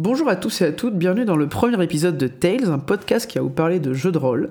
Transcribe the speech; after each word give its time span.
Bonjour 0.00 0.28
à 0.28 0.36
tous 0.36 0.60
et 0.60 0.64
à 0.64 0.70
toutes, 0.70 0.94
bienvenue 0.94 1.24
dans 1.24 1.34
le 1.34 1.48
premier 1.48 1.82
épisode 1.82 2.16
de 2.16 2.28
Tales, 2.28 2.70
un 2.70 2.78
podcast 2.78 3.28
qui 3.28 3.36
va 3.36 3.42
vous 3.42 3.50
parler 3.50 3.80
de 3.80 3.94
jeux 3.94 4.12
de 4.12 4.18
rôle. 4.18 4.50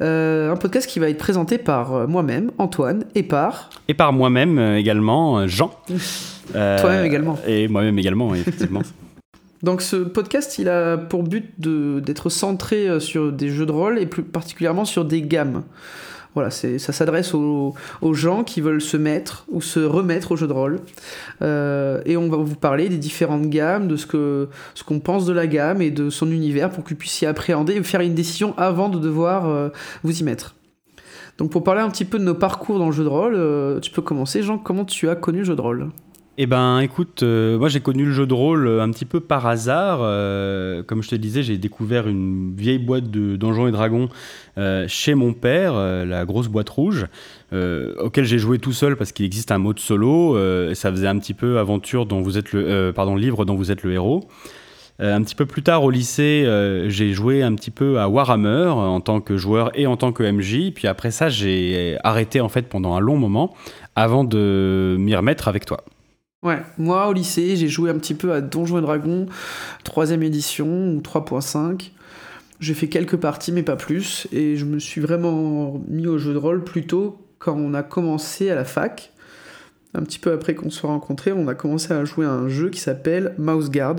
Euh, 0.00 0.50
un 0.50 0.56
podcast 0.56 0.90
qui 0.90 0.98
va 0.98 1.08
être 1.08 1.18
présenté 1.18 1.56
par 1.56 1.94
euh, 1.94 2.06
moi-même, 2.08 2.50
Antoine, 2.58 3.04
et 3.14 3.22
par... 3.22 3.70
Et 3.86 3.94
par 3.94 4.12
moi-même 4.12 4.58
euh, 4.58 4.76
également, 4.76 5.46
Jean. 5.46 5.70
Toi-même 6.52 7.04
également. 7.04 7.38
Et 7.46 7.68
moi-même 7.68 7.96
également, 7.96 8.34
effectivement. 8.34 8.82
Donc 9.62 9.82
ce 9.82 9.94
podcast, 9.94 10.58
il 10.58 10.68
a 10.68 10.96
pour 10.96 11.22
but 11.22 11.52
d'être 11.60 12.28
centré 12.28 12.98
sur 12.98 13.30
des 13.30 13.50
jeux 13.50 13.66
de 13.66 13.70
rôle 13.70 14.00
et 14.00 14.06
plus 14.06 14.24
particulièrement 14.24 14.84
sur 14.84 15.04
des 15.04 15.22
gammes. 15.22 15.62
Voilà, 16.34 16.50
ça 16.50 16.92
s'adresse 16.92 17.34
aux, 17.34 17.74
gens 18.12 18.42
qui 18.42 18.62
veulent 18.62 18.80
se 18.80 18.96
mettre 18.96 19.44
ou 19.50 19.60
se 19.60 19.80
remettre 19.80 20.32
au 20.32 20.36
jeu 20.36 20.46
de 20.46 20.52
rôle. 20.52 20.80
Euh, 21.42 22.00
et 22.06 22.16
on 22.16 22.28
va 22.28 22.38
vous 22.38 22.56
parler 22.56 22.88
des 22.88 22.96
différentes 22.96 23.48
gammes, 23.48 23.86
de 23.86 23.96
ce 23.96 24.06
qu'on 24.06 24.48
ce 24.74 24.82
qu'on 24.84 25.00
pense 25.00 25.26
de 25.26 25.32
la 25.32 25.46
gamme 25.46 25.82
et 25.82 25.90
de 25.90 26.08
son 26.08 26.30
univers 26.30 26.70
pour 26.70 26.84
que 26.84 26.90
vous 26.90 26.96
puissiez 26.96 27.28
appréhender 27.28 27.74
et 27.74 27.82
faire 27.82 28.00
une 28.00 28.14
décision 28.14 28.54
avant 28.56 28.88
de 28.88 28.98
devoir 28.98 29.46
euh, 29.46 29.68
vous 30.04 30.18
y 30.18 30.24
mettre. 30.24 30.54
Donc 31.36 31.50
pour 31.50 31.64
parler 31.64 31.82
un 31.82 31.90
petit 31.90 32.04
peu 32.04 32.18
de 32.18 32.24
nos 32.24 32.34
parcours 32.34 32.78
dans 32.78 32.86
le 32.86 32.92
jeu 32.92 33.04
de 33.04 33.08
rôle, 33.08 33.34
euh, 33.34 33.80
tu 33.80 33.90
peux 33.90 34.02
commencer. 34.02 34.42
Jean, 34.42 34.58
comment 34.58 34.84
tu 34.84 35.08
as 35.08 35.16
connu 35.16 35.38
le 35.38 35.44
jeu 35.44 35.56
de 35.56 35.60
rôle? 35.60 35.90
Eh 36.38 36.46
ben, 36.46 36.80
écoute, 36.80 37.22
euh, 37.22 37.58
moi 37.58 37.68
j'ai 37.68 37.80
connu 37.80 38.06
le 38.06 38.12
jeu 38.12 38.26
de 38.26 38.32
rôle 38.32 38.66
euh, 38.66 38.80
un 38.80 38.90
petit 38.90 39.04
peu 39.04 39.20
par 39.20 39.46
hasard. 39.46 39.98
Euh, 40.00 40.82
comme 40.82 41.02
je 41.02 41.10
te 41.10 41.14
disais, 41.14 41.42
j'ai 41.42 41.58
découvert 41.58 42.08
une 42.08 42.54
vieille 42.56 42.78
boîte 42.78 43.10
de 43.10 43.36
Donjons 43.36 43.68
et 43.68 43.70
Dragons 43.70 44.08
chez 44.86 45.14
mon 45.14 45.34
père, 45.34 45.74
la 45.74 46.24
grosse 46.24 46.48
boîte 46.48 46.68
rouge, 46.68 47.06
auquel 47.52 48.24
j'ai 48.24 48.38
joué 48.38 48.58
tout 48.58 48.72
seul 48.72 48.96
parce 48.96 49.12
qu'il 49.12 49.24
existe 49.26 49.50
un 49.50 49.58
mode 49.58 49.78
solo. 49.78 50.38
et 50.68 50.74
ça 50.74 50.90
faisait 50.90 51.06
un 51.06 51.18
petit 51.18 51.34
peu 51.34 51.58
aventure 51.58 52.06
dont 52.06 52.20
vous 52.20 52.36
êtes 52.38 52.52
le, 52.52 52.92
pardon, 52.94 53.16
livre 53.16 53.44
dont 53.44 53.54
vous 53.54 53.70
êtes 53.70 53.82
le 53.82 53.92
héros. 53.92 54.28
un 54.98 55.22
petit 55.22 55.34
peu 55.34 55.46
plus 55.46 55.62
tard 55.62 55.84
au 55.84 55.90
lycée, 55.90 56.44
j'ai 56.88 57.12
joué 57.12 57.42
un 57.42 57.54
petit 57.54 57.70
peu 57.70 57.98
à 57.98 58.08
Warhammer 58.08 58.68
en 58.68 59.00
tant 59.00 59.20
que 59.20 59.38
joueur 59.38 59.70
et 59.74 59.86
en 59.86 59.96
tant 59.96 60.12
que 60.12 60.22
MJ. 60.22 60.72
Puis 60.74 60.86
après 60.86 61.10
ça, 61.10 61.30
j'ai 61.30 61.96
arrêté 62.04 62.40
en 62.42 62.48
fait 62.50 62.68
pendant 62.68 62.94
un 62.94 63.00
long 63.00 63.16
moment 63.16 63.54
avant 63.96 64.24
de 64.24 64.96
m'y 64.98 65.14
remettre 65.14 65.48
avec 65.48 65.64
toi. 65.64 65.82
Ouais, 66.42 66.60
moi 66.76 67.08
au 67.08 67.12
lycée, 67.12 67.56
j'ai 67.56 67.68
joué 67.68 67.90
un 67.90 67.98
petit 67.98 68.14
peu 68.14 68.32
à 68.32 68.40
Donjons 68.40 68.78
et 68.78 68.82
Dragons, 68.82 69.26
3ème 69.84 70.22
édition 70.22 70.66
ou 70.66 71.00
3.5. 71.00 71.90
J'ai 72.58 72.74
fait 72.74 72.88
quelques 72.88 73.16
parties, 73.16 73.52
mais 73.52 73.62
pas 73.62 73.76
plus. 73.76 74.26
Et 74.32 74.56
je 74.56 74.64
me 74.64 74.78
suis 74.78 75.00
vraiment 75.00 75.80
mis 75.88 76.06
au 76.06 76.18
jeu 76.18 76.32
de 76.32 76.38
rôle 76.38 76.64
plutôt 76.64 77.18
quand 77.38 77.56
on 77.56 77.74
a 77.74 77.82
commencé 77.82 78.50
à 78.50 78.54
la 78.54 78.64
fac. 78.64 79.12
Un 79.94 80.02
petit 80.02 80.18
peu 80.18 80.32
après 80.32 80.54
qu'on 80.54 80.70
se 80.70 80.78
soit 80.80 80.90
rencontrés, 80.90 81.32
on 81.32 81.46
a 81.48 81.54
commencé 81.54 81.92
à 81.92 82.04
jouer 82.04 82.24
à 82.24 82.30
un 82.30 82.48
jeu 82.48 82.70
qui 82.70 82.80
s'appelle 82.80 83.34
Mouse 83.36 83.70
Guard 83.70 83.96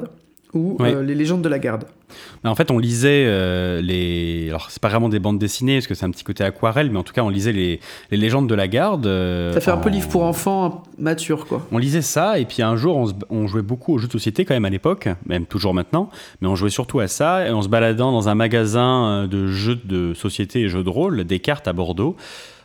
ou 0.54 0.78
euh, 0.82 1.04
Les 1.04 1.16
légendes 1.16 1.44
de 1.44 1.50
la 1.50 1.60
garde. 1.60 1.86
En 2.44 2.56
fait, 2.56 2.72
on 2.72 2.78
lisait 2.78 3.25
euh, 3.25 3.81
les. 3.81 4.47
Alors, 4.50 4.69
c'est 4.69 4.81
pas 4.81 4.89
vraiment 4.89 5.09
des 5.09 5.19
bandes 5.19 5.39
dessinées, 5.39 5.78
parce 5.78 5.88
que 5.88 5.95
c'est 5.95 6.06
un 6.06 6.11
petit 6.11 6.23
côté 6.23 6.44
aquarelle, 6.44 6.89
mais 6.92 7.00
en 7.00 7.03
tout 7.03 7.14
cas, 7.14 7.22
on 7.22 7.30
lisait 7.30 7.53
les, 7.53 7.80
les 8.11 8.17
légendes 8.17 8.47
de 8.47 8.56
la 8.56 8.67
garde. 8.67 9.08
Euh, 9.08 9.53
ça 9.53 9.61
fait 9.61 9.72
un 9.72 9.78
peu 9.78 9.89
livre 9.89 10.09
pour 10.09 10.23
enfants 10.23 10.84
mature, 10.97 11.45
quoi. 11.47 11.66
On 11.72 11.78
lisait 11.78 12.02
ça, 12.02 12.39
et 12.39 12.45
puis 12.45 12.61
un 12.61 12.75
jour, 12.75 13.11
on, 13.30 13.47
jouait 13.47 13.61
beaucoup 13.61 13.94
aux 13.94 13.97
jeux 13.97 14.08
de 14.08 14.11
société, 14.11 14.45
quand 14.45 14.53
même, 14.53 14.66
à 14.66 14.69
l'époque, 14.69 15.08
même 15.25 15.45
toujours 15.45 15.73
maintenant, 15.73 16.09
mais 16.41 16.47
on 16.47 16.56
jouait 16.56 16.69
surtout 16.69 17.00
à 17.00 17.08
ça, 17.08 17.47
et 17.47 17.52
en 17.52 17.61
se 17.61 17.67
baladant 17.67 18.11
dans 18.11 18.30
un 18.30 18.36
magasin 18.36 19.06
euh, 19.06 19.28
de 19.28 19.47
jeux 19.47 19.80
de 19.84 20.14
société 20.14 20.61
et 20.61 20.69
jeux 20.69 20.84
de 20.84 20.89
rôle, 20.89 21.23
des 21.23 21.39
cartes 21.39 21.67
à 21.67 21.73
Bordeaux. 21.73 22.16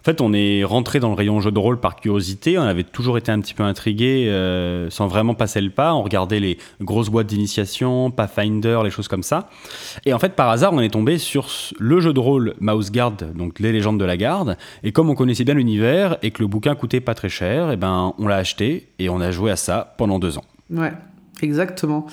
En 0.00 0.04
fait, 0.04 0.20
on 0.20 0.32
est 0.32 0.64
rentré 0.64 1.00
dans 1.00 1.08
le 1.08 1.14
rayon 1.14 1.40
jeu 1.40 1.50
de 1.50 1.58
rôle 1.58 1.80
par 1.80 1.96
curiosité. 1.96 2.58
On 2.58 2.62
avait 2.62 2.84
toujours 2.84 3.18
été 3.18 3.32
un 3.32 3.40
petit 3.40 3.54
peu 3.54 3.62
intrigué, 3.62 4.26
euh, 4.28 4.90
sans 4.90 5.06
vraiment 5.06 5.34
passer 5.34 5.60
le 5.60 5.70
pas. 5.70 5.94
On 5.94 6.02
regardait 6.02 6.40
les 6.40 6.58
grosses 6.80 7.10
boîtes 7.10 7.26
d'initiation, 7.26 8.10
Pathfinder, 8.10 8.80
les 8.84 8.90
choses 8.90 9.08
comme 9.08 9.22
ça. 9.22 9.48
Et 10.06 10.12
en 10.12 10.18
fait, 10.18 10.34
par 10.34 10.48
hasard, 10.48 10.72
on 10.72 10.80
est 10.80 10.90
tombé 10.90 11.18
sur 11.18 11.48
le 11.78 12.00
jeu 12.00 12.12
de 12.12 12.20
rôle 12.20 12.54
Mouse 12.60 12.90
Guard, 12.90 13.16
donc 13.34 13.58
les 13.58 13.72
légendes 13.72 13.98
de 13.98 14.04
la 14.04 14.16
garde. 14.16 14.56
Et 14.82 14.92
comme 14.92 15.10
on 15.10 15.14
connaissait 15.14 15.44
bien 15.44 15.54
l'univers 15.54 16.16
et 16.22 16.30
que 16.30 16.42
le 16.42 16.48
bouquin 16.48 16.74
coûtait 16.74 17.00
pas 17.00 17.14
très 17.14 17.28
cher, 17.28 17.70
et 17.70 17.74
eh 17.74 17.76
ben, 17.76 18.14
on 18.18 18.26
l'a 18.26 18.36
acheté 18.36 18.88
et 18.98 19.08
on 19.08 19.20
a 19.20 19.30
joué 19.30 19.50
à 19.50 19.56
ça 19.56 19.94
pendant 19.98 20.18
deux 20.18 20.38
ans. 20.38 20.44
Ouais, 20.70 20.92
exactement 21.42 22.06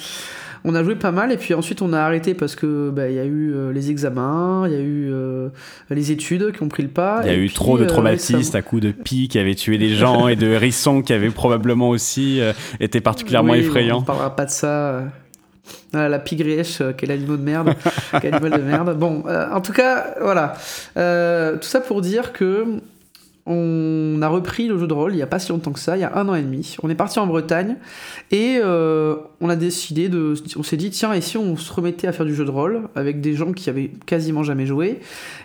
on 0.66 0.74
a 0.76 0.84
joué 0.84 0.96
pas 0.96 1.12
mal 1.12 1.32
et 1.32 1.38
puis 1.38 1.54
ensuite 1.54 1.82
on 1.82 1.94
a 1.94 2.00
arrêté 2.00 2.34
parce 2.34 2.56
que 2.56 2.90
bah, 2.90 3.08
il 3.08 3.16
y 3.16 3.20
a 3.20 3.24
eu 3.24 3.54
euh, 3.54 3.72
les 3.72 3.92
examens, 3.92 4.64
il 4.68 4.74
y 4.74 4.76
a 4.76 4.80
eu 4.80 5.10
euh, 5.12 5.50
les 5.92 6.12
études 6.12 6.52
qui 6.52 6.64
ont 6.64 6.68
pris 6.68 6.84
le 6.84 6.90
pas. 6.90 7.22
Il 7.24 7.28
y 7.28 7.34
a 7.34 7.38
eu 7.38 7.50
trop 7.50 7.78
de 7.78 7.84
euh, 7.84 7.88
traumatismes 7.88 8.56
à 8.56 8.62
coups 8.62 8.82
de 8.82 8.92
pie 8.92 9.28
qui 9.28 9.38
avaient 9.38 9.56
tué 9.56 9.78
des 9.78 9.90
gens 9.90 10.28
et 10.28 10.36
de 10.36 10.48
hérissons 10.48 11.04
qui 11.04 11.14
avaient 11.14 11.30
probablement 11.30 11.90
aussi 11.90 12.42
été 12.80 13.00
particulièrement 13.00 13.54
effrayants. 13.54 14.00
On 14.00 14.04
parlera 14.04 14.36
pas 14.36 14.46
de 14.46 14.52
ça. 14.52 15.04
la 15.94 16.20
pigrièche, 16.20 16.82
quel 16.98 17.12
animal 17.12 17.38
de 17.38 17.44
merde, 17.44 17.74
quel 18.22 18.34
animal 18.34 18.60
de 18.60 18.66
merde. 18.66 18.98
Bon, 18.98 19.24
en 19.28 19.62
tout 19.62 19.74
cas, 19.74 20.16
voilà. 20.20 20.54
tout 20.96 21.68
ça 21.68 21.80
pour 21.80 22.02
dire 22.02 22.34
que 22.34 22.66
on 23.46 24.20
a 24.22 24.28
repris 24.28 24.68
le 24.68 24.80
jeu 24.80 24.88
de 24.88 24.94
rôle 24.94 25.14
il 25.14 25.18
n'y 25.18 25.22
a 25.22 25.28
pas 25.28 25.38
si 25.38 25.50
longtemps 25.50 25.72
que 25.72 25.80
ça, 25.80 25.98
il 25.98 26.02
y 26.02 26.04
a 26.04 26.16
un 26.18 26.28
an 26.28 26.36
et 26.36 26.42
demi. 26.42 26.76
On 26.82 26.90
est 26.90 26.96
parti 26.96 27.20
en 27.20 27.28
Bretagne 27.28 27.78
et 28.32 28.58
euh, 28.64 29.16
on 29.40 29.50
a 29.50 29.56
décidé 29.56 30.10
de. 30.10 30.34
On 30.58 30.64
s'est 30.64 30.78
dit, 30.78 30.90
tiens, 30.90 31.14
et 31.14 31.22
si 31.22 31.38
on 31.38 31.56
se 31.56 31.72
remettait 31.72 32.08
à 32.08 32.12
faire 32.12 32.26
du 32.26 32.34
jeu 32.34 32.46
de 32.46 32.52
rôle 32.52 32.90
avec 32.96 33.22
des 33.22 33.34
gens 33.34 33.54
qui 33.54 33.70
avaient 33.70 33.92
quasiment 34.06 34.44
jamais 34.44 34.66
joué? 34.66 35.00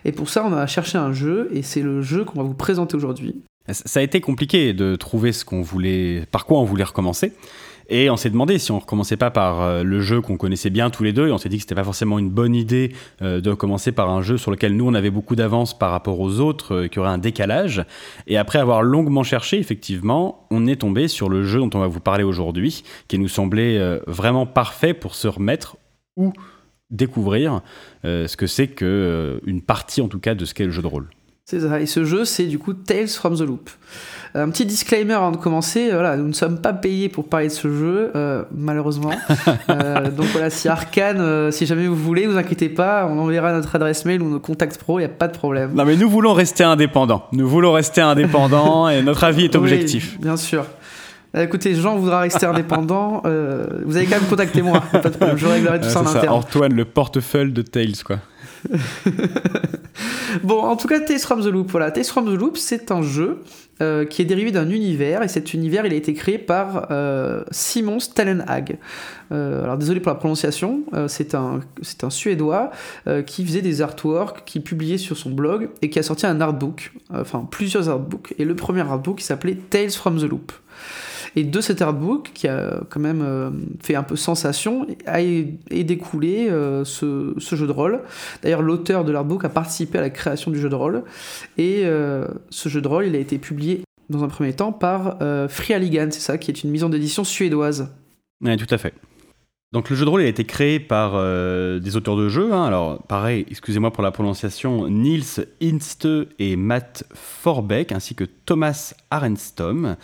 Et 0.05 0.13
pour 0.13 0.31
ça, 0.31 0.45
on 0.47 0.53
a 0.53 0.67
cherché 0.67 0.97
un 0.99 1.13
jeu 1.13 1.51
et 1.53 1.63
c'est 1.63 1.83
le 1.83 2.01
jeu 2.03 2.25
qu'on 2.25 2.41
va 2.41 2.47
vous 2.47 2.55
présenter 2.55 2.97
aujourd'hui. 2.97 3.43
Ça 3.69 4.01
a 4.01 4.03
été 4.03 4.21
compliqué 4.21 4.73
de 4.73 4.97
trouver 4.97 5.33
ce 5.33 5.45
qu'on 5.45 5.61
voulait, 5.61 6.25
par 6.33 6.47
quoi 6.47 6.59
on 6.59 6.65
voulait 6.65 6.85
recommencer. 6.85 7.35
Et 7.91 8.09
on 8.09 8.17
s'est 8.17 8.31
demandé 8.31 8.59
si 8.59 8.71
on 8.71 8.79
recommençait 8.79 9.17
pas 9.17 9.33
par 9.33 9.63
euh, 9.63 9.83
le 9.83 10.01
jeu 10.01 10.21
qu'on 10.21 10.37
connaissait 10.37 10.71
bien 10.71 10.91
tous 10.91 11.03
les 11.03 11.13
deux, 11.13 11.27
et 11.27 11.33
on 11.33 11.39
s'est 11.39 11.49
dit 11.49 11.57
que 11.57 11.63
c'était 11.63 11.75
pas 11.75 11.85
forcément 11.85 12.21
une 12.21 12.31
bonne 12.31 12.55
idée 12.55 12.93
euh, 13.21 13.41
de 13.41 13.53
commencer 13.53 13.91
par 13.91 14.09
un 14.11 14.23
jeu 14.23 14.39
sur 14.39 14.53
lequel 14.53 14.77
nous 14.77 14.87
on 14.87 14.95
avait 14.95 15.11
beaucoup 15.11 15.35
d'avance 15.35 15.77
par 15.77 15.91
rapport 15.91 16.21
aux 16.21 16.39
autres, 16.39 16.75
euh, 16.75 16.87
qui 16.87 17.01
aurait 17.01 17.11
un 17.11 17.19
décalage. 17.19 17.85
Et 18.29 18.39
après 18.39 18.61
avoir 18.61 18.83
longuement 18.83 19.25
cherché, 19.25 19.59
effectivement, 19.59 20.47
on 20.53 20.69
est 20.69 20.77
tombé 20.77 21.09
sur 21.09 21.29
le 21.29 21.43
jeu 21.43 21.59
dont 21.59 21.71
on 21.75 21.81
va 21.81 21.89
vous 21.89 22.01
parler 22.01 22.23
aujourd'hui, 22.23 22.85
qui 23.09 23.19
nous 23.19 23.29
semblait 23.29 24.01
vraiment 24.07 24.47
parfait 24.47 24.95
pour 24.95 25.15
se 25.15 25.27
remettre 25.27 25.77
ou 26.17 26.33
découvrir 26.91 27.61
ce 28.05 28.37
que 28.37 28.47
c'est 28.47 28.69
que 28.69 29.41
une 29.47 29.63
partie 29.63 30.01
en 30.01 30.09
tout 30.09 30.19
cas 30.19 30.35
de 30.35 30.45
ce 30.45 30.55
qu'est 30.55 30.65
le 30.65 30.71
jeu 30.71 30.83
de 30.83 30.87
rôle. 30.87 31.09
C'est 31.51 31.61
ça. 31.61 31.81
Et 31.81 31.87
ce 31.87 32.05
jeu, 32.05 32.25
c'est 32.25 32.47
du 32.47 32.61
coup 32.61 32.75
Tales 32.75 33.09
from 33.09 33.37
the 33.37 33.41
Loop. 33.41 33.71
Un 34.35 34.49
petit 34.51 34.65
disclaimer 34.65 35.15
avant 35.15 35.33
de 35.33 35.37
commencer, 35.37 35.91
voilà, 35.91 36.17
nous 36.17 36.29
ne 36.29 36.33
sommes 36.33 36.61
pas 36.61 36.73
payés 36.73 37.09
pour 37.09 37.29
parler 37.29 37.49
de 37.49 37.53
ce 37.53 37.69
jeu, 37.69 38.13
euh, 38.15 38.45
malheureusement. 38.55 39.11
Euh, 39.69 40.11
donc 40.11 40.27
voilà, 40.27 40.51
si 40.51 40.69
Arkane, 40.69 41.21
euh, 41.21 41.51
si 41.51 41.65
jamais 41.65 41.87
vous 41.87 41.97
voulez, 41.97 42.27
vous 42.27 42.37
inquiétez 42.37 42.69
pas, 42.69 43.07
on 43.11 43.19
enverra 43.19 43.53
notre 43.53 43.75
adresse 43.77 44.05
mail 44.05 44.23
ou 44.23 44.29
nos 44.29 44.41
contacts 44.41 44.79
pro, 44.79 44.99
il 44.99 45.03
n'y 45.03 45.07
a 45.07 45.09
pas 45.09 45.29
de 45.29 45.33
problème. 45.33 45.73
Non 45.75 45.85
mais 45.85 45.97
nous 45.97 46.09
voulons 46.09 46.33
rester 46.33 46.65
indépendants. 46.65 47.27
Nous 47.33 47.49
voulons 47.49 47.73
rester 47.73 48.01
indépendants 48.01 48.89
et 48.89 49.03
notre 49.03 49.25
avis 49.25 49.45
est 49.45 49.55
objectif. 49.55 50.19
bien 50.21 50.37
sûr. 50.37 50.65
Écoutez, 51.37 51.75
Jean 51.75 51.97
voudra 51.97 52.21
rester 52.21 52.47
indépendant. 52.47 53.23
vous 53.25 53.97
allez 53.97 54.07
quand 54.07 54.21
même 54.21 54.29
contacter 54.29 54.63
moi. 54.63 54.83
Je 55.37 55.47
réglerai 55.47 55.81
tout 55.81 55.89
ça 55.89 56.01
en 56.01 56.07
interne. 56.07 56.29
Antoine, 56.29 56.75
le 56.75 56.85
portefeuille 56.85 57.53
de 57.53 57.63
Tales, 57.63 58.03
quoi. 58.05 58.19
bon, 60.43 60.61
en 60.61 60.77
tout 60.77 60.89
cas, 60.89 61.01
Tales 61.01 61.19
from 61.19 61.43
the 61.43 61.47
Loop, 61.47 61.71
voilà. 61.71 61.91
Tales 61.91 62.05
from 62.05 62.27
the 62.27 62.39
Loop, 62.39 62.57
c'est 62.57 62.91
un 62.91 63.03
jeu 63.03 63.43
euh, 63.83 64.05
qui 64.05 64.23
est 64.23 64.25
dérivé 64.25 64.51
d'un 64.51 64.69
univers, 64.69 65.23
et 65.23 65.29
cet 65.29 65.55
univers, 65.55 65.87
il 65.87 65.93
a 65.93 65.97
été 65.97 66.13
créé 66.15 66.39
par 66.39 66.89
euh, 66.91 67.43
Simon 67.51 67.99
Stallenhag. 67.99 68.79
Euh, 69.33 69.65
alors, 69.65 69.79
désolé 69.79 70.01
pour 70.01 70.11
la 70.11 70.19
prononciation, 70.19 70.83
c'est 71.09 71.35
un, 71.35 71.61
un 72.03 72.11
Suédois 72.11 72.71
qui 73.27 73.45
faisait 73.45 73.63
des 73.63 73.83
artworks, 73.83 74.45
qui 74.45 74.61
publiait 74.61 74.99
sur 74.99 75.17
son 75.17 75.31
blog, 75.31 75.71
et 75.83 75.91
qui 75.91 75.99
a 75.99 76.03
sorti 76.03 76.27
un 76.27 76.41
artbook, 76.41 76.93
enfin 77.13 77.47
plusieurs 77.51 77.89
artbooks, 77.89 78.35
et 78.39 78.45
le 78.45 78.55
premier 78.55 78.81
artbook, 78.81 79.21
s'appelait 79.21 79.57
Tales 79.71 79.91
from 79.91 80.19
the 80.19 80.25
Loop. 80.25 80.53
Et 81.37 81.45
de 81.45 81.61
cet 81.61 81.83
artbook, 81.83 82.31
qui 82.35 82.49
a 82.49 82.81
quand 82.89 83.01
même 83.01 83.23
euh, 83.23 83.51
fait 83.83 83.95
un 83.95 84.03
peu 84.03 84.17
sensation, 84.17 84.87
a 85.07 85.21
est 85.21 85.85
découlé 85.85 86.49
euh, 86.49 86.85
ce, 86.85 87.35
jeu 87.39 87.67
de 87.67 87.73
rôle. 87.73 88.01
D'ailleurs, 88.43 88.63
l'auteur 88.63 89.05
de 89.05 89.13
l'artbook 89.13 89.45
a 89.45 89.49
participé 89.49 89.99
à 89.99 90.01
la 90.01 90.11
création 90.11 90.51
du 90.51 90.59
jeu 90.59 90.69
de 90.69 90.75
rôle. 90.75 91.05
Et 91.59 91.83
euh, 91.85 92.27
ce 92.51 92.69
jeu 92.69 92.81
de 92.81 92.89
rôle, 92.89 93.07
il 93.07 93.15
a 93.15 93.19
été 93.19 93.39
publié 93.39 93.83
dans 94.09 94.25
un 94.25 94.29
premier 94.29 94.53
temps 94.55 94.73
par 94.73 95.19
Free 95.49 95.73
Alligan, 95.73 96.09
c'est 96.11 96.19
ça, 96.19 96.37
qui 96.37 96.51
est 96.51 96.65
une 96.65 96.71
maison 96.73 96.89
d'édition 96.89 97.23
suédoise. 97.23 97.95
Oui, 98.41 98.57
tout 98.57 98.75
à 98.75 98.77
fait. 98.77 98.93
Donc 99.73 99.89
le 99.89 99.95
jeu 99.95 100.05
de 100.05 100.11
rôle 100.11 100.23
a 100.23 100.27
été 100.27 100.45
créé 100.45 100.81
par 100.81 101.13
des 101.13 101.97
auteurs 101.97 102.17
de 102.17 102.29
jeux. 102.29 102.53
Hein. 102.53 102.65
Alors 102.65 103.01
pareil, 103.05 103.47
excusez-moi 103.49 103.93
pour 103.93 104.03
la 104.03 104.11
prononciation, 104.11 104.89
Niels 104.89 105.47
Inste 105.63 106.09
et 106.41 106.57
Matt 106.57 107.05
Forbeck, 107.15 107.93
ainsi 107.93 108.17
que 108.17 108.25
Thomas 108.25 108.95
Arenstom. 109.13 109.95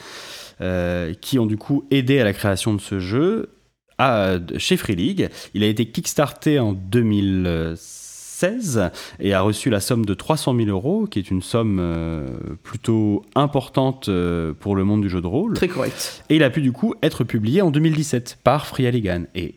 Euh, 0.62 1.12
qui 1.20 1.38
ont 1.38 1.44
du 1.44 1.58
coup 1.58 1.85
aidé 1.91 2.19
à 2.19 2.25
la 2.25 2.32
création 2.32 2.73
de 2.73 2.81
ce 2.81 2.99
jeu 2.99 3.50
à, 3.99 4.37
chez 4.56 4.79
Free 4.79 4.97
League. 4.97 5.29
Il 5.53 5.62
a 5.62 5.67
été 5.67 5.85
kickstarté 5.85 6.58
en 6.58 6.73
2016 6.73 8.91
et 9.20 9.35
a 9.35 9.43
reçu 9.43 9.69
la 9.69 9.81
somme 9.81 10.06
de 10.06 10.14
300 10.14 10.56
000 10.56 10.70
euros, 10.70 11.06
qui 11.06 11.19
est 11.19 11.31
une 11.31 11.43
somme 11.43 11.76
euh, 11.79 12.26
plutôt 12.62 13.23
importante 13.35 14.08
euh, 14.08 14.55
pour 14.58 14.76
le 14.76 14.85
monde 14.85 15.03
du 15.03 15.11
jeu 15.11 15.20
de 15.20 15.26
rôle. 15.26 15.53
Très 15.53 15.69
correct. 15.69 16.25
Et 16.31 16.37
il 16.37 16.43
a 16.43 16.49
pu 16.49 16.62
du 16.62 16.73
coup 16.73 16.94
être 17.02 17.23
publié 17.23 17.61
en 17.61 17.70
2017 17.70 18.38
par 18.43 18.67
Free 18.67 18.87
Alligan. 18.87 19.25
Et 19.35 19.56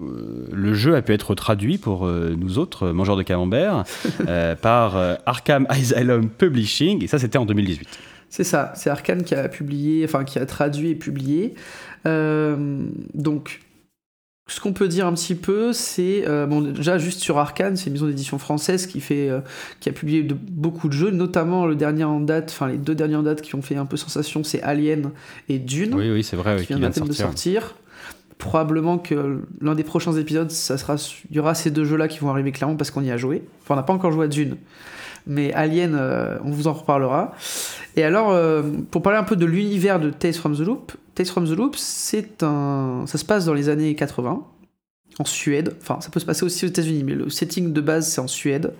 le 0.00 0.72
jeu 0.72 0.96
a 0.96 1.02
pu 1.02 1.12
être 1.12 1.34
traduit 1.34 1.76
pour 1.76 2.06
nous 2.06 2.58
autres 2.58 2.90
mangeurs 2.90 3.16
de 3.16 3.24
camembert 3.24 3.82
par 4.62 4.96
Arkham 5.26 5.66
Asylum 5.68 6.30
Publishing 6.30 7.02
et 7.02 7.08
ça 7.08 7.18
c'était 7.18 7.36
en 7.36 7.44
2018. 7.44 7.88
C'est 8.30 8.44
ça, 8.44 8.72
c'est 8.76 8.90
Arkane 8.90 9.22
qui 9.22 9.34
a 9.34 9.48
publié, 9.48 10.04
enfin 10.04 10.24
qui 10.24 10.38
a 10.38 10.46
traduit 10.46 10.90
et 10.90 10.94
publié. 10.94 11.54
donc 12.04 13.60
ce 14.48 14.60
qu'on 14.60 14.72
peut 14.72 14.88
dire 14.88 15.06
un 15.06 15.12
petit 15.12 15.34
peu, 15.34 15.72
c'est 15.74 16.24
euh, 16.26 16.46
bon 16.46 16.62
déjà 16.62 16.96
juste 16.96 17.20
sur 17.20 17.38
Arkane, 17.38 17.76
c'est 17.76 17.86
une 17.86 17.92
maison 17.92 18.06
d'édition 18.06 18.38
française 18.38 18.86
qui 18.86 19.00
fait, 19.00 19.28
euh, 19.28 19.40
qui 19.78 19.90
a 19.90 19.92
publié 19.92 20.22
de, 20.22 20.34
beaucoup 20.34 20.88
de 20.88 20.94
jeux, 20.94 21.10
notamment 21.10 21.66
le 21.66 21.76
dernier 21.76 22.04
en 22.04 22.20
date, 22.20 22.50
enfin 22.50 22.66
les 22.66 22.78
deux 22.78 22.94
derniers 22.94 23.16
en 23.16 23.22
date 23.22 23.42
qui 23.42 23.54
ont 23.54 23.62
fait 23.62 23.76
un 23.76 23.84
peu 23.84 23.98
sensation, 23.98 24.42
c'est 24.44 24.62
Alien 24.62 25.10
et 25.50 25.58
Dune. 25.58 25.94
Oui 25.94 26.10
oui 26.10 26.24
c'est 26.24 26.36
vrai, 26.36 26.56
qui, 26.64 26.74
vient, 26.74 26.88
de, 26.88 27.12
sortir. 27.12 27.76
Probablement 28.38 28.98
que 28.98 29.42
l'un 29.60 29.74
des 29.74 29.84
prochains 29.84 30.14
épisodes, 30.14 30.50
ça 30.50 30.78
sera, 30.78 30.96
il 31.30 31.36
y 31.36 31.40
aura 31.40 31.54
ces 31.54 31.70
deux 31.70 31.84
jeux-là 31.84 32.08
qui 32.08 32.20
vont 32.20 32.30
arriver 32.30 32.52
clairement 32.52 32.76
parce 32.76 32.90
qu'on 32.90 33.02
y 33.02 33.10
a 33.10 33.18
joué. 33.18 33.42
Enfin 33.62 33.74
on 33.74 33.76
n'a 33.76 33.82
pas 33.82 33.92
encore 33.92 34.12
joué 34.12 34.24
à 34.24 34.28
Dune, 34.28 34.56
mais 35.26 35.52
Alien, 35.52 35.94
euh, 35.94 36.38
on 36.42 36.50
vous 36.50 36.68
en 36.68 36.72
reparlera. 36.72 37.34
Et 37.96 38.04
alors, 38.04 38.38
pour 38.90 39.02
parler 39.02 39.18
un 39.18 39.24
peu 39.24 39.34
de 39.34 39.44
l'univers 39.44 39.98
de 39.98 40.10
Tales 40.10 40.34
from 40.34 40.56
the 40.56 40.60
Loop, 40.60 40.92
Tales 41.14 41.26
from 41.26 41.48
the 41.48 41.56
Loop, 41.56 41.74
c'est 41.76 42.42
un, 42.42 43.04
ça 43.06 43.18
se 43.18 43.24
passe 43.24 43.44
dans 43.44 43.54
les 43.54 43.68
années 43.68 43.94
80 43.96 44.44
en 45.18 45.24
Suède. 45.24 45.74
Enfin, 45.80 46.00
ça 46.00 46.10
peut 46.10 46.20
se 46.20 46.26
passer 46.26 46.44
aussi 46.44 46.64
aux 46.64 46.68
États-Unis, 46.68 47.02
mais 47.04 47.14
le 47.14 47.28
setting 47.28 47.72
de 47.72 47.80
base 47.80 48.08
c'est 48.08 48.20
en 48.20 48.28
Suède. 48.28 48.72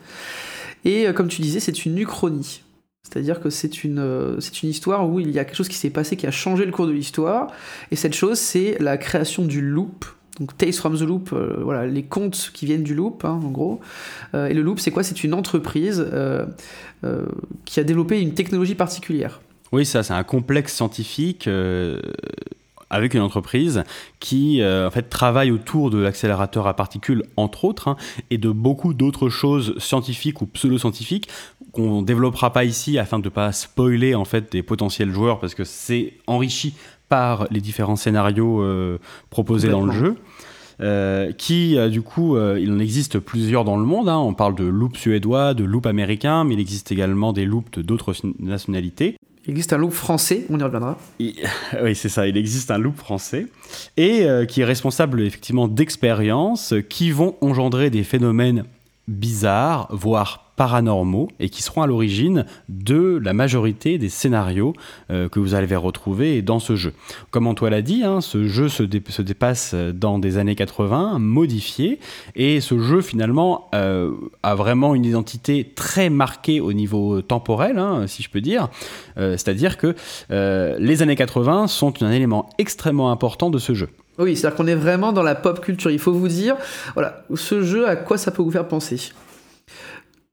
Et 0.85 1.07
euh, 1.07 1.13
comme 1.13 1.29
tu 1.29 1.43
disais, 1.43 1.61
c'est 1.61 1.85
une 1.85 1.99
uchronie. 1.99 2.63
C'est-à-dire 3.03 3.41
que 3.41 3.51
c'est 3.51 3.85
une, 3.85 3.99
euh, 3.99 4.39
c'est 4.41 4.63
une 4.63 4.69
histoire 4.69 5.09
où 5.09 5.19
il 5.19 5.31
y 5.31 5.39
a 5.39 5.45
quelque 5.45 5.57
chose 5.57 5.69
qui 5.69 5.77
s'est 5.77 5.91
passé 5.91 6.17
qui 6.17 6.27
a 6.27 6.31
changé 6.31 6.65
le 6.65 6.73
cours 6.73 6.87
de 6.87 6.93
l'histoire. 6.93 7.49
Et 7.91 7.97
cette 7.97 8.15
chose, 8.15 8.39
c'est 8.39 8.77
la 8.81 8.99
création 8.99 9.45
du 9.45 9.61
loop. 9.61 10.05
Donc 10.41 10.57
Tales 10.57 10.73
from 10.73 10.97
the 10.97 11.03
Loop, 11.03 11.31
euh, 11.33 11.61
voilà, 11.63 11.87
les 11.87 12.05
contes 12.05 12.51
qui 12.55 12.67
viennent 12.67 12.85
du 12.85 12.95
loop, 12.95 13.25
hein, 13.25 13.41
en 13.45 13.51
gros. 13.51 13.81
et 14.35 14.55
le 14.55 14.63
loop, 14.63 14.79
c'est 14.81 14.91
quoi? 14.91 15.03
C'est 15.03 15.25
une 15.25 15.35
entreprise 15.35 16.07
qui 17.65 17.81
a 17.81 17.85
développé 17.85 18.21
une 18.21 18.35
technologie 18.35 18.75
particulière. 18.75 19.41
Oui, 19.73 19.85
ça, 19.85 20.03
c'est 20.03 20.15
un 20.15 20.25
complexe 20.25 20.75
scientifique 20.75 21.47
euh, 21.47 22.01
avec 22.91 23.13
une 23.13 23.21
entreprise 23.21 23.85
qui 24.19 24.63
euh, 24.63 24.89
en 24.89 24.91
fait 24.91 25.11
travaille 25.11 25.51
autour 25.51 25.91
de 25.91 25.99
l'accélérateur 25.99 26.67
à 26.67 26.75
particules 26.75 27.23
entre 27.37 27.67
autres 27.67 27.89
hein, 27.89 27.97
et 28.31 28.39
de 28.39 28.51
beaucoup 28.51 28.95
d'autres 28.95 29.29
choses 29.29 29.77
scientifiques 29.79 30.41
ou 30.41 30.47
pseudo-scientifiques 30.47 31.29
qu'on 31.73 32.01
développera 32.01 32.51
pas 32.51 32.65
ici 32.65 32.99
afin 32.99 33.19
de 33.19 33.29
pas 33.29 33.53
spoiler 33.53 34.15
en 34.15 34.25
fait 34.25 34.51
des 34.51 34.63
potentiels 34.63 35.11
joueurs 35.11 35.39
parce 35.39 35.55
que 35.55 35.65
c'est 35.65 36.15
enrichi 36.27 36.75
par 37.09 37.47
les 37.51 37.61
différents 37.61 37.97
scénarios 37.97 38.63
euh, 38.63 38.99
proposés 39.31 39.69
dans 39.69 39.85
le 39.85 39.93
jeu. 39.93 40.17
qui 41.39 41.77
du 41.91 42.03
coup, 42.03 42.37
il 42.39 42.73
en 42.73 42.79
existe 42.79 43.19
plusieurs 43.19 43.65
dans 43.65 43.77
le 43.77 43.85
monde. 43.85 44.09
Hein. 44.09 44.19
On 44.19 44.35
parle 44.35 44.55
de 44.55 44.65
loop 44.65 44.97
suédois, 44.97 45.55
de 45.55 45.65
loop 45.65 45.87
américain, 45.87 46.45
mais 46.45 46.55
il 46.55 46.61
existe 46.61 46.93
également 46.93 47.33
des 47.33 47.45
loops 47.45 47.79
d'autres 47.81 48.15
nationalités. 48.39 49.17
Il 49.49 49.53
existe 49.53 49.73
un 49.73 49.79
loop 49.79 49.93
français, 49.93 50.45
on 50.51 50.61
y 50.61 50.63
reviendra. 50.63 50.99
oui, 51.19 51.95
c'est 51.95 52.11
ça, 52.11 52.29
il 52.29 52.37
existe 52.37 52.71
un 52.71 52.77
loop 52.77 52.99
français, 52.99 53.47
et 53.97 54.27
euh, 54.27 54.45
qui 54.45 54.61
est 54.61 54.65
responsable 54.65 55.23
effectivement 55.23 55.69
d'expériences 55.69 56.75
qui 56.91 57.11
vont 57.11 57.35
engendrer 57.41 57.89
des 57.89 58.05
phénomènes 58.05 58.65
bizarres, 59.09 59.89
voire 59.91 60.49
paranormaux 60.59 61.29
et 61.39 61.49
qui 61.49 61.63
seront 61.63 61.83
à 61.83 61.87
l'origine 61.87 62.45
de 62.69 63.19
la 63.23 63.33
majorité 63.33 63.97
des 63.97 64.09
scénarios 64.09 64.75
euh, 65.11 65.29
que 65.29 65.39
vous 65.39 65.55
allez 65.55 65.75
retrouver 65.77 66.43
dans 66.43 66.59
ce 66.59 66.75
jeu. 66.75 66.93
Comme 67.31 67.47
Antoine 67.47 67.71
l'a 67.71 67.81
dit, 67.81 68.03
hein, 68.03 68.21
ce 68.21 68.49
jeu 68.49 68.69
se, 68.69 68.83
dépasse 68.83 69.75
dans 69.75 70.19
des 70.19 70.37
années 70.37 70.57
80, 70.57 71.21
modifié, 71.21 72.01
et 72.35 72.61
ce 72.61 72.79
jeu 72.81 73.01
finalement 73.01 73.69
euh, 73.75 74.13
a 74.43 74.57
vraiment 74.57 74.97
une 74.97 75.05
identité 75.05 75.73
très 75.75 76.11
marquée 76.11 76.61
au 76.61 76.73
niveau 76.73 77.23
temporel, 77.23 77.79
hein, 77.79 78.07
si 78.09 78.25
je 78.25 78.29
peux 78.29 78.41
dire. 78.41 78.69
Euh, 79.17 79.33
c'est-à-dire 79.33 79.79
que 79.79 79.95
les 80.81 81.03
années 81.03 81.17
80 81.17 81.69
sont 81.69 82.03
un 82.03 82.11
élément 82.11 82.51
extrêmement 82.59 83.13
important 83.13 83.51
de 83.51 83.59
ce 83.59 83.75
jeu. 83.75 83.89
Oui, 84.19 84.37
c'est-à-dire 84.37 84.57
qu'on 84.57 84.67
est 84.67 84.75
vraiment 84.75 85.13
dans 85.13 85.23
la 85.23 85.35
pop 85.35 85.61
culture. 85.61 85.91
Il 85.91 85.99
faut 85.99 86.13
vous 86.13 86.29
dire, 86.29 86.57
voilà, 86.95 87.25
ce 87.35 87.63
jeu, 87.63 87.89
à 87.89 87.97
quoi 87.97 88.19
ça 88.19 88.31
peut 88.31 88.43
vous 88.43 88.51
faire 88.51 88.67
penser? 88.67 89.13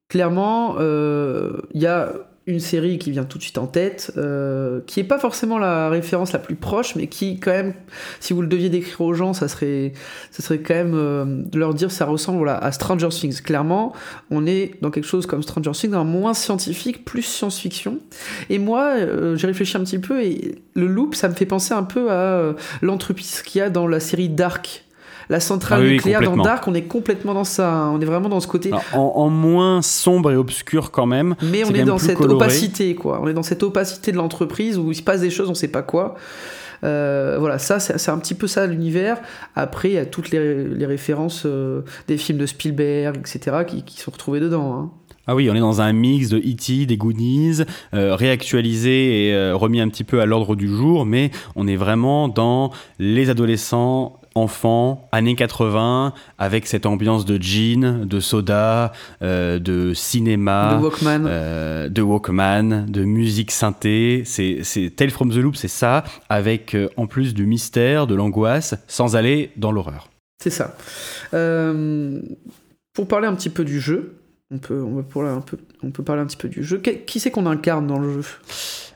Clairement, 0.10 0.76
il 0.76 0.82
euh, 0.82 1.58
y 1.74 1.86
a 1.86 2.14
une 2.48 2.60
série 2.60 3.00
qui 3.00 3.10
vient 3.12 3.24
tout 3.24 3.38
de 3.38 3.44
suite 3.44 3.58
en 3.58 3.66
tête, 3.66 4.14
euh, 4.18 4.82
qui 4.86 5.00
n'est 5.00 5.08
pas 5.08 5.18
forcément 5.18 5.58
la 5.58 5.90
référence 5.90 6.32
la 6.32 6.40
plus 6.40 6.56
proche, 6.56 6.96
mais 6.96 7.08
qui 7.08 7.40
quand 7.40 7.52
même, 7.52 7.74
si 8.20 8.34
vous 8.34 8.42
le 8.42 8.48
deviez 8.48 8.70
décrire 8.70 9.02
aux 9.02 9.14
gens, 9.14 9.34
ça 9.34 9.48
serait, 9.48 9.94
ça 10.30 10.44
serait 10.44 10.60
quand 10.60 10.76
même 10.76 10.94
euh, 10.94 11.26
de 11.26 11.58
leur 11.58 11.74
dire 11.74 11.92
ça 11.92 12.06
ressemble 12.06 12.48
à 12.50 12.72
Stranger 12.72 13.10
Things. 13.10 13.42
Clairement, 13.42 13.94
on 14.30 14.46
est 14.46 14.76
dans 14.82 14.92
quelque 14.92 15.08
chose 15.08 15.26
comme 15.26 15.42
Stranger 15.42 15.72
Things, 15.72 15.96
moins 16.06 16.36
scientifique, 16.36 17.04
plus 17.04 17.24
science-fiction. 17.24 18.00
Et 18.50 18.60
moi, 18.60 18.96
j'ai 19.36 19.48
réfléchi 19.48 19.78
un 19.78 19.84
petit 19.84 20.00
peu 20.00 20.24
et 20.24 20.56
le 20.76 20.88
loop, 20.88 21.16
ça 21.16 21.28
me 21.30 21.34
fait 21.34 21.46
penser 21.46 21.74
un 21.74 21.84
peu 21.84 22.12
à 22.12 22.54
l'entreprise 22.82 23.42
qu'il 23.42 23.60
y 23.60 23.62
a 23.62 23.70
dans 23.70 23.88
la 23.88 24.00
série 24.00 24.30
Dark 24.30 24.85
la 25.30 25.40
centrale 25.40 25.82
ah 25.84 25.90
nucléaire 25.90 26.22
dans 26.22 26.38
Dark, 26.38 26.68
on 26.68 26.74
est 26.74 26.84
complètement 26.84 27.34
dans 27.34 27.44
ça. 27.44 27.72
Hein. 27.72 27.92
On 27.94 28.02
est 28.02 28.06
vraiment 28.06 28.30
dans 28.30 28.40
ce 28.40 28.48
côté. 28.48 28.72
en, 28.94 29.30
moins 29.30 29.82
sombre 29.82 30.32
et 30.32 30.36
obscur 30.36 30.92
quand 30.92 31.06
même. 31.06 31.36
Mais 31.42 31.64
on 31.64 31.74
est, 31.74 31.84
dans 31.84 31.98
cette 31.98 32.22
opacité, 32.22 32.96
quoi. 32.96 33.20
On 33.22 33.28
est 33.28 33.34
dans 33.34 33.44
cette 33.44 33.64
opacité 33.64 34.12
de 34.12 34.18
l'entreprise 34.18 34.78
où 34.78 34.92
il 34.92 34.96
se 34.96 35.02
passe 35.02 35.22
des 35.22 35.30
choses, 35.30 35.50
on 35.50 35.56
sait 35.56 35.68
pas 35.68 35.82
quoi. 35.82 36.16
Euh, 36.84 37.38
voilà, 37.40 37.58
ça, 37.58 37.80
c'est 37.80 38.12
un 38.12 38.18
petit 38.18 38.36
peu 38.36 38.48
ça 38.48 38.68
l'univers. 38.68 39.18
Après, 39.56 39.90
il 39.90 39.94
y 39.94 39.98
a 39.98 40.06
toutes 40.06 40.32
les, 40.32 40.86
références 40.86 41.44
euh, 41.46 41.82
des 42.08 42.18
films 42.18 42.38
de 42.38 42.46
Spielberg, 42.46 43.18
etc., 43.18 43.58
qui, 43.66 44.00
sont 44.00 44.12
retrouvées 44.12 44.40
dedans. 44.40 44.74
Hein. 44.74 44.92
Ah 45.28 45.34
oui, 45.34 45.50
on 45.50 45.56
est 45.56 45.60
dans 45.60 45.82
un 45.82 45.92
mix 45.92 46.30
de 46.30 46.38
E.T., 46.38 46.86
des 46.86 46.98
Goonies, 46.98 47.64
euh, 47.96 48.16
réactualisé 48.16 49.28
et 49.28 49.52
remis 49.52 49.82
un 49.82 49.90
petit 49.90 50.04
peu 50.04 50.22
à 50.22 50.28
l'ordre 50.28 50.56
du 50.56 50.68
jour, 50.68 51.06
mais 51.06 51.32
on 51.56 51.68
est 51.68 51.76
vraiment 51.78 52.28
dans 52.28 52.72
les 53.00 53.32
adolescents 53.32 54.20
enfant, 54.36 55.08
années 55.14 55.36
80, 55.36 56.14
avec 56.38 56.68
cette 56.68 56.86
ambiance 56.86 57.26
de 57.26 57.42
jean, 57.42 58.06
de 58.06 58.20
soda, 58.20 58.92
euh, 59.22 59.60
de 59.60 59.94
cinéma, 59.94 60.76
de 60.76 60.84
Walkman, 60.84 61.26
euh, 61.26 61.90
de, 61.90 62.02
Walkman 62.02 62.86
de 62.88 63.06
musique 63.06 63.52
synthé. 63.52 64.24
C'est 64.26 64.94
Tale 64.96 65.10
from 65.10 65.32
the 65.32 65.38
Loop, 65.38 65.56
c'est 65.56 65.70
ça, 65.70 66.04
avec 66.28 66.76
euh, 66.76 66.90
en 66.98 67.08
plus 67.08 67.34
du 67.34 67.46
mystère, 67.46 68.08
de 68.08 68.16
l'angoisse, 68.16 68.76
sans 68.88 69.16
aller 69.16 69.52
dans 69.56 69.72
l'horreur. 69.72 70.10
C'est 70.44 70.50
ça. 70.50 70.76
pour 71.32 73.08
parler 73.08 73.28
un 73.28 73.36
petit 73.36 73.50
peu 73.50 73.64
du 73.64 73.80
jeu, 73.80 74.18
on 74.52 74.58
peut, 74.58 74.84
on, 74.84 75.02
peut 75.02 75.26
un 75.26 75.42
peu, 75.42 75.58
on 75.82 75.92
peut 75.92 76.04
parler 76.04 76.22
un 76.22 76.26
petit 76.26 76.38
peu 76.38 76.50
du 76.50 76.64
jeu. 76.64 76.78
Qui 76.80 77.20
c'est 77.22 77.32
qu'on 77.32 77.46
incarne 77.46 77.88
dans 77.88 78.00
le 78.00 78.22
jeu? 78.22 78.30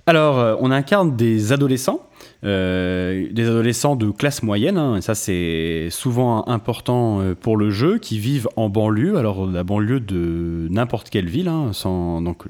Alors, 0.05 0.57
on 0.61 0.69
incarne 0.69 1.15
des 1.15 1.53
adolescents 1.53 2.08
euh, 2.45 3.27
des 3.31 3.47
adolescents 3.47 3.95
de 3.95 4.11
classe 4.11 4.43
moyenne, 4.43 4.77
hein, 4.77 4.95
et 4.95 5.01
ça 5.01 5.13
c'est 5.13 5.89
souvent 5.91 6.47
important 6.47 7.19
euh, 7.19 7.35
pour 7.35 7.57
le 7.57 7.69
jeu, 7.69 7.97
qui 7.97 8.17
vivent 8.17 8.47
en 8.55 8.69
banlieue, 8.69 9.17
alors 9.17 9.45
la 9.45 9.63
banlieue 9.63 9.99
de 9.99 10.67
n'importe 10.69 11.09
quelle 11.09 11.27
ville, 11.27 11.49
hein, 11.49 11.71
sans, 11.73 12.21
donc 12.21 12.45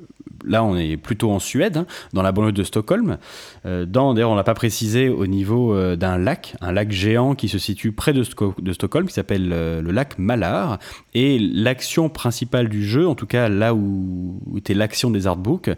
là, 0.46 0.64
on 0.64 0.76
est 0.76 0.98
plutôt 0.98 1.32
en 1.32 1.40
Suède, 1.40 1.78
hein, 1.78 1.86
dans 2.14 2.22
la 2.22 2.32
banlieue 2.32 2.52
de 2.52 2.64
Stockholm. 2.64 3.18
Euh, 3.66 3.86
D'ailleurs, 3.86 4.32
on 4.32 4.36
l'a 4.36 4.44
pas 4.44 4.54
précisé 4.54 5.10
au 5.10 5.28
niveau 5.28 5.74
euh, 5.74 5.96
d'un 5.96 6.18
lac, 6.18 6.56
un 6.62 6.72
lac 6.72 6.92
géant 6.92 7.36
qui 7.36 7.50
se 7.50 7.58
situe 7.58 7.92
près 7.92 8.14
de, 8.14 8.24
Stockholm, 8.24 9.08
qui 9.08 9.14
s'appelle 9.14 9.50
euh, 9.52 9.82
le 9.82 9.92
lac 9.92 10.18
Malar. 10.18 10.80
Et 11.14 11.40
l'action 11.40 12.10
principale 12.10 12.70
du 12.70 12.86
jeu, 12.86 13.08
en 13.08 13.16
tout 13.16 13.26
cas 13.26 13.50
là 13.50 13.74
où, 13.74 14.40
était 14.58 14.74
l'action 14.74 15.12
des 15.12 15.28
artbooks, 15.28 15.72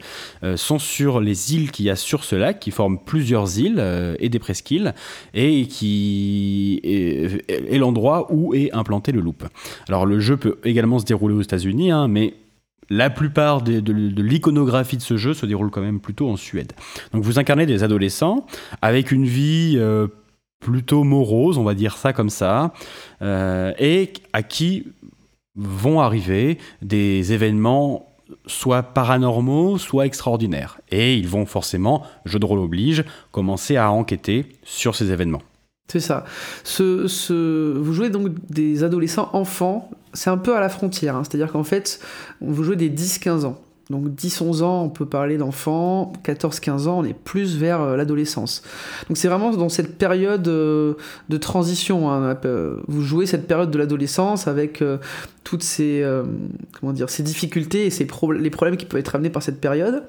sont 0.55 0.79
sur 0.79 1.19
les 1.19 1.55
îles 1.55 1.71
qu'il 1.71 1.85
y 1.85 1.89
a 1.89 1.95
sur 1.95 2.23
ce 2.23 2.35
lac, 2.35 2.59
qui 2.59 2.71
forment 2.71 2.99
plusieurs 2.99 3.57
îles 3.57 3.83
et 4.19 4.29
des 4.29 4.39
presqu'îles, 4.39 4.93
et 5.33 5.67
qui 5.67 6.79
est, 6.83 7.49
est 7.49 7.77
l'endroit 7.77 8.27
où 8.29 8.53
est 8.53 8.71
implanté 8.73 9.11
le 9.11 9.21
loop. 9.21 9.45
Alors 9.87 10.05
le 10.05 10.19
jeu 10.19 10.37
peut 10.37 10.57
également 10.63 10.99
se 10.99 11.05
dérouler 11.05 11.35
aux 11.35 11.41
États-Unis, 11.41 11.91
hein, 11.91 12.07
mais 12.07 12.33
la 12.91 13.09
plupart 13.09 13.61
de, 13.61 13.91
l'iconographie 14.21 14.97
de 14.97 15.01
ce 15.01 15.15
jeu 15.15 15.33
se 15.33 15.45
déroule 15.45 15.71
quand 15.71 15.81
même 15.81 16.01
plutôt 16.01 16.29
en 16.29 16.35
Suède. 16.35 16.73
Donc 17.13 17.23
vous 17.23 17.39
incarnez 17.39 17.65
des 17.65 17.83
adolescents 17.83 18.45
avec 18.81 19.11
une 19.13 19.25
vie 19.25 19.75
euh, 19.77 20.07
plutôt 20.59 21.05
morose, 21.05 21.57
on 21.57 21.63
va 21.63 21.73
dire 21.73 21.95
ça 21.95 22.11
comme 22.11 22.29
ça, 22.29 22.73
euh, 23.21 23.71
et 23.79 24.11
à 24.33 24.43
qui 24.43 24.87
vont 25.55 26.01
arriver 26.01 26.57
des 26.81 27.31
événements 27.31 28.07
soit 28.45 28.83
paranormaux, 28.83 29.77
soit 29.77 30.05
extraordinaires. 30.05 30.79
Et 30.89 31.15
ils 31.15 31.29
vont 31.29 31.45
forcément, 31.45 32.03
jeu 32.25 32.39
de 32.39 32.45
rôle 32.45 32.59
oblige, 32.59 33.05
commencer 33.31 33.77
à 33.77 33.89
enquêter 33.91 34.47
sur 34.63 34.95
ces 34.95 35.11
événements. 35.11 35.41
C'est 35.87 36.01
ça. 36.01 36.25
Vous 36.79 37.93
jouez 37.93 38.09
donc 38.09 38.29
des 38.49 38.83
adolescents 38.83 39.29
enfants, 39.33 39.89
c'est 40.13 40.29
un 40.29 40.37
peu 40.37 40.55
à 40.55 40.59
la 40.59 40.69
frontière, 40.69 41.15
hein. 41.15 41.23
c'est-à-dire 41.23 41.51
qu'en 41.51 41.63
fait, 41.63 41.99
vous 42.41 42.63
jouez 42.63 42.75
des 42.75 42.89
10-15 42.89 43.45
ans. 43.45 43.61
Donc 43.91 44.07
10-11 44.07 44.63
ans, 44.63 44.83
on 44.83 44.89
peut 44.89 45.05
parler 45.05 45.37
d'enfants, 45.37 46.13
14-15 46.23 46.87
ans, 46.87 46.99
on 46.99 47.03
est 47.03 47.13
plus 47.13 47.57
vers 47.57 47.81
euh, 47.81 47.97
l'adolescence. 47.97 48.63
Donc 49.09 49.17
c'est 49.17 49.27
vraiment 49.27 49.51
dans 49.51 49.69
cette 49.69 49.97
période 49.97 50.47
euh, 50.47 50.93
de 51.27 51.37
transition. 51.37 52.09
Hein, 52.09 52.37
vous 52.87 53.01
jouez 53.01 53.25
cette 53.25 53.47
période 53.47 53.69
de 53.69 53.77
l'adolescence 53.77 54.47
avec 54.47 54.81
euh, 54.81 54.97
toutes 55.43 55.63
ces, 55.63 56.05
comment 56.79 56.93
dire, 56.93 57.09
ces 57.09 57.23
difficultés 57.23 57.87
et 57.87 57.89
ces 57.89 58.07
les 58.39 58.49
problèmes 58.49 58.77
qui 58.77 58.85
peuvent 58.85 58.99
être 58.99 59.15
amenés 59.15 59.29
par 59.29 59.43
cette 59.43 59.59
période. 59.59 60.03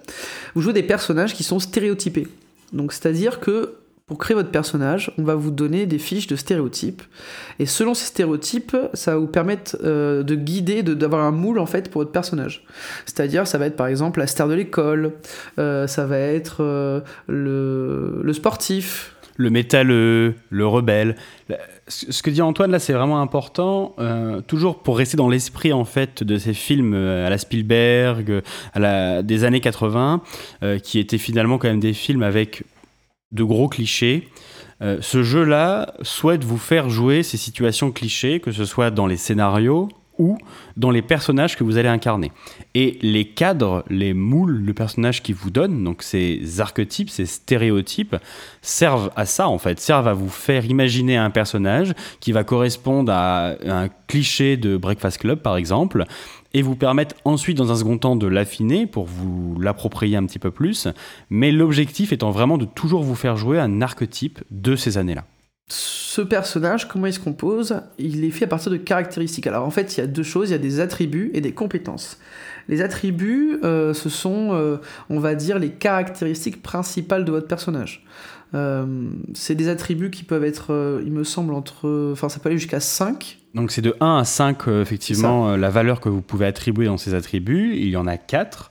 Vous 0.54 0.61
jouez 0.61 0.73
des 0.73 0.82
personnages 0.82 1.35
qui 1.35 1.42
sont 1.42 1.59
stéréotypés. 1.59 2.28
C'est-à-dire 2.90 3.40
que 3.40 3.75
pour 4.12 4.19
créer 4.19 4.35
votre 4.35 4.50
personnage, 4.50 5.11
on 5.16 5.23
va 5.23 5.37
vous 5.37 5.50
donner 5.50 5.87
des 5.87 5.99
fiches 5.99 6.26
de 6.26 6.37
stéréotypes. 6.37 7.00
Et 7.59 7.64
selon 7.64 7.95
ces 7.95 8.04
stéréotypes, 8.04 8.76
ça 8.92 9.12
va 9.12 9.16
vous 9.16 9.26
permettre 9.26 9.78
euh, 9.83 10.23
de 10.23 10.35
guider, 10.35 10.83
d'avoir 10.83 11.25
un 11.25 11.31
moule 11.31 11.59
en 11.59 11.64
fait 11.64 11.90
pour 11.90 12.02
votre 12.02 12.12
personnage. 12.12 12.62
C'est-à-dire, 13.07 13.47
ça 13.47 13.57
va 13.57 13.64
être 13.64 13.76
par 13.76 13.87
exemple 13.87 14.21
la 14.21 14.26
star 14.26 14.49
de 14.49 14.52
l'école, 14.52 15.14
euh, 15.59 15.87
ça 15.87 16.04
va 16.04 16.19
être 16.19 16.59
euh, 16.61 17.00
le, 17.26 18.31
sportif. 18.35 19.16
Le 19.38 19.49
métalleux, 19.49 20.35
le 20.50 20.66
rebelle. 20.66 21.16
Ce 21.88 22.23
que 22.23 22.28
dit 22.28 22.42
Antoine 22.42 22.71
là, 22.71 22.78
c'est 22.78 22.92
vraiment 22.92 23.23
important. 23.23 23.97
toujours 24.47 24.83
pour 24.83 24.99
rester 24.99 25.16
dans 25.16 25.31
l'esprit 25.31 25.73
en 25.73 25.87
fait 25.87 26.23
de 26.23 26.37
ces 26.37 26.52
films 26.52 26.92
à 26.92 27.31
la 27.31 27.38
Spielberg, 27.38 28.42
à 28.75 28.78
la, 28.78 29.23
des 29.23 29.45
années 29.45 29.61
80, 29.61 30.21
qui 30.83 30.99
étaient 30.99 31.16
finalement 31.16 31.57
quand 31.57 31.69
même 31.69 31.81
des 31.81 31.95
films 31.95 32.23
avec 32.23 32.64
de 33.33 33.45
gros 33.45 33.69
clichés. 33.69 34.29
Euh, 34.81 34.99
ce 35.01 35.23
jeu-là 35.23 35.95
souhaite 36.03 36.45
vous 36.45 36.59
faire 36.59 36.91
jouer 36.91 37.23
ces 37.23 37.37
situations 37.37 37.91
clichés, 37.93 38.41
que 38.41 38.53
ce 38.53 38.65
soit 38.65 38.91
dans 38.91 39.07
les 39.07 39.17
scénarios 39.17 39.89
ou 40.19 40.37
dans 40.77 40.91
les 40.91 41.03
personnages 41.03 41.57
que 41.57 41.65
vous 41.65 41.79
allez 41.79 41.89
incarner. 41.89 42.33
Et 42.75 42.99
les 43.03 43.25
cadres, 43.25 43.85
les 43.89 44.12
moules, 44.12 44.62
le 44.65 44.75
personnage 44.75 45.23
qui 45.23 45.33
vous 45.33 45.51
donne, 45.51 45.83
donc 45.83 46.03
ces 46.03 46.61
archétypes, 46.61 47.11
ces 47.11 47.27
stéréotypes, 47.27 48.17
servent 48.61 49.11
à 49.17 49.25
ça 49.25 49.49
en 49.49 49.59
fait, 49.59 49.81
servent 49.81 50.09
à 50.09 50.12
vous 50.12 50.29
faire 50.29 50.67
imaginer 50.67 51.17
un 51.17 51.31
personnage 51.31 51.95
qui 52.21 52.33
va 52.33 52.45
correspondre 52.45 53.11
à 53.12 53.55
un 53.67 53.89
cliché 54.07 54.57
de 54.57 54.77
Breakfast 54.77 55.19
Club 55.19 55.41
par 55.41 55.57
exemple, 55.57 56.05
et 56.54 56.62
vous 56.62 56.76
permettre 56.76 57.14
ensuite 57.25 57.56
dans 57.56 57.73
un 57.73 57.76
second 57.76 57.99
temps 57.99 58.16
de 58.16 58.26
l'affiner 58.26 58.87
pour 58.87 59.06
vous 59.06 59.59
l'approprier 59.61 60.16
un 60.16 60.26
petit 60.26 60.38
peu 60.38 60.50
plus, 60.50 60.88
mais 61.30 61.52
l'objectif 61.52 62.12
étant 62.12 62.30
vraiment 62.30 62.59
de 62.59 62.64
toujours 62.64 63.02
vous 63.02 63.14
faire 63.14 63.37
jouer 63.37 63.59
un 63.59 63.82
archétype 63.82 64.40
de 64.50 64.76
ces 64.76 64.99
années-là. 64.99 65.25
Ce 65.68 66.21
personnage, 66.21 66.88
comment 66.88 67.06
il 67.06 67.14
se 67.14 67.21
compose? 67.21 67.80
Il 67.99 68.25
est 68.25 68.30
fait 68.30 68.44
à 68.44 68.49
partir 68.49 68.71
de 68.71 68.76
caractéristiques. 68.76 69.47
Alors 69.47 69.64
en 69.64 69.71
fait, 69.71 69.97
il 69.97 70.00
y 70.00 70.02
a 70.02 70.06
deux 70.06 70.23
choses, 70.23 70.50
il 70.50 70.52
y 70.52 70.54
a 70.54 70.59
des 70.59 70.80
attributs 70.80 71.30
et 71.32 71.40
des 71.40 71.52
compétences. 71.52 72.18
Les 72.68 72.82
attributs, 72.82 73.59
euh, 73.64 73.94
ce 73.94 74.09
sont, 74.09 74.50
euh, 74.52 74.76
on 75.09 75.18
va 75.18 75.35
dire, 75.35 75.59
les 75.59 75.71
caractéristiques 75.71 76.62
principales 76.62 77.25
de 77.25 77.30
votre 77.30 77.49
personnage. 77.49 78.04
Euh, 78.54 79.09
c'est 79.32 79.54
des 79.54 79.68
attributs 79.68 80.11
qui 80.11 80.25
peuvent 80.25 80.44
être, 80.44 81.00
il 81.04 81.12
me 81.12 81.25
semble, 81.25 81.54
entre. 81.54 82.12
Enfin, 82.12 82.28
ça 82.28 82.38
peut 82.38 82.50
aller 82.50 82.59
jusqu'à 82.59 82.80
5. 82.80 83.38
Donc 83.54 83.71
c'est 83.71 83.82
de 83.82 83.94
1 84.00 84.18
à 84.18 84.25
5, 84.25 84.68
effectivement, 84.68 85.56
la 85.56 85.71
valeur 85.71 86.00
que 86.00 86.09
vous 86.09 86.23
pouvez 86.23 86.47
attribuer 86.47 86.87
dans 86.87 86.97
ces 86.97 87.14
attributs. 87.14 87.76
Il 87.76 87.88
y 87.88 87.97
en 87.97 88.06
a 88.06 88.16
4 88.16 88.71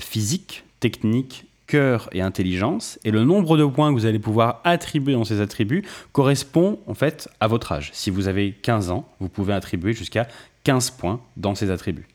physique, 0.00 0.64
technique, 0.80 1.46
cœur 1.68 2.08
et 2.12 2.22
intelligence, 2.22 2.98
et 3.04 3.10
le 3.10 3.24
nombre 3.24 3.56
de 3.56 3.64
points 3.64 3.90
que 3.90 3.94
vous 3.94 4.06
allez 4.06 4.18
pouvoir 4.18 4.60
attribuer 4.64 5.12
dans 5.12 5.24
ces 5.24 5.40
attributs 5.40 5.84
correspond 6.12 6.80
en 6.86 6.94
fait 6.94 7.28
à 7.40 7.46
votre 7.46 7.70
âge. 7.72 7.90
Si 7.92 8.10
vous 8.10 8.26
avez 8.26 8.52
15 8.52 8.90
ans, 8.90 9.06
vous 9.20 9.28
pouvez 9.28 9.52
attribuer 9.52 9.92
jusqu'à 9.92 10.26
15 10.64 10.90
points 10.92 11.20
dans 11.36 11.54
ces 11.54 11.70
attributs. 11.70 12.08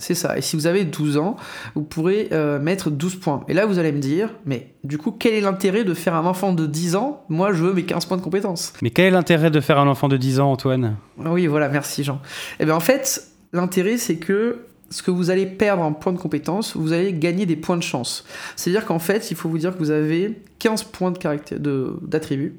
C'est 0.00 0.14
ça. 0.14 0.38
Et 0.38 0.42
si 0.42 0.54
vous 0.54 0.68
avez 0.68 0.84
12 0.84 1.16
ans, 1.16 1.34
vous 1.74 1.82
pourrez 1.82 2.28
euh, 2.30 2.60
mettre 2.60 2.88
12 2.88 3.16
points. 3.16 3.44
Et 3.48 3.52
là, 3.52 3.66
vous 3.66 3.80
allez 3.80 3.90
me 3.90 3.98
dire, 3.98 4.30
mais 4.46 4.72
du 4.84 4.96
coup, 4.96 5.10
quel 5.10 5.34
est 5.34 5.40
l'intérêt 5.40 5.82
de 5.82 5.92
faire 5.92 6.14
un 6.14 6.24
enfant 6.24 6.52
de 6.52 6.66
10 6.66 6.94
ans? 6.94 7.24
Moi, 7.28 7.52
je 7.52 7.64
veux 7.64 7.72
mes 7.72 7.82
15 7.82 8.06
points 8.06 8.16
de 8.16 8.22
compétences. 8.22 8.72
Mais 8.80 8.90
quel 8.90 9.06
est 9.06 9.10
l'intérêt 9.10 9.50
de 9.50 9.60
faire 9.60 9.78
un 9.78 9.88
enfant 9.88 10.06
de 10.06 10.16
10 10.16 10.38
ans, 10.38 10.52
Antoine? 10.52 10.96
Oui, 11.18 11.48
voilà, 11.48 11.68
merci 11.68 12.04
Jean. 12.04 12.20
Eh 12.60 12.64
bien, 12.64 12.76
en 12.76 12.80
fait, 12.80 13.28
l'intérêt, 13.52 13.98
c'est 13.98 14.16
que 14.16 14.60
ce 14.88 15.02
que 15.02 15.10
vous 15.10 15.30
allez 15.30 15.46
perdre 15.46 15.82
en 15.82 15.92
points 15.92 16.12
de 16.12 16.18
compétence, 16.18 16.76
vous 16.76 16.92
allez 16.92 17.12
gagner 17.12 17.44
des 17.44 17.56
points 17.56 17.76
de 17.76 17.82
chance. 17.82 18.24
C'est-à-dire 18.54 18.86
qu'en 18.86 19.00
fait, 19.00 19.32
il 19.32 19.36
faut 19.36 19.48
vous 19.48 19.58
dire 19.58 19.74
que 19.74 19.78
vous 19.78 19.90
avez 19.90 20.40
15 20.60 20.84
points 20.84 21.10
de 21.10 21.18
caractère, 21.18 21.58
d'attribut. 21.60 22.54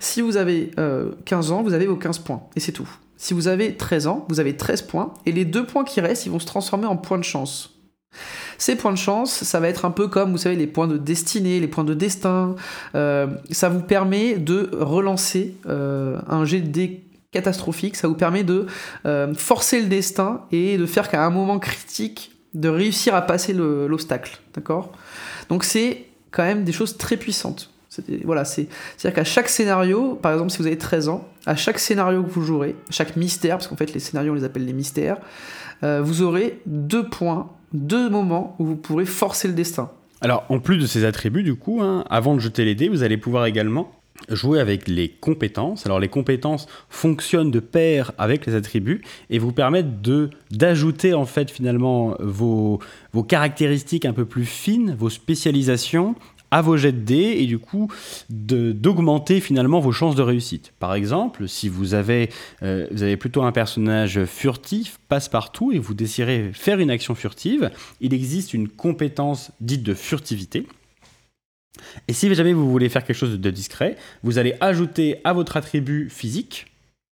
Si 0.00 0.22
vous 0.22 0.36
avez 0.36 0.72
15 1.24 1.50
euh, 1.50 1.54
ans, 1.54 1.62
vous 1.62 1.72
avez 1.72 1.86
vos 1.86 1.96
15 1.96 2.18
points, 2.18 2.42
et 2.56 2.60
c'est 2.60 2.72
tout. 2.72 2.90
Si 3.20 3.34
vous 3.34 3.48
avez 3.48 3.76
13 3.76 4.06
ans, 4.06 4.24
vous 4.30 4.40
avez 4.40 4.56
13 4.56 4.80
points, 4.80 5.12
et 5.26 5.32
les 5.32 5.44
deux 5.44 5.66
points 5.66 5.84
qui 5.84 6.00
restent, 6.00 6.24
ils 6.24 6.32
vont 6.32 6.38
se 6.38 6.46
transformer 6.46 6.86
en 6.86 6.96
points 6.96 7.18
de 7.18 7.22
chance. 7.22 7.78
Ces 8.56 8.76
points 8.76 8.92
de 8.92 8.98
chance, 8.98 9.44
ça 9.44 9.60
va 9.60 9.68
être 9.68 9.84
un 9.84 9.90
peu 9.90 10.08
comme, 10.08 10.32
vous 10.32 10.38
savez, 10.38 10.56
les 10.56 10.66
points 10.66 10.88
de 10.88 10.96
destinée, 10.96 11.60
les 11.60 11.68
points 11.68 11.84
de 11.84 11.92
destin. 11.92 12.56
Euh, 12.94 13.26
ça 13.50 13.68
vous 13.68 13.82
permet 13.82 14.38
de 14.38 14.70
relancer 14.72 15.54
euh, 15.68 16.18
un 16.28 16.46
jet 16.46 16.62
de 16.62 16.88
catastrophique, 17.30 17.96
ça 17.96 18.08
vous 18.08 18.14
permet 18.14 18.42
de 18.42 18.66
euh, 19.04 19.34
forcer 19.34 19.82
le 19.82 19.88
destin 19.88 20.46
et 20.50 20.78
de 20.78 20.86
faire 20.86 21.10
qu'à 21.10 21.22
un 21.22 21.30
moment 21.30 21.58
critique, 21.58 22.32
de 22.54 22.70
réussir 22.70 23.14
à 23.14 23.20
passer 23.20 23.52
l'obstacle, 23.52 24.38
d'accord? 24.54 24.92
Donc 25.50 25.64
c'est 25.64 26.06
quand 26.30 26.42
même 26.42 26.64
des 26.64 26.72
choses 26.72 26.96
très 26.96 27.18
puissantes. 27.18 27.69
Voilà, 28.24 28.44
c'est-à-dire 28.44 29.14
qu'à 29.14 29.24
chaque 29.24 29.48
scénario, 29.48 30.14
par 30.14 30.32
exemple 30.32 30.50
si 30.50 30.58
vous 30.58 30.66
avez 30.66 30.78
13 30.78 31.08
ans, 31.08 31.28
à 31.46 31.56
chaque 31.56 31.80
scénario 31.80 32.22
que 32.22 32.30
vous 32.30 32.42
jouerez, 32.42 32.76
chaque 32.88 33.16
mystère, 33.16 33.56
parce 33.56 33.66
qu'en 33.66 33.76
fait 33.76 33.92
les 33.92 34.00
scénarios 34.00 34.32
on 34.32 34.36
les 34.36 34.44
appelle 34.44 34.64
les 34.64 34.72
mystères, 34.72 35.18
euh, 35.82 36.00
vous 36.00 36.22
aurez 36.22 36.60
deux 36.66 37.08
points, 37.08 37.50
deux 37.72 38.08
moments 38.08 38.54
où 38.58 38.64
vous 38.64 38.76
pourrez 38.76 39.06
forcer 39.06 39.48
le 39.48 39.54
destin. 39.54 39.90
Alors 40.20 40.44
en 40.50 40.60
plus 40.60 40.76
de 40.76 40.86
ces 40.86 41.04
attributs 41.04 41.42
du 41.42 41.56
coup, 41.56 41.80
hein, 41.82 42.04
avant 42.10 42.34
de 42.34 42.40
jeter 42.40 42.64
les 42.64 42.76
dés, 42.76 42.88
vous 42.88 43.02
allez 43.02 43.16
pouvoir 43.16 43.46
également 43.46 43.90
jouer 44.28 44.60
avec 44.60 44.86
les 44.86 45.08
compétences. 45.08 45.86
Alors 45.86 45.98
les 45.98 46.08
compétences 46.08 46.66
fonctionnent 46.88 47.50
de 47.50 47.60
pair 47.60 48.12
avec 48.18 48.46
les 48.46 48.54
attributs 48.54 49.02
et 49.30 49.38
vous 49.38 49.52
permettent 49.52 50.00
d'ajouter 50.50 51.14
en 51.14 51.24
fait 51.24 51.50
finalement 51.50 52.14
vos, 52.20 52.78
vos 53.12 53.22
caractéristiques 53.24 54.04
un 54.04 54.12
peu 54.12 54.26
plus 54.26 54.44
fines, 54.44 54.94
vos 54.96 55.10
spécialisations 55.10 56.14
à 56.50 56.62
vos 56.62 56.76
jets 56.76 56.92
de 56.92 56.98
dés 56.98 57.36
et 57.38 57.46
du 57.46 57.58
coup 57.58 57.92
d'augmenter 58.28 59.40
finalement 59.40 59.80
vos 59.80 59.92
chances 59.92 60.16
de 60.16 60.22
réussite. 60.22 60.72
Par 60.78 60.94
exemple, 60.94 61.48
si 61.48 61.68
vous 61.68 61.94
avez, 61.94 62.30
euh, 62.62 63.16
plutôt 63.16 63.42
un 63.42 63.52
personnage 63.52 64.24
furtif, 64.24 64.98
passe-partout 65.08 65.72
et 65.72 65.78
vous 65.78 65.94
désirez 65.94 66.50
faire 66.52 66.78
une 66.78 66.90
action 66.90 67.14
furtive, 67.14 67.70
il 68.00 68.14
existe 68.14 68.54
une 68.54 68.68
compétence 68.68 69.52
dite 69.60 69.82
de 69.82 69.94
furtivité 69.94 70.66
et 72.08 72.12
si 72.12 72.32
jamais 72.34 72.52
vous 72.52 72.70
voulez 72.70 72.88
faire 72.88 73.04
quelque 73.04 73.16
chose 73.16 73.38
de 73.38 73.50
discret, 73.50 73.96
vous 74.22 74.38
allez 74.38 74.54
ajouter 74.60 75.20
à 75.24 75.32
votre 75.32 75.56
attribut 75.56 76.08
physique 76.10 76.66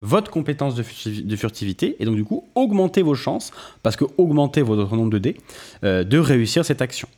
votre 0.02 0.30
compétence 0.30 0.74
de 0.74 1.36
furtivité 1.36 1.96
et 2.00 2.04
donc 2.04 2.16
du 2.16 2.24
coup 2.24 2.44
augmenter 2.56 3.02
vos 3.02 3.14
chances, 3.14 3.52
parce 3.84 3.96
que 3.96 4.04
augmenter 4.18 4.60
votre 4.60 4.96
nombre 4.96 5.10
de 5.10 5.18
dés, 5.18 5.36
euh, 5.84 6.02
de 6.02 6.18
réussir 6.18 6.64
cette 6.64 6.82
action. 6.82 7.08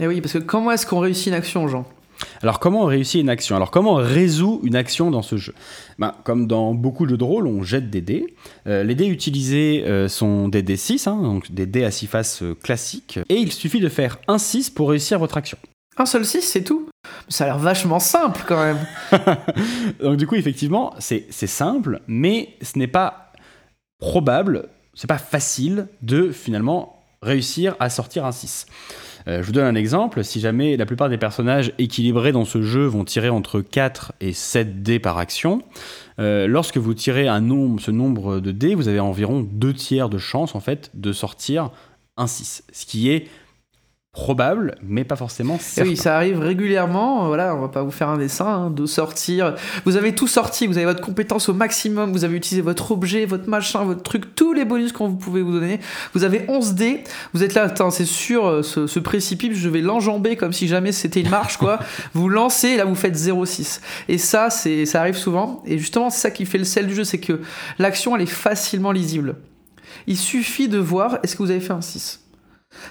Et 0.00 0.06
oui, 0.06 0.20
parce 0.20 0.34
que 0.34 0.38
comment 0.38 0.70
est-ce 0.70 0.86
qu'on 0.86 1.00
réussit 1.00 1.28
une 1.28 1.34
action, 1.34 1.66
Jean? 1.68 1.84
Alors 2.42 2.58
comment 2.58 2.82
on 2.82 2.86
réussit 2.86 3.20
une 3.20 3.28
action? 3.28 3.54
Alors 3.56 3.70
comment 3.70 3.92
on 3.92 4.02
résout 4.02 4.60
une 4.64 4.76
action 4.76 5.10
dans 5.10 5.22
ce 5.22 5.36
jeu? 5.36 5.54
Ben, 5.98 6.14
Comme 6.24 6.46
dans 6.46 6.74
beaucoup 6.74 7.04
de 7.04 7.10
jeux 7.10 7.16
de 7.16 7.24
rôle, 7.24 7.46
on 7.46 7.62
jette 7.62 7.90
des 7.90 8.00
dés. 8.00 8.34
Euh, 8.66 8.82
les 8.82 8.94
dés 8.94 9.06
utilisés 9.06 9.84
euh, 9.86 10.08
sont 10.08 10.48
des 10.48 10.62
dés 10.62 10.76
6, 10.76 11.06
hein, 11.06 11.20
donc 11.22 11.52
des 11.52 11.66
dés 11.66 11.84
à 11.84 11.90
6 11.90 12.06
faces 12.06 12.42
classiques. 12.62 13.20
Et 13.28 13.36
il 13.36 13.52
suffit 13.52 13.80
de 13.80 13.88
faire 13.88 14.18
un 14.26 14.38
6 14.38 14.70
pour 14.70 14.90
réussir 14.90 15.18
votre 15.18 15.36
action. 15.36 15.58
Un 15.96 16.06
seul 16.06 16.24
6, 16.24 16.42
c'est 16.42 16.62
tout? 16.62 16.88
Ça 17.28 17.44
a 17.44 17.46
l'air 17.48 17.58
vachement 17.58 17.98
simple 17.98 18.42
quand 18.46 18.62
même. 18.62 18.78
Donc 20.00 20.16
du 20.16 20.26
coup, 20.28 20.36
effectivement, 20.36 20.94
c'est 21.00 21.30
simple, 21.30 22.00
mais 22.06 22.54
ce 22.62 22.78
n'est 22.78 22.86
pas 22.86 23.32
probable, 23.98 24.68
c'est 24.94 25.08
pas 25.08 25.18
facile 25.18 25.88
de 26.02 26.30
finalement 26.30 27.02
réussir 27.20 27.74
à 27.80 27.90
sortir 27.90 28.24
un 28.24 28.32
6. 28.32 28.66
Euh, 29.28 29.42
je 29.42 29.46
vous 29.46 29.52
donne 29.52 29.66
un 29.66 29.74
exemple, 29.74 30.24
si 30.24 30.40
jamais 30.40 30.76
la 30.76 30.86
plupart 30.86 31.08
des 31.10 31.18
personnages 31.18 31.72
équilibrés 31.78 32.32
dans 32.32 32.46
ce 32.46 32.62
jeu 32.62 32.86
vont 32.86 33.04
tirer 33.04 33.28
entre 33.28 33.60
4 33.60 34.12
et 34.20 34.32
7 34.32 34.82
dés 34.82 34.98
par 34.98 35.18
action, 35.18 35.62
euh, 36.18 36.46
lorsque 36.46 36.78
vous 36.78 36.94
tirez 36.94 37.26
ce 37.26 37.90
nombre 37.90 38.40
de 38.40 38.50
dés, 38.52 38.74
vous 38.74 38.88
avez 38.88 39.00
environ 39.00 39.46
2 39.50 39.74
tiers 39.74 40.08
de 40.08 40.18
chance 40.18 40.54
en 40.54 40.60
fait 40.60 40.90
de 40.94 41.12
sortir 41.12 41.70
un 42.16 42.26
6, 42.26 42.64
ce 42.72 42.86
qui 42.86 43.10
est 43.10 43.28
probable, 44.18 44.74
mais 44.82 45.04
pas 45.04 45.14
forcément 45.14 45.58
certain. 45.60 45.88
Oui, 45.88 45.96
ça 45.96 46.16
arrive 46.16 46.40
régulièrement. 46.40 47.28
Voilà, 47.28 47.54
on 47.54 47.60
va 47.60 47.68
pas 47.68 47.84
vous 47.84 47.92
faire 47.92 48.08
un 48.08 48.18
dessin 48.18 48.46
hein, 48.46 48.70
de 48.70 48.84
sortir. 48.84 49.54
Vous 49.84 49.96
avez 49.96 50.12
tout 50.12 50.26
sorti, 50.26 50.66
vous 50.66 50.76
avez 50.76 50.86
votre 50.86 51.00
compétence 51.00 51.48
au 51.48 51.54
maximum, 51.54 52.10
vous 52.10 52.24
avez 52.24 52.36
utilisé 52.36 52.60
votre 52.60 52.90
objet, 52.90 53.26
votre 53.26 53.48
machin, 53.48 53.84
votre 53.84 54.02
truc, 54.02 54.34
tous 54.34 54.52
les 54.52 54.64
bonus 54.64 54.90
qu'on 54.90 55.06
vous 55.06 55.16
pouvez 55.16 55.40
vous 55.40 55.52
donner. 55.52 55.78
Vous 56.14 56.24
avez 56.24 56.44
11 56.48 56.74
dés. 56.74 57.04
Vous 57.32 57.44
êtes 57.44 57.54
là, 57.54 57.62
attends, 57.62 57.90
c'est 57.92 58.04
sûr, 58.04 58.44
euh, 58.48 58.62
ce, 58.64 58.98
précipice, 58.98 59.56
je 59.56 59.68
vais 59.68 59.82
l'enjamber 59.82 60.34
comme 60.34 60.52
si 60.52 60.66
jamais 60.66 60.90
c'était 60.90 61.20
une 61.20 61.30
marche, 61.30 61.56
quoi. 61.56 61.78
vous 62.12 62.28
lancez, 62.28 62.70
et 62.70 62.76
là 62.76 62.86
vous 62.86 62.96
faites 62.96 63.16
0,6. 63.16 63.80
Et 64.08 64.18
ça, 64.18 64.50
c'est, 64.50 64.84
ça 64.84 65.00
arrive 65.00 65.16
souvent. 65.16 65.62
Et 65.64 65.78
justement, 65.78 66.10
c'est 66.10 66.20
ça 66.22 66.30
qui 66.32 66.44
fait 66.44 66.58
le 66.58 66.64
sel 66.64 66.88
du 66.88 66.94
jeu, 66.94 67.04
c'est 67.04 67.20
que 67.20 67.40
l'action, 67.78 68.16
elle 68.16 68.22
est 68.22 68.26
facilement 68.26 68.90
lisible. 68.90 69.36
Il 70.08 70.16
suffit 70.16 70.66
de 70.66 70.78
voir, 70.78 71.20
est-ce 71.22 71.36
que 71.36 71.42
vous 71.44 71.52
avez 71.52 71.60
fait 71.60 71.72
un 71.72 71.82
6 71.82 72.27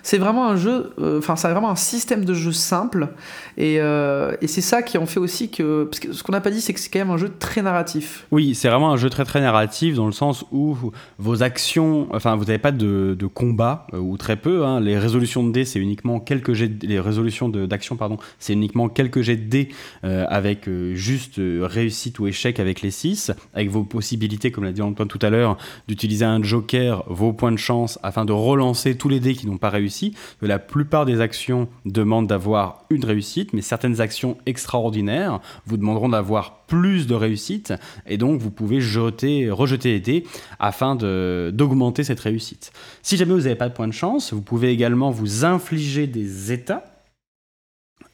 C'est 0.04 0.18
vraiment 0.18 0.48
un 0.50 0.56
jeu, 0.58 0.92
euh, 1.00 1.20
enfin, 1.20 1.36
c'est 1.36 1.50
vraiment 1.50 1.70
un 1.70 1.76
système 1.76 2.26
de 2.26 2.34
jeu 2.34 2.52
simple, 2.52 3.10
et, 3.58 3.80
euh, 3.80 4.36
c'est 4.46 4.62
ça 4.62 4.82
qui 4.82 4.98
en 4.98 5.06
fait 5.06 5.20
aussi 5.20 5.50
que. 5.50 5.90
Ce 6.12 6.24
qu'on 6.24 6.32
n'a 6.32 6.42
pas 6.42 6.50
dit, 6.50 6.62
c'est 6.62 6.74
que 6.74 6.80
c'est 6.80 6.90
quand 6.90 7.00
même 7.00 7.12
un 7.12 7.18
jeu 7.18 7.32
très 7.38 7.62
narratif. 7.62 8.26
Oui, 8.32 8.56
c'est 8.56 8.70
vraiment 8.70 8.92
un 8.92 8.98
jeu 8.98 9.10
très 9.10 9.24
très 9.26 9.40
narratif 9.42 9.96
dans 9.96 10.06
le 10.08 10.12
sens 10.12 10.46
où 10.52 10.76
vos 11.20 11.44
actions, 11.44 12.08
enfin, 12.12 12.36
vous 12.36 12.46
n'avez 12.46 12.58
pas 12.58 12.72
de, 12.72 13.16
de 13.18 13.26
combat, 13.28 13.86
euh, 13.94 14.00
ou 14.00 14.18
très 14.18 14.36
peu. 14.36 14.66
hein. 14.66 14.80
Les 14.80 14.98
résolutions 14.98 15.44
de 15.46 15.52
dés, 15.52 15.66
c'est 15.66 15.80
uniquement 15.80 16.20
quelques 16.20 16.54
jets. 16.54 16.72
Les 16.82 17.00
résolutions 17.00 17.50
d'action, 17.50 17.98
pardon, 17.98 18.18
c'est 18.40 18.54
uniquement 18.54 18.90
quelques 18.90 19.22
jets 19.22 19.38
de 19.38 19.48
dés 19.50 19.70
euh, 20.04 20.26
avec 20.30 20.68
euh, 20.68 20.96
juste 20.96 21.40
euh, 21.40 21.68
réussite 21.70 22.18
ou 22.20 22.28
échec 22.28 22.60
avec 22.60 22.82
les 22.82 22.92
6, 22.92 23.32
avec 23.54 23.70
vos 23.70 23.84
possibilités, 23.84 24.52
comme 24.52 24.64
l'a 24.64 24.72
dit 24.72 24.82
Antoine 24.82 25.08
tout 25.08 25.20
à 25.22 25.30
l'heure, 25.30 25.58
d'utiliser 25.88 26.26
un 26.26 26.42
joker, 26.42 27.04
vos 27.08 27.34
points 27.34 27.52
de 27.52 27.58
chance, 27.58 28.00
afin 28.02 28.26
de 28.26 28.34
relancer 28.34 28.96
tous 28.98 29.10
les 29.10 29.20
dés 29.20 29.34
qui 29.36 29.46
n'ont 29.48 29.58
pas 29.58 29.67
réussi. 29.70 30.14
La 30.42 30.60
plupart 30.60 31.06
des 31.06 31.22
actions 31.22 31.68
demandent 31.86 32.28
d'avoir 32.28 32.86
une 32.90 33.06
réussite, 33.06 33.54
mais 33.54 33.62
certaines 33.62 34.02
actions 34.02 34.38
extraordinaires 34.46 35.40
vous 35.66 35.78
demanderont 35.78 36.10
d'avoir 36.10 36.66
plus 36.68 37.08
de 37.08 37.16
réussite, 37.16 37.74
et 38.06 38.18
donc 38.18 38.42
vous 38.42 38.52
pouvez 38.52 38.82
jeter, 38.82 39.50
rejeter 39.50 39.94
les 39.94 40.00
dés 40.00 40.24
afin 40.60 40.96
d'augmenter 40.96 42.04
cette 42.04 42.20
réussite. 42.20 42.72
Si 43.02 43.16
jamais 43.16 43.34
vous 43.34 43.42
n'avez 43.42 43.56
pas 43.56 43.70
de 43.70 43.74
points 43.74 43.88
de 43.88 43.94
chance, 43.94 44.34
vous 44.34 44.42
pouvez 44.42 44.70
également 44.72 45.12
vous 45.12 45.46
infliger 45.46 46.08
des 46.08 46.52
états 46.52 46.97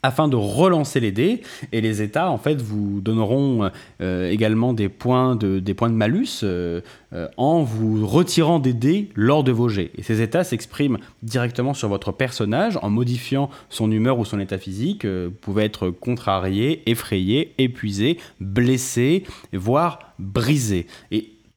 afin 0.03 0.27
de 0.27 0.35
relancer 0.35 0.99
les 0.99 1.11
dés. 1.11 1.41
Et 1.71 1.81
les 1.81 2.01
états 2.01 2.29
en 2.29 2.37
fait 2.37 2.61
vous 2.61 3.01
donneront 3.01 3.71
euh, 4.01 4.29
également 4.29 4.73
des 4.73 4.89
points 4.89 5.35
de, 5.35 5.63
malus 5.89 6.41
euh, 6.43 6.81
euh, 7.13 7.27
en 7.37 7.63
vous 7.63 8.05
retirant 8.05 8.59
des 8.59 8.73
dés 8.73 9.09
lors 9.15 9.43
de 9.43 9.51
vos 9.51 9.69
jets. 9.69 9.91
Et 9.97 10.03
ces 10.03 10.21
états 10.21 10.43
s'expriment 10.43 10.97
directement 11.23 11.73
sur 11.73 11.89
votre 11.89 12.11
personnage 12.11 12.77
en 12.81 12.89
modifiant 12.89 13.49
son 13.69 13.91
humeur 13.91 14.19
ou 14.19 14.25
son 14.25 14.39
état 14.39 14.57
physique. 14.57 15.05
Vous 15.05 15.31
pouvez 15.31 15.63
être 15.63 15.89
contrarié 15.89 16.83
effrayé 16.85 17.53
épuisé 17.57 18.17
blessé 18.39 19.23
voire 19.53 19.99
brisé 20.19 20.87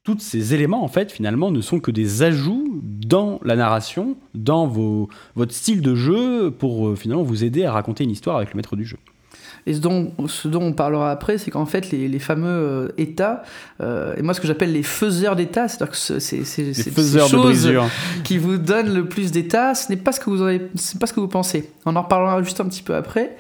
tous 0.07 0.19
ces 0.21 0.55
éléments, 0.55 0.83
en 0.85 0.89
fait, 0.89 1.13
finalement, 1.13 1.51
ne 1.51 1.61
sont 1.61 1.81
que 1.81 1.91
des 1.91 2.23
ajouts 2.23 2.81
dans 2.83 3.41
la 3.45 3.57
narration, 3.57 4.17
dans 4.35 4.67
vos, 4.67 5.09
votre 5.35 5.53
style 5.53 5.83
de 5.83 5.95
jeu, 5.95 6.51
pour 6.51 6.89
euh, 6.89 6.95
finalement 6.97 7.23
vous 7.25 7.45
aider 7.45 7.65
à 7.65 7.73
raconter 7.73 8.05
une 8.05 8.11
histoire 8.13 8.37
avec 8.37 8.53
le 8.53 8.57
maître 8.57 8.77
du 8.77 8.85
jeu. 8.85 8.97
Et 9.69 9.75
ce 9.75 9.81
dont, 9.81 10.13
ce 10.29 10.47
dont 10.47 10.63
on 10.63 10.73
parlera 10.73 11.11
après, 11.11 11.39
c'est 11.39 11.51
qu'en 11.51 11.67
fait, 11.67 11.91
les, 11.91 12.07
les 12.07 12.19
fameux 12.21 12.47
euh, 12.49 12.89
états, 12.99 13.43
euh, 13.81 14.15
et 14.17 14.23
moi 14.23 14.33
ce 14.33 14.41
que 14.41 14.47
j'appelle 14.47 14.73
les 14.73 14.85
faiseurs 14.85 15.35
d'états, 15.35 15.67
c'est-à-dire 15.67 15.91
que 15.91 15.97
c'est 15.99 16.21
c'est- 16.21 16.45
c'est- 16.45 16.63
Les 16.63 16.73
c'est 16.75 16.91
ces 16.93 17.19
choses 17.29 17.67
qui 18.23 18.39
vous 18.39 18.59
donnent 18.59 18.95
le 18.95 19.09
plus 19.09 19.33
d'états, 19.33 19.75
ce 19.75 19.91
n'est 19.91 19.97
pas 19.99 20.13
ce 20.13 20.21
que 20.21 20.31
vous 20.31 20.41
avez, 20.43 20.69
c'est 20.77 21.01
pas 21.01 21.09
ce 21.09 21.13
que 21.13 21.19
vous 21.19 21.27
pensez. 21.27 21.69
On 21.85 21.97
en 21.97 22.03
reparlera 22.03 22.41
juste 22.45 22.61
un 22.61 22.67
petit 22.67 22.83
peu 22.85 22.95
après. 22.95 23.37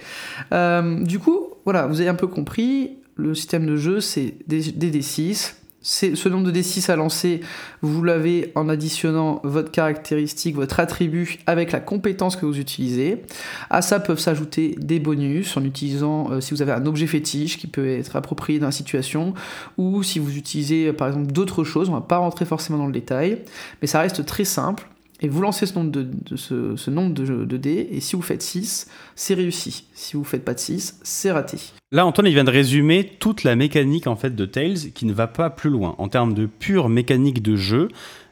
Du 1.04 1.20
coup, 1.20 1.38
voilà, 1.64 1.86
vous 1.86 2.00
avez 2.00 2.08
un 2.10 2.14
peu 2.16 2.26
compris, 2.26 2.96
le 3.14 3.34
système 3.36 3.64
de 3.66 3.76
jeu, 3.76 4.00
c'est 4.00 4.34
des, 4.48 4.72
des 4.72 4.90
D6. 4.90 5.54
Ce 5.88 6.28
nombre 6.28 6.50
de 6.50 6.50
D6 6.50 6.90
à 6.90 6.96
lancer, 6.96 7.42
vous 7.80 8.02
l'avez 8.02 8.50
en 8.56 8.68
additionnant 8.68 9.40
votre 9.44 9.70
caractéristique, 9.70 10.56
votre 10.56 10.80
attribut 10.80 11.38
avec 11.46 11.70
la 11.70 11.78
compétence 11.78 12.34
que 12.34 12.44
vous 12.44 12.58
utilisez. 12.58 13.22
À 13.70 13.82
ça 13.82 14.00
peuvent 14.00 14.18
s'ajouter 14.18 14.74
des 14.80 14.98
bonus 14.98 15.56
en 15.56 15.62
utilisant, 15.62 16.32
euh, 16.32 16.40
si 16.40 16.54
vous 16.54 16.60
avez 16.60 16.72
un 16.72 16.86
objet 16.86 17.06
fétiche 17.06 17.56
qui 17.56 17.68
peut 17.68 17.88
être 17.88 18.16
approprié 18.16 18.58
dans 18.58 18.66
la 18.66 18.72
situation, 18.72 19.34
ou 19.78 20.02
si 20.02 20.18
vous 20.18 20.36
utilisez 20.36 20.88
euh, 20.88 20.92
par 20.92 21.06
exemple 21.06 21.30
d'autres 21.30 21.62
choses, 21.62 21.88
on 21.88 21.92
va 21.92 22.00
pas 22.00 22.18
rentrer 22.18 22.46
forcément 22.46 22.78
dans 22.78 22.86
le 22.86 22.92
détail, 22.92 23.42
mais 23.80 23.86
ça 23.86 24.00
reste 24.00 24.26
très 24.26 24.44
simple. 24.44 24.88
Et 25.22 25.28
vous 25.28 25.40
lancez 25.40 25.64
ce 25.64 25.74
nombre 25.74 25.90
de, 25.90 26.36
ce, 26.36 26.90
nombre 26.90 27.14
de, 27.14 27.56
dés, 27.56 27.88
et 27.90 28.00
si 28.00 28.16
vous 28.16 28.22
faites 28.22 28.42
6, 28.42 28.88
c'est 29.14 29.34
réussi. 29.34 29.86
Si 29.94 30.16
vous 30.16 30.24
faites 30.24 30.44
pas 30.44 30.52
de 30.52 30.58
6, 30.58 31.00
c'est 31.02 31.32
raté. 31.32 31.58
Là, 31.90 32.04
Antoine, 32.04 32.26
il 32.26 32.34
vient 32.34 32.44
de 32.44 32.50
résumer 32.50 33.12
toute 33.18 33.42
la 33.42 33.56
mécanique 33.56 34.06
en 34.06 34.16
fait 34.16 34.34
de 34.34 34.44
Tales 34.44 34.92
qui 34.94 35.06
ne 35.06 35.14
va 35.14 35.26
pas 35.26 35.48
plus 35.48 35.70
loin. 35.70 35.94
En 35.98 36.08
termes 36.08 36.34
de 36.34 36.44
pure 36.44 36.90
mécanique 36.90 37.42
de 37.42 37.56
jeu, 37.56 37.88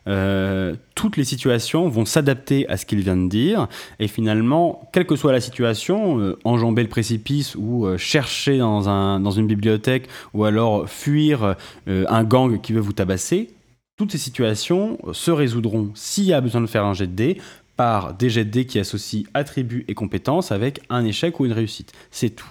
euh, 0.07 0.75
toutes 0.95 1.17
les 1.17 1.25
situations 1.25 1.89
vont 1.89 2.05
s'adapter 2.05 2.69
à 2.69 2.77
ce 2.77 2.85
qu'il 2.85 3.01
vient 3.01 3.17
de 3.17 3.29
dire. 3.29 3.69
Et 3.99 4.09
finalement, 4.09 4.89
quelle 4.93 5.07
que 5.07 5.17
soit 5.17 5.33
la 5.33 5.41
situation, 5.41 6.19
euh, 6.21 6.39
enjamber 6.45 6.83
le 6.83 6.89
précipice 6.89 7.55
ou 7.55 7.87
euh, 7.87 7.97
chercher 7.97 8.59
dans, 8.59 8.89
un, 8.89 9.21
dans 9.21 9.31
une 9.31 9.47
bibliothèque 9.47 10.09
ou 10.35 10.45
alors 10.45 10.89
fuir 10.89 11.57
un 11.87 12.25
gang 12.25 12.61
qui 12.61 12.73
veut 12.73 12.81
vous 12.81 12.93
tabasser, 12.93 13.51
toutes 13.97 14.13
ces 14.13 14.19
situations 14.19 14.99
se 15.13 15.31
résoudront 15.31 15.91
s'il 15.95 16.25
y 16.25 16.33
a 16.33 16.41
besoin 16.41 16.61
de 16.61 16.67
faire 16.67 16.85
un 16.85 16.95
jet 16.95 17.07
de 17.07 17.13
dés 17.13 17.41
par 17.77 18.15
des 18.15 18.31
jets 18.31 18.45
de 18.45 18.51
dés 18.51 18.67
qui 18.67 18.79
associent 18.79 19.25
attributs 19.35 19.85
et 19.89 19.95
compétences 19.95 20.53
avec 20.53 20.81
un 20.91 21.05
échec 21.05 21.39
ou 21.41 21.47
une 21.47 21.53
réussite. 21.53 21.93
C'est 22.11 22.31
tout. 22.31 22.51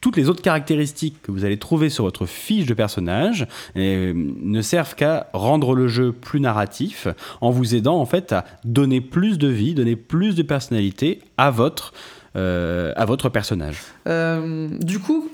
Toutes 0.00 0.16
les 0.16 0.28
autres 0.28 0.42
caractéristiques 0.42 1.22
que 1.22 1.32
vous 1.32 1.46
allez 1.46 1.56
trouver 1.56 1.88
sur 1.88 2.04
votre 2.04 2.26
fiche 2.26 2.66
de 2.66 2.74
personnage 2.74 3.46
euh, 3.76 4.12
ne 4.14 4.60
servent 4.60 4.94
qu'à 4.94 5.28
rendre 5.32 5.74
le 5.74 5.88
jeu 5.88 6.12
plus 6.12 6.40
narratif 6.40 7.08
en 7.40 7.50
vous 7.50 7.74
aidant 7.74 7.96
en 7.96 8.04
fait 8.04 8.32
à 8.32 8.44
donner 8.64 9.00
plus 9.00 9.38
de 9.38 9.48
vie, 9.48 9.74
donner 9.74 9.96
plus 9.96 10.34
de 10.34 10.42
personnalité 10.42 11.20
à 11.38 11.50
votre, 11.50 11.94
euh, 12.36 12.92
personnage. 13.32 13.78
Euh, 14.06 14.68
du 14.80 14.98
coup, 14.98 15.30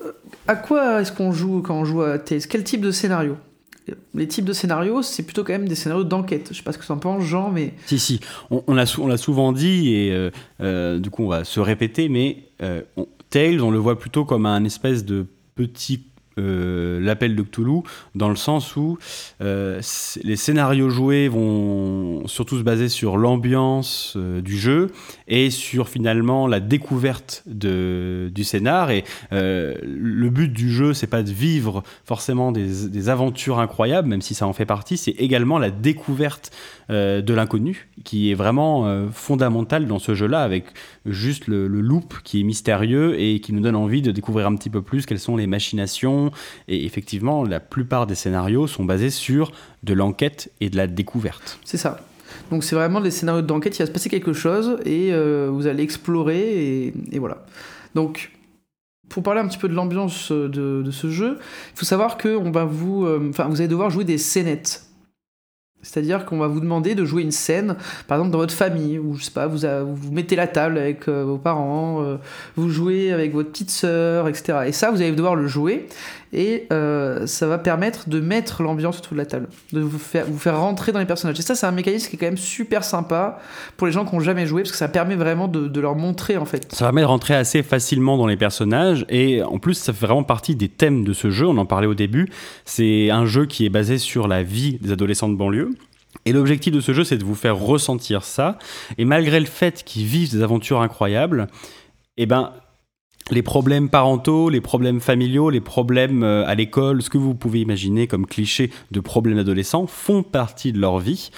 à 0.46 0.54
quoi 0.54 1.00
est-ce 1.00 1.10
qu'on 1.10 1.32
joue 1.32 1.62
quand 1.62 1.74
on 1.74 1.84
joue 1.84 2.02
à 2.02 2.18
Tales 2.20 2.46
Quel 2.48 2.62
type 2.62 2.82
de 2.82 2.92
scénario? 2.92 3.36
Les 4.14 4.28
types 4.28 4.44
de 4.44 4.52
scénarios, 4.52 5.02
c'est 5.02 5.22
plutôt 5.22 5.44
quand 5.44 5.52
même 5.52 5.68
des 5.68 5.74
scénarios 5.74 6.04
d'enquête. 6.04 6.48
Je 6.50 6.56
sais 6.56 6.62
pas 6.62 6.72
ce 6.72 6.78
que 6.78 6.84
tu 6.84 6.92
en 6.92 6.98
penses, 6.98 7.24
Jean, 7.24 7.50
mais 7.50 7.74
Si, 7.86 7.98
si, 7.98 8.20
on, 8.50 8.74
l'a 8.74 8.86
souvent 9.16 9.52
dit 9.52 9.94
et 9.94 10.12
euh, 10.12 10.30
euh, 10.60 10.98
du 10.98 11.10
coup 11.10 11.24
on 11.24 11.28
va 11.28 11.44
se 11.44 11.60
répéter, 11.60 12.08
mais 12.08 12.44
euh, 12.62 12.82
Tales, 13.30 13.62
on 13.62 13.70
le 13.70 13.78
voit 13.78 13.98
plutôt 13.98 14.24
comme 14.24 14.46
un 14.46 14.64
espèce 14.64 15.04
de 15.04 15.26
petit 15.54 15.98
euh, 16.38 17.00
l'appel 17.00 17.34
de 17.34 17.42
Cthulhu, 17.42 17.80
dans 18.14 18.28
le 18.28 18.36
sens 18.36 18.76
où 18.76 18.98
euh, 19.40 19.80
les 20.22 20.36
scénarios 20.36 20.88
joués 20.88 21.26
vont 21.28 22.26
surtout 22.28 22.56
se 22.56 22.62
baser 22.62 22.88
sur 22.88 23.16
l'ambiance 23.16 24.14
euh, 24.16 24.40
du 24.40 24.56
jeu 24.56 24.92
et 25.26 25.50
sur 25.50 25.88
finalement 25.88 26.46
la 26.46 26.60
découverte 26.60 27.42
du 27.46 28.44
scénar. 28.44 28.90
Et 28.90 29.04
le 29.32 30.28
but 30.30 30.52
du 30.52 30.70
jeu, 30.70 30.94
c'est 30.94 31.06
pas 31.06 31.22
de 31.22 31.30
vivre 31.30 31.82
forcément 32.04 32.52
des 32.52 33.08
aventures 33.08 33.58
incroyables, 33.58 34.08
même 34.08 34.22
si 34.22 34.34
ça 34.34 34.46
en 34.46 34.52
fait 34.52 34.66
partie, 34.66 34.96
c'est 34.96 35.12
également 35.12 35.58
la 35.58 35.70
découverte 35.70 36.52
euh, 36.90 37.22
de 37.22 37.34
l'inconnu, 37.34 37.88
qui 38.04 38.30
est 38.30 38.34
vraiment 38.34 38.86
euh, 38.86 39.06
fondamental 39.12 39.86
dans 39.86 39.98
ce 39.98 40.14
jeu-là, 40.14 40.42
avec 40.42 40.66
juste 41.06 41.46
le, 41.46 41.68
loop 41.68 42.14
qui 42.24 42.40
est 42.40 42.42
mystérieux 42.42 43.18
et 43.18 43.40
qui 43.40 43.52
nous 43.52 43.60
donne 43.60 43.76
envie 43.76 44.02
de 44.02 44.10
découvrir 44.10 44.46
un 44.46 44.56
petit 44.56 44.70
peu 44.70 44.82
plus 44.82 45.06
quelles 45.06 45.20
sont 45.20 45.36
les 45.36 45.46
machinations. 45.46 46.30
Et 46.68 46.84
effectivement, 46.84 47.44
la 47.44 47.60
plupart 47.60 48.06
des 48.06 48.14
scénarios 48.14 48.66
sont 48.66 48.84
basés 48.84 49.10
sur 49.10 49.52
de 49.82 49.94
l'enquête 49.94 50.52
et 50.60 50.68
de 50.68 50.76
la 50.76 50.86
découverte. 50.86 51.60
c'est 51.64 51.76
ça. 51.76 52.00
Donc 52.50 52.64
c'est 52.64 52.74
vraiment 52.74 53.00
des 53.00 53.10
scénarios 53.10 53.42
d'enquête, 53.42 53.78
il 53.78 53.82
va 53.82 53.86
se 53.86 53.92
passer 53.92 54.08
quelque 54.08 54.32
chose 54.32 54.78
et 54.84 55.12
euh, 55.12 55.48
vous 55.50 55.66
allez 55.66 55.82
explorer 55.82 56.92
et, 57.12 57.18
voilà. 57.18 57.44
Donc 57.94 58.32
pour 59.08 59.22
parler 59.22 59.40
un 59.40 59.48
petit 59.48 59.58
peu 59.58 59.68
de 59.68 59.74
l'ambiance 59.74 60.32
de, 60.32 60.88
ce 60.90 61.10
jeu, 61.10 61.38
il 61.40 61.78
faut 61.78 61.84
savoir 61.84 62.16
que 62.16 62.36
on 62.36 62.50
va 62.50 62.64
vous, 62.64 63.06
euh, 63.06 63.30
vous 63.32 63.60
allez 63.60 63.68
devoir 63.68 63.90
jouer 63.90 64.04
des 64.04 64.18
scénettes. 64.18 64.89
C'est-à-dire 65.82 66.26
qu'on 66.26 66.38
va 66.38 66.46
vous 66.46 66.60
demander 66.60 66.94
de 66.94 67.04
jouer 67.04 67.22
une 67.22 67.30
scène, 67.30 67.76
par 68.06 68.18
exemple 68.18 68.32
dans 68.32 68.38
votre 68.38 68.54
famille, 68.54 68.98
ou 68.98 69.16
je 69.16 69.24
sais 69.24 69.30
pas, 69.30 69.46
vous 69.46 70.12
mettez 70.12 70.36
la 70.36 70.46
table 70.46 70.76
avec 70.76 71.08
euh, 71.08 71.24
vos 71.24 71.38
parents, 71.38 72.02
euh, 72.02 72.16
vous 72.56 72.68
jouez 72.68 73.12
avec 73.12 73.32
votre 73.32 73.50
petite 73.50 73.70
sœur, 73.70 74.28
etc. 74.28 74.58
Et 74.66 74.72
ça, 74.72 74.90
vous 74.90 75.00
allez 75.00 75.12
devoir 75.12 75.36
le 75.36 75.46
jouer, 75.46 75.86
et 76.32 76.66
euh, 76.72 77.26
ça 77.26 77.46
va 77.46 77.58
permettre 77.58 78.08
de 78.08 78.20
mettre 78.20 78.62
l'ambiance 78.62 78.98
autour 78.98 79.12
de 79.12 79.18
la 79.18 79.26
table, 79.26 79.48
de 79.72 79.80
vous 79.80 79.98
faire, 79.98 80.26
rentrer 80.60 80.92
dans 80.92 80.98
les 80.98 81.06
personnages. 81.06 81.38
Et 81.38 81.42
ça, 81.42 81.54
c'est 81.54 81.66
un 81.66 81.72
mécanisme 81.72 82.08
qui 82.08 82.16
est 82.16 82.18
quand 82.18 82.26
même 82.26 82.36
super 82.36 82.84
sympa 82.84 83.40
pour 83.76 83.86
les 83.86 83.92
gens 83.92 84.04
qui 84.04 84.14
n'ont 84.14 84.20
jamais 84.20 84.46
joué, 84.46 84.62
parce 84.62 84.72
que 84.72 84.78
ça 84.78 84.88
permet 84.88 85.16
vraiment 85.16 85.48
de, 85.48 85.68
de 85.68 85.80
leur 85.80 85.96
montrer, 85.96 86.36
en 86.36 86.44
fait. 86.44 86.72
Ça 86.72 86.86
permet 86.86 87.02
de 87.02 87.06
rentrer 87.06 87.34
assez 87.34 87.62
facilement 87.62 88.16
dans 88.16 88.26
les 88.26 88.36
personnages 88.36 89.04
et 89.08 89.42
en 89.42 89.58
plus 89.58 89.74
ça 89.74 89.92
fait 89.92 90.06
vraiment 90.06 90.24
partie 90.24 90.54
des 90.54 90.68
thèmes 90.68 91.04
de 91.04 91.12
ce 91.12 91.30
jeu, 91.30 91.46
on 91.46 91.56
en 91.58 91.66
parlait 91.66 91.86
au 91.86 91.94
début. 91.94 92.28
C'est 92.64 93.10
un 93.10 93.26
jeu 93.26 93.46
qui 93.46 93.66
est 93.66 93.70
basé 93.70 93.98
sur 93.98 94.28
la 94.28 94.42
vie 94.42 94.78
des 94.80 94.92
adolescents 94.92 95.28
de 95.28 95.36
banlieue. 95.36 95.70
Et 96.26 96.32
l'objectif 96.32 96.72
de 96.72 96.80
ce 96.80 96.92
jeu, 96.92 97.04
c'est 97.04 97.18
de 97.18 97.24
vous 97.24 97.34
faire 97.34 97.56
ressentir 97.56 98.24
ça. 98.24 98.58
Et 98.98 99.04
malgré 99.04 99.40
le 99.40 99.46
fait 99.46 99.84
qu'ils 99.84 100.04
vivent 100.04 100.30
des 100.30 100.42
aventures 100.42 100.80
incroyables, 100.80 101.46
eh 102.16 102.26
ben, 102.26 102.52
les 103.30 103.42
problèmes 103.42 103.88
parentaux, 103.88 104.50
les 104.50 104.60
problèmes 104.60 105.00
familiaux, 105.00 105.50
les 105.50 105.60
problèmes 105.60 106.22
euh, 106.22 106.46
à 106.46 106.54
l'école, 106.54 107.02
ce 107.02 107.10
que 107.10 107.18
vous 107.18 107.34
pouvez 107.34 107.60
imaginer 107.60 108.06
comme 108.06 108.26
cliché 108.26 108.70
de 108.90 109.00
problèmes 109.00 109.36
d'adolescents 109.36 109.86
font 109.86 110.22
partie 110.22 110.72
de 110.72 110.78
leur 110.78 110.98
vie. 110.98 111.30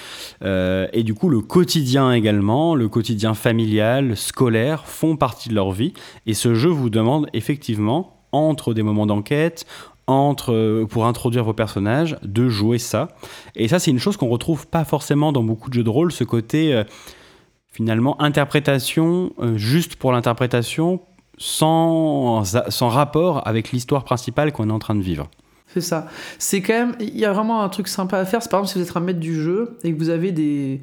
Euh, 0.43 0.87
et 0.93 1.03
du 1.03 1.15
coup, 1.15 1.29
le 1.29 1.41
quotidien 1.41 2.13
également, 2.13 2.75
le 2.75 2.89
quotidien 2.89 3.35
familial, 3.35 4.17
scolaire, 4.17 4.87
font 4.87 5.17
partie 5.17 5.49
de 5.49 5.55
leur 5.55 5.73
vie. 5.73 5.93
Et 6.27 6.35
ce 6.35 6.55
jeu 6.55 6.71
vous 6.71 6.91
demande 6.91 7.29
effectivement, 7.33 8.25
entre 8.33 8.73
des 8.73 8.83
moments 8.83 9.07
d'enquête, 9.07 9.67
entre, 10.07 10.53
euh, 10.53 10.87
pour 10.87 11.07
introduire 11.07 11.45
vos 11.45 11.53
personnages, 11.53 12.17
de 12.23 12.49
jouer 12.49 12.79
ça. 12.79 13.09
Et 13.55 13.69
ça, 13.69 13.79
c'est 13.79 13.91
une 13.91 13.99
chose 13.99 14.17
qu'on 14.17 14.29
retrouve 14.29 14.67
pas 14.67 14.85
forcément 14.85 15.33
dans 15.33 15.43
beaucoup 15.43 15.69
de 15.69 15.75
jeux 15.75 15.85
de 15.85 15.91
rôle, 15.91 16.13
ce 16.13 16.25
côté... 16.25 16.83
finalement 17.75 18.21
interprétation 18.21 19.33
juste 19.57 19.97
pour 19.97 20.13
l'interprétation 20.13 21.01
sans, 21.43 22.89
rapport 22.89 23.47
avec 23.47 23.73
l'histoire 23.73 24.05
principale 24.05 24.53
qu'on 24.53 24.69
est 24.69 24.73
en 24.73 24.79
train 24.79 24.95
de 24.95 25.03
vivre. 25.03 25.29
C'est 25.75 25.81
ça. 25.81 26.07
C'est 26.39 26.63
quand 26.63 26.75
même. 26.75 26.95
Il 27.01 27.19
y 27.19 27.25
a 27.25 27.33
vraiment 27.33 27.63
un 27.63 27.69
truc 27.69 27.89
sympa 27.89 28.19
à 28.19 28.25
faire. 28.25 28.43
C'est 28.43 28.51
par 28.51 28.61
exemple 28.61 28.73
si 28.73 28.79
vous 28.79 28.89
êtes 28.89 28.97
un 28.97 29.01
maître 29.01 29.21
du 29.21 29.41
jeu 29.41 29.77
et 29.83 29.93
que 29.93 29.99
vous 29.99 30.11
avez 30.11 30.31
des. 30.31 30.81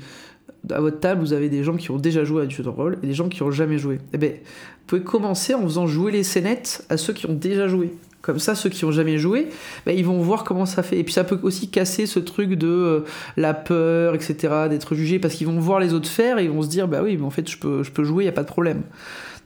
À 0.69 0.81
votre 0.81 0.99
table, 0.99 1.21
vous 1.21 1.31
avez 1.31 1.47
des 1.47 1.63
gens 1.63 1.77
qui 1.77 1.89
ont 1.91 1.97
déjà 1.97 2.25
joué 2.25 2.43
à 2.43 2.45
du 2.45 2.53
jeu 2.53 2.63
de 2.63 2.69
rôle 2.69 2.97
et 3.01 3.07
des 3.07 3.13
gens 3.13 3.29
qui 3.29 3.41
n'ont 3.41 3.51
jamais 3.51 3.77
joué. 3.77 3.99
Eh 4.11 4.17
bien, 4.17 4.31
vous 4.31 4.85
pouvez 4.87 5.01
commencer 5.01 5.53
en 5.53 5.61
faisant 5.61 5.87
jouer 5.87 6.11
les 6.11 6.23
scénettes 6.23 6.85
à 6.89 6.97
ceux 6.97 7.13
qui 7.13 7.27
ont 7.27 7.33
déjà 7.33 7.69
joué. 7.69 7.93
Comme 8.21 8.39
ça, 8.39 8.53
ceux 8.55 8.69
qui 8.69 8.83
ont 8.83 8.91
jamais 8.91 9.17
joué, 9.17 9.47
ben, 9.85 9.97
ils 9.97 10.03
vont 10.03 10.19
voir 10.19 10.43
comment 10.43 10.65
ça 10.65 10.83
fait. 10.83 10.99
Et 10.99 11.05
puis 11.05 11.13
ça 11.13 11.23
peut 11.23 11.39
aussi 11.43 11.69
casser 11.69 12.05
ce 12.05 12.19
truc 12.19 12.55
de 12.55 12.67
euh, 12.67 12.99
la 13.37 13.53
peur, 13.53 14.13
etc., 14.13 14.35
d'être 14.69 14.93
jugé, 14.93 15.19
parce 15.19 15.35
qu'ils 15.35 15.47
vont 15.47 15.57
voir 15.59 15.79
les 15.79 15.93
autres 15.93 16.09
faire 16.09 16.37
et 16.37 16.43
ils 16.43 16.51
vont 16.51 16.61
se 16.61 16.67
dire, 16.67 16.89
bah 16.89 16.99
oui, 17.01 17.15
mais 17.15 17.25
en 17.25 17.29
fait, 17.29 17.49
je 17.49 17.57
peux, 17.57 17.81
je 17.81 17.91
peux 17.91 18.03
jouer, 18.03 18.23
il 18.23 18.25
n'y 18.25 18.29
a 18.29 18.33
pas 18.33 18.43
de 18.43 18.47
problème. 18.47 18.81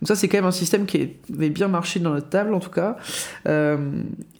Donc 0.03 0.09
ça, 0.09 0.15
c'est 0.17 0.27
quand 0.27 0.37
même 0.37 0.43
un 0.43 0.51
système 0.51 0.85
qui 0.85 1.11
avait 1.33 1.49
bien 1.49 1.69
marché 1.69 2.01
dans 2.01 2.09
notre 2.09 2.27
table, 2.27 2.53
en 2.53 2.59
tout 2.59 2.69
cas. 2.69 2.97
Euh, 3.47 3.77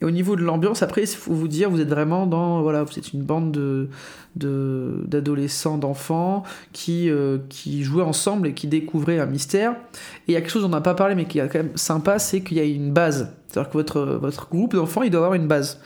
et 0.02 0.04
au 0.04 0.12
niveau 0.12 0.36
de 0.36 0.42
l'ambiance, 0.42 0.84
après, 0.84 1.04
il 1.04 1.08
faut 1.08 1.32
vous 1.32 1.48
dire, 1.48 1.70
vous 1.70 1.80
êtes 1.80 1.88
vraiment 1.88 2.28
dans, 2.28 2.62
voilà, 2.62 2.84
vous 2.84 3.00
êtes 3.00 3.14
une 3.14 3.22
bande 3.22 3.54
de 3.54 3.88
d'adolescents, 4.36 5.78
d'enfants 5.78 6.44
qui, 6.74 7.10
euh, 7.10 7.38
qui 7.48 7.84
jouaient 7.84 8.04
ensemble 8.04 8.48
et 8.48 8.54
qui 8.54 8.68
découvraient 8.68 9.20
un 9.20 9.26
mystère. 9.26 9.72
Et 9.72 10.32
il 10.32 10.34
y 10.34 10.36
a 10.36 10.42
quelque 10.42 10.52
chose 10.52 10.64
dont 10.64 10.68
on 10.68 10.72
n'a 10.72 10.82
pas 10.82 10.96
parlé, 10.96 11.16
mais 11.16 11.24
qui 11.24 11.40
est 11.40 11.48
quand 11.48 11.60
même 11.60 11.78
sympa, 11.78 12.20
c'est 12.20 12.42
qu'il 12.42 12.58
y 12.58 12.60
a 12.60 12.66
une 12.66 12.92
base. 12.92 13.32
C'est-à-dire 13.48 13.70
que 13.70 13.78
votre, 13.78 14.02
votre 14.02 14.50
groupe 14.50 14.76
d'enfants, 14.76 15.04
il 15.04 15.12
doit 15.12 15.22
avoir 15.22 15.36
une 15.36 15.48
base. 15.48 15.80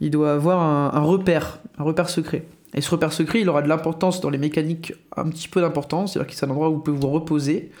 Il 0.00 0.12
doit 0.12 0.34
avoir 0.34 0.62
un, 0.62 0.96
un 0.96 1.02
repère, 1.02 1.58
un 1.76 1.82
repère 1.82 2.08
secret. 2.08 2.44
Et 2.72 2.82
ce 2.82 2.90
repère 2.90 3.12
secret, 3.12 3.40
il 3.40 3.48
aura 3.48 3.62
de 3.62 3.68
l'importance 3.68 4.20
dans 4.20 4.30
les 4.30 4.38
mécaniques, 4.38 4.92
un 5.16 5.28
petit 5.28 5.48
peu 5.48 5.60
d'importance, 5.60 6.12
c'est-à-dire 6.12 6.30
que 6.30 6.38
c'est 6.38 6.46
un 6.46 6.50
endroit 6.50 6.68
où 6.70 6.74
vous 6.74 6.80
pouvez 6.82 6.98
vous 6.98 7.10
reposer. 7.10 7.72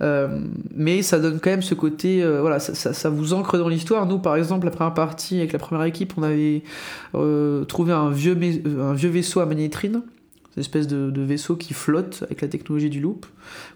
Euh, 0.00 0.40
mais 0.74 1.02
ça 1.02 1.18
donne 1.18 1.40
quand 1.40 1.50
même 1.50 1.62
ce 1.62 1.74
côté, 1.74 2.22
euh, 2.22 2.40
voilà, 2.40 2.60
ça, 2.60 3.10
vous 3.10 3.32
ancre 3.34 3.58
dans 3.58 3.68
l'histoire. 3.68 4.06
Nous, 4.06 4.18
par 4.18 4.36
exemple, 4.36 4.64
la 4.66 4.70
première 4.70 4.94
partie 4.94 5.38
avec 5.38 5.52
la 5.52 5.58
première 5.58 5.84
équipe, 5.84 6.14
on 6.16 6.22
avait 6.22 6.62
euh, 7.14 7.64
trouvé 7.64 7.92
un 7.92 8.10
vieux, 8.10 8.38
un 8.80 8.94
vieux 8.94 9.10
vaisseau 9.10 9.40
à 9.40 9.46
magnétrine, 9.46 10.02
espèce 10.56 10.88
de, 10.88 11.22
vaisseau 11.22 11.54
qui 11.54 11.72
flotte 11.72 12.24
avec 12.24 12.40
la 12.40 12.48
technologie 12.48 12.90
du 12.90 12.98
loop 12.98 13.26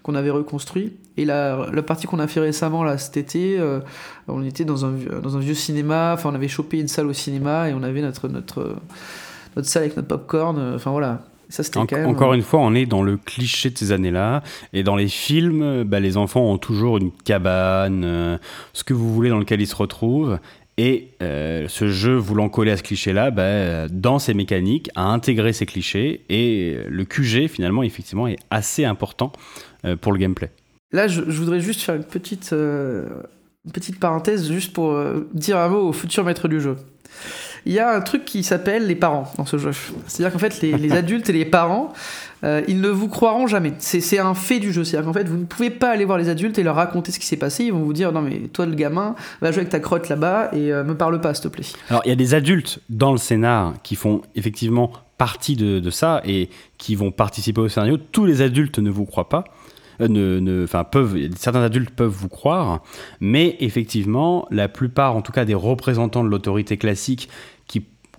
qu'on 0.01 0.15
avait 0.15 0.29
reconstruit. 0.29 0.91
Et 1.15 1.23
la, 1.23 1.69
la 1.71 1.81
partie 1.81 2.07
qu'on 2.07 2.19
a 2.19 2.27
fait 2.27 2.41
récemment 2.41 2.83
là 2.83 2.97
cet 2.97 3.15
été, 3.15 3.57
on 4.27 4.43
était 4.43 4.65
dans 4.65 4.85
un, 4.85 4.91
dans 5.21 5.37
un 5.37 5.39
vieux 5.39 5.53
cinéma. 5.53 6.11
Enfin, 6.13 6.29
on 6.29 6.35
avait 6.35 6.49
chopé 6.49 6.79
une 6.79 6.89
salle 6.89 7.07
au 7.07 7.13
cinéma 7.13 7.69
et 7.69 7.73
on 7.73 7.83
avait 7.83 8.01
notre 8.01 8.27
notre 8.27 8.75
notre 9.55 9.67
salle 9.69 9.83
avec 9.83 9.95
notre 9.95 10.09
popcorn. 10.09 10.73
Enfin 10.75 10.91
voilà, 10.91 11.23
encore 12.05 12.31
euh, 12.31 12.35
une 12.35 12.41
fois, 12.41 12.59
on 12.59 12.73
est 12.73 12.85
dans 12.85 13.03
le 13.03 13.17
cliché 13.17 13.69
de 13.69 13.77
ces 13.77 13.91
années-là. 13.91 14.43
Et 14.73 14.83
dans 14.83 14.95
les 14.95 15.07
films, 15.07 15.83
bah, 15.83 15.99
les 15.99 16.17
enfants 16.17 16.41
ont 16.41 16.57
toujours 16.57 16.97
une 16.97 17.11
cabane, 17.11 18.03
euh, 18.05 18.37
ce 18.73 18.83
que 18.83 18.93
vous 18.93 19.13
voulez 19.13 19.29
dans 19.29 19.39
lequel 19.39 19.61
ils 19.61 19.67
se 19.67 19.75
retrouvent. 19.75 20.39
Et 20.77 21.09
euh, 21.21 21.67
ce 21.67 21.89
jeu 21.89 22.15
voulant 22.15 22.49
coller 22.49 22.71
à 22.71 22.77
ce 22.77 22.83
cliché-là, 22.83 23.29
bah, 23.29 23.87
dans 23.89 24.17
ses 24.17 24.33
mécaniques, 24.33 24.89
a 24.95 25.03
intégré 25.03 25.53
ces 25.53 25.65
clichés. 25.65 26.25
Et 26.29 26.77
le 26.89 27.05
QG, 27.05 27.47
finalement, 27.47 27.83
effectivement, 27.83 28.27
est 28.27 28.39
assez 28.49 28.85
important 28.85 29.31
pour 30.01 30.13
le 30.13 30.17
gameplay. 30.17 30.49
Là, 30.91 31.07
je, 31.07 31.21
voudrais 31.21 31.59
juste 31.59 31.81
faire 31.81 31.95
une 31.95 32.03
petite, 32.03 32.53
une 32.53 33.71
petite 33.71 33.99
parenthèse, 33.99 34.51
juste 34.51 34.73
pour 34.73 34.97
dire 35.33 35.57
un 35.57 35.69
mot 35.69 35.89
au 35.89 35.93
futur 35.93 36.23
maître 36.23 36.47
du 36.47 36.59
jeu 36.61 36.77
il 37.65 37.73
y 37.73 37.79
a 37.79 37.93
un 37.93 38.01
truc 38.01 38.25
qui 38.25 38.43
s'appelle 38.43 38.87
les 38.87 38.95
parents 38.95 39.31
dans 39.37 39.45
ce 39.45 39.57
jeu. 39.57 39.71
C'est-à-dire 40.07 40.33
qu'en 40.33 40.39
fait, 40.39 40.61
les, 40.61 40.91
adultes 40.95 41.29
et 41.29 41.33
les 41.33 41.45
parents, 41.45 41.93
euh, 42.43 42.61
ils 42.67 42.81
ne 42.81 42.89
vous 42.89 43.07
croiront 43.07 43.47
jamais. 43.47 43.73
C'est 43.79 44.19
un 44.19 44.33
fait 44.33 44.59
du 44.59 44.73
jeu. 44.73 44.83
C'est-à-dire 44.83 45.05
qu'en 45.05 45.13
fait, 45.13 45.27
vous 45.27 45.37
ne 45.37 45.45
pouvez 45.45 45.69
pas 45.69 45.91
aller 45.91 46.05
voir 46.05 46.17
les 46.17 46.29
adultes 46.29 46.59
et 46.59 46.63
leur 46.63 46.75
raconter 46.75 47.11
ce 47.11 47.19
qui 47.19 47.25
s'est 47.25 47.37
passé. 47.37 47.65
Ils 47.65 47.73
vont 47.73 47.83
vous 47.83 47.93
dire 47.93 48.11
Non, 48.11 48.21
mais 48.21 48.39
toi, 48.51 48.65
le 48.65 48.75
gamin, 48.75 49.15
va 49.41 49.51
jouer 49.51 49.61
avec 49.61 49.69
ta 49.69 49.79
crotte 49.79 50.09
là-bas 50.09 50.49
et 50.53 50.73
euh, 50.73 50.83
me 50.83 50.95
parle 50.95 51.19
pas, 51.21 51.33
s'il 51.33 51.43
te 51.43 51.47
plaît. 51.49 51.65
Alors, 51.89 52.01
il 52.05 52.09
y 52.09 52.11
a 52.13 52.15
des 52.15 52.33
adultes 52.33 52.79
dans 52.89 53.11
le 53.11 53.17
scénar 53.17 53.73
qui 53.83 53.95
font 53.95 54.21
effectivement 54.35 54.91
partie 55.17 55.55
de, 55.55 55.79
de 55.79 55.89
ça 55.89 56.21
et 56.25 56.49
qui 56.77 56.95
vont 56.95 57.11
participer 57.11 57.61
au 57.61 57.69
scénario. 57.69 57.97
Tous 57.97 58.25
les 58.25 58.41
adultes 58.41 58.79
ne 58.79 58.89
vous 58.89 59.05
croient 59.05 59.29
pas. 59.29 59.45
Euh, 60.01 60.07
ne, 60.07 60.63
enfin, 60.63 60.83
peuvent, 60.83 61.17
certains 61.37 61.61
adultes 61.61 61.91
peuvent 61.91 62.07
vous 62.07 62.29
croire, 62.29 62.81
mais 63.19 63.55
effectivement, 63.59 64.47
la 64.49 64.67
plupart, 64.67 65.15
en 65.15 65.21
tout 65.21 65.31
cas 65.31 65.45
des 65.45 65.53
représentants 65.53 66.23
de 66.23 66.29
l'autorité 66.29 66.77
classique 66.77 67.29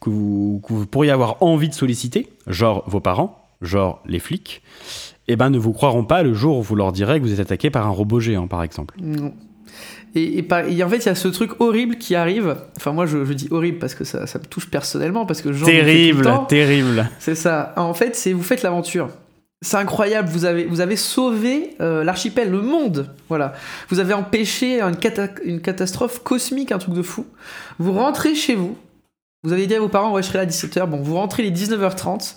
que 0.04 0.10
vous, 0.10 0.86
pourriez 0.90 1.10
avoir 1.10 1.42
envie 1.42 1.68
de 1.68 1.74
solliciter, 1.74 2.28
genre 2.46 2.84
vos 2.86 3.00
parents, 3.00 3.48
genre 3.62 4.02
les 4.06 4.18
flics, 4.18 4.62
eh 5.28 5.36
ben, 5.36 5.50
ne 5.50 5.58
vous 5.58 5.72
croiront 5.72 6.04
pas 6.04 6.22
le 6.22 6.34
jour 6.34 6.58
où 6.58 6.62
vous 6.62 6.76
leur 6.76 6.92
direz 6.92 7.18
que 7.18 7.24
vous 7.24 7.32
êtes 7.32 7.40
attaqué 7.40 7.70
par 7.70 7.86
un 7.86 7.90
robot 7.90 8.20
géant, 8.20 8.46
par 8.46 8.62
exemple. 8.62 8.94
Non. 9.00 9.32
Et, 10.14 10.46
en 10.50 10.88
fait, 10.88 10.98
il 10.98 11.06
y 11.06 11.08
a 11.08 11.14
ce 11.14 11.28
truc 11.28 11.60
horrible 11.60 11.96
qui 11.96 12.14
arrive. 12.14 12.56
Enfin, 12.76 12.92
moi, 12.92 13.06
je, 13.06 13.18
dis 13.32 13.48
horrible 13.50 13.78
parce 13.78 13.94
que 13.94 14.04
ça, 14.04 14.20
me 14.20 14.46
touche 14.46 14.70
personnellement, 14.70 15.26
parce 15.26 15.42
que 15.42 15.48
terrible, 15.64 16.30
terrible. 16.48 17.08
C'est 17.18 17.34
ça. 17.34 17.72
En 17.76 17.94
fait, 17.94 18.14
c'est 18.14 18.32
vous 18.32 18.42
faites 18.42 18.62
l'aventure. 18.62 19.08
C'est 19.64 19.78
incroyable. 19.78 20.28
Vous 20.28 20.44
avez, 20.44 20.66
vous 20.66 20.80
avez 20.80 20.96
sauvé 20.96 21.74
euh, 21.80 22.04
l'archipel, 22.04 22.50
le 22.50 22.60
monde. 22.60 23.08
Voilà. 23.30 23.54
Vous 23.88 23.98
avez 23.98 24.12
empêché 24.12 24.82
une, 24.82 24.94
une 25.44 25.60
catastrophe 25.62 26.22
cosmique, 26.22 26.70
un 26.70 26.78
truc 26.78 26.94
de 26.94 27.02
fou. 27.02 27.24
Vous 27.78 27.94
rentrez 27.94 28.34
chez 28.34 28.54
vous. 28.54 28.76
Vous 29.44 29.52
avez 29.52 29.66
dit 29.66 29.74
à 29.74 29.80
vos 29.80 29.88
parents, 29.88 30.10
ouais, 30.12 30.22
je 30.22 30.28
serai 30.28 30.38
là 30.38 30.44
à 30.44 30.46
17h. 30.46 30.86
Bon, 30.86 30.96
vous 31.02 31.16
rentrez 31.16 31.42
les 31.42 31.50
19h30. 31.50 32.36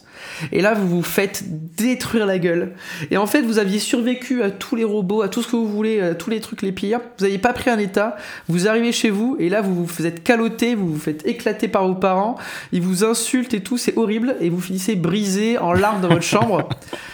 Et 0.52 0.60
là, 0.60 0.74
vous 0.74 0.90
vous 0.90 1.04
faites 1.04 1.44
détruire 1.78 2.26
la 2.26 2.38
gueule. 2.38 2.74
Et 3.12 3.18
en 3.18 3.28
fait, 3.28 3.44
vous 3.44 3.60
aviez 3.60 3.80
survécu 3.80 4.44
à 4.44 4.52
tous 4.52 4.76
les 4.76 4.84
robots, 4.84 5.22
à 5.22 5.30
tout 5.30 5.42
ce 5.42 5.48
que 5.48 5.56
vous 5.56 5.70
voulez, 5.70 6.02
à 6.02 6.16
tous 6.16 6.30
les 6.30 6.42
trucs 6.42 6.62
les 6.62 6.74
pires. 6.74 7.00
Vous 7.18 7.24
n'aviez 7.24 7.38
pas 7.38 7.54
pris 7.54 7.70
un 7.70 7.80
état. 7.80 8.18
Vous 8.50 8.68
arrivez 8.68 8.92
chez 8.92 9.10
vous. 9.10 9.38
Et 9.40 9.48
là, 9.48 9.62
vous 9.62 9.74
vous 9.74 9.88
faites 9.88 10.22
caloter, 10.22 10.76
vous 10.76 10.96
vous 10.96 11.00
faites 11.00 11.26
éclater 11.26 11.70
par 11.70 11.88
vos 11.88 11.96
parents. 11.96 12.36
Ils 12.74 12.82
vous 12.82 13.06
insultent 13.06 13.54
et 13.54 13.62
tout. 13.62 13.78
C'est 13.78 13.98
horrible. 13.98 14.36
Et 14.42 14.50
vous 14.50 14.60
finissez 14.60 14.98
brisé 14.98 15.58
en 15.58 15.72
larmes 15.72 16.02
dans 16.02 16.10
votre 16.10 16.22
chambre. 16.24 16.68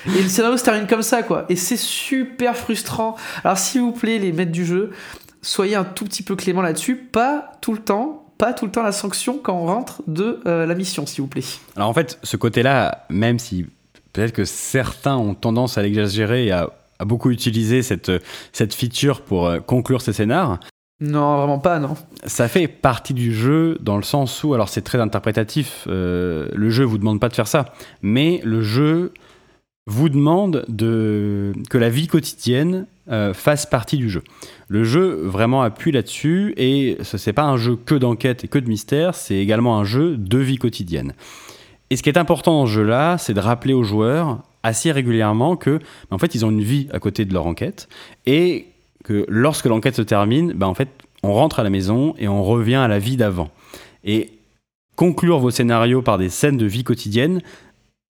Et 0.07 0.23
le 0.23 0.27
scénario 0.27 0.57
se 0.57 0.63
termine 0.63 0.87
comme 0.87 1.03
ça, 1.03 1.21
quoi. 1.21 1.45
Et 1.49 1.55
c'est 1.55 1.77
super 1.77 2.57
frustrant. 2.57 3.15
Alors, 3.43 3.59
s'il 3.59 3.81
vous 3.81 3.91
plaît, 3.91 4.17
les 4.17 4.31
maîtres 4.31 4.51
du 4.51 4.65
jeu, 4.65 4.89
soyez 5.43 5.75
un 5.75 5.83
tout 5.83 6.05
petit 6.05 6.23
peu 6.23 6.35
clément 6.35 6.63
là-dessus. 6.63 6.95
Pas 6.95 7.51
tout 7.61 7.73
le 7.73 7.79
temps 7.79 8.22
pas 8.43 8.51
tout 8.51 8.65
le 8.65 8.71
temps 8.71 8.83
la 8.83 8.91
sanction 8.91 9.39
quand 9.41 9.53
on 9.53 9.67
rentre 9.67 10.01
de 10.05 10.41
euh, 10.45 10.65
la 10.65 10.75
mission, 10.75 11.05
s'il 11.05 11.21
vous 11.21 11.29
plaît. 11.29 11.45
Alors 11.77 11.87
en 11.87 11.93
fait, 11.93 12.19
ce 12.23 12.35
côté-là, 12.35 13.05
même 13.09 13.39
si 13.39 13.65
peut-être 14.11 14.33
que 14.33 14.43
certains 14.43 15.15
ont 15.15 15.33
tendance 15.33 15.77
à 15.77 15.81
l'exagérer 15.81 16.47
et 16.47 16.51
à, 16.51 16.69
beaucoup 17.05 17.31
utiliser 17.31 17.83
cette, 17.83 18.11
cette 18.51 18.73
feature 18.73 19.21
pour 19.21 19.47
euh, 19.47 19.59
conclure 19.61 20.01
ces 20.01 20.11
scénars, 20.11 20.59
non, 20.99 21.37
vraiment 21.37 21.59
pas, 21.59 21.79
non. 21.79 21.95
Ça 22.25 22.49
fait 22.49 22.67
partie 22.67 23.13
du 23.13 23.33
jeu 23.33 23.77
dans 23.79 23.95
le 23.95 24.03
sens 24.03 24.43
où, 24.43 24.53
alors 24.53 24.67
c'est 24.67 24.81
très 24.81 24.99
interprétatif, 24.99 25.85
euh, 25.87 26.49
le 26.53 26.69
jeu 26.69 26.83
vous 26.83 26.97
demande 26.97 27.21
pas 27.21 27.29
de 27.29 27.33
faire 27.33 27.47
ça, 27.47 27.73
mais 28.01 28.41
le 28.43 28.61
jeu 28.61 29.13
vous 29.85 30.09
demande 30.09 30.65
de, 30.67 31.53
que 31.69 31.77
la 31.77 31.89
vie 31.89 32.07
quotidienne 32.07 32.87
euh, 33.09 33.33
fasse 33.33 33.65
partie 33.65 33.97
du 33.97 34.09
jeu. 34.09 34.23
Le 34.73 34.83
jeu 34.83 35.19
vraiment 35.21 35.61
appuie 35.61 35.91
là-dessus 35.91 36.55
et 36.57 36.97
ce 37.03 37.17
n'est 37.29 37.33
pas 37.33 37.43
un 37.43 37.57
jeu 37.57 37.75
que 37.75 37.93
d'enquête 37.93 38.43
et 38.43 38.47
que 38.47 38.57
de 38.57 38.67
mystère, 38.67 39.13
c'est 39.13 39.35
également 39.35 39.77
un 39.77 39.83
jeu 39.83 40.17
de 40.17 40.39
vie 40.39 40.57
quotidienne. 40.57 41.13
Et 41.91 41.95
ce 41.95 42.01
qui 42.01 42.09
est 42.09 42.17
important 42.17 42.61
dans 42.61 42.65
ce 42.65 42.71
jeu-là, 42.71 43.19
c'est 43.19 43.35
de 43.35 43.39
rappeler 43.39 43.75
aux 43.75 43.83
joueurs 43.83 44.39
assez 44.63 44.91
régulièrement 44.91 45.57
que, 45.57 45.77
en 46.09 46.17
fait, 46.17 46.33
ils 46.33 46.43
ont 46.43 46.49
une 46.49 46.63
vie 46.63 46.87
à 46.91 46.97
côté 46.97 47.23
de 47.23 47.35
leur 47.35 47.45
enquête 47.45 47.87
et 48.25 48.65
que 49.03 49.27
lorsque 49.27 49.65
l'enquête 49.65 49.95
se 49.95 50.01
termine, 50.01 50.53
ben, 50.53 50.65
en 50.65 50.73
fait, 50.73 50.89
on 51.21 51.33
rentre 51.33 51.59
à 51.59 51.63
la 51.63 51.69
maison 51.69 52.15
et 52.17 52.27
on 52.27 52.43
revient 52.43 52.73
à 52.73 52.87
la 52.87 52.97
vie 52.97 53.15
d'avant. 53.15 53.51
Et 54.03 54.31
conclure 54.95 55.37
vos 55.37 55.51
scénarios 55.51 56.01
par 56.01 56.17
des 56.17 56.29
scènes 56.29 56.57
de 56.57 56.65
vie 56.65 56.83
quotidienne, 56.83 57.43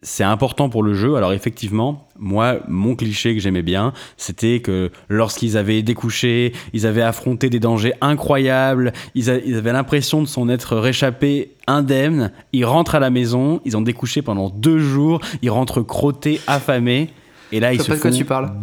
c'est 0.02 0.24
important 0.24 0.68
pour 0.68 0.82
le 0.82 0.94
jeu. 0.94 1.16
Alors 1.16 1.32
effectivement, 1.32 2.08
moi, 2.18 2.58
mon 2.68 2.94
cliché 2.94 3.34
que 3.34 3.40
j'aimais 3.40 3.62
bien, 3.62 3.92
c'était 4.16 4.60
que 4.60 4.90
lorsqu'ils 5.08 5.56
avaient 5.56 5.82
découché, 5.82 6.52
ils 6.72 6.86
avaient 6.86 7.02
affronté 7.02 7.50
des 7.50 7.60
dangers 7.60 7.94
incroyables, 8.00 8.92
ils, 9.14 9.30
avaient 9.30 9.72
l'impression 9.72 10.22
de 10.22 10.28
s'en 10.28 10.48
être 10.48 10.76
réchappés 10.76 11.54
indemnes, 11.66 12.30
ils 12.52 12.64
rentrent 12.64 12.94
à 12.94 13.00
la 13.00 13.10
maison, 13.10 13.60
ils 13.64 13.76
ont 13.76 13.82
découché 13.82 14.22
pendant 14.22 14.50
deux 14.50 14.78
jours, 14.78 15.20
ils 15.42 15.50
rentrent 15.50 15.82
crottés, 15.82 16.40
affamés. 16.46 17.10
Et 17.52 17.60
là, 17.60 17.72
ils 17.72 17.80
se 17.80 17.92
font 17.92 18.10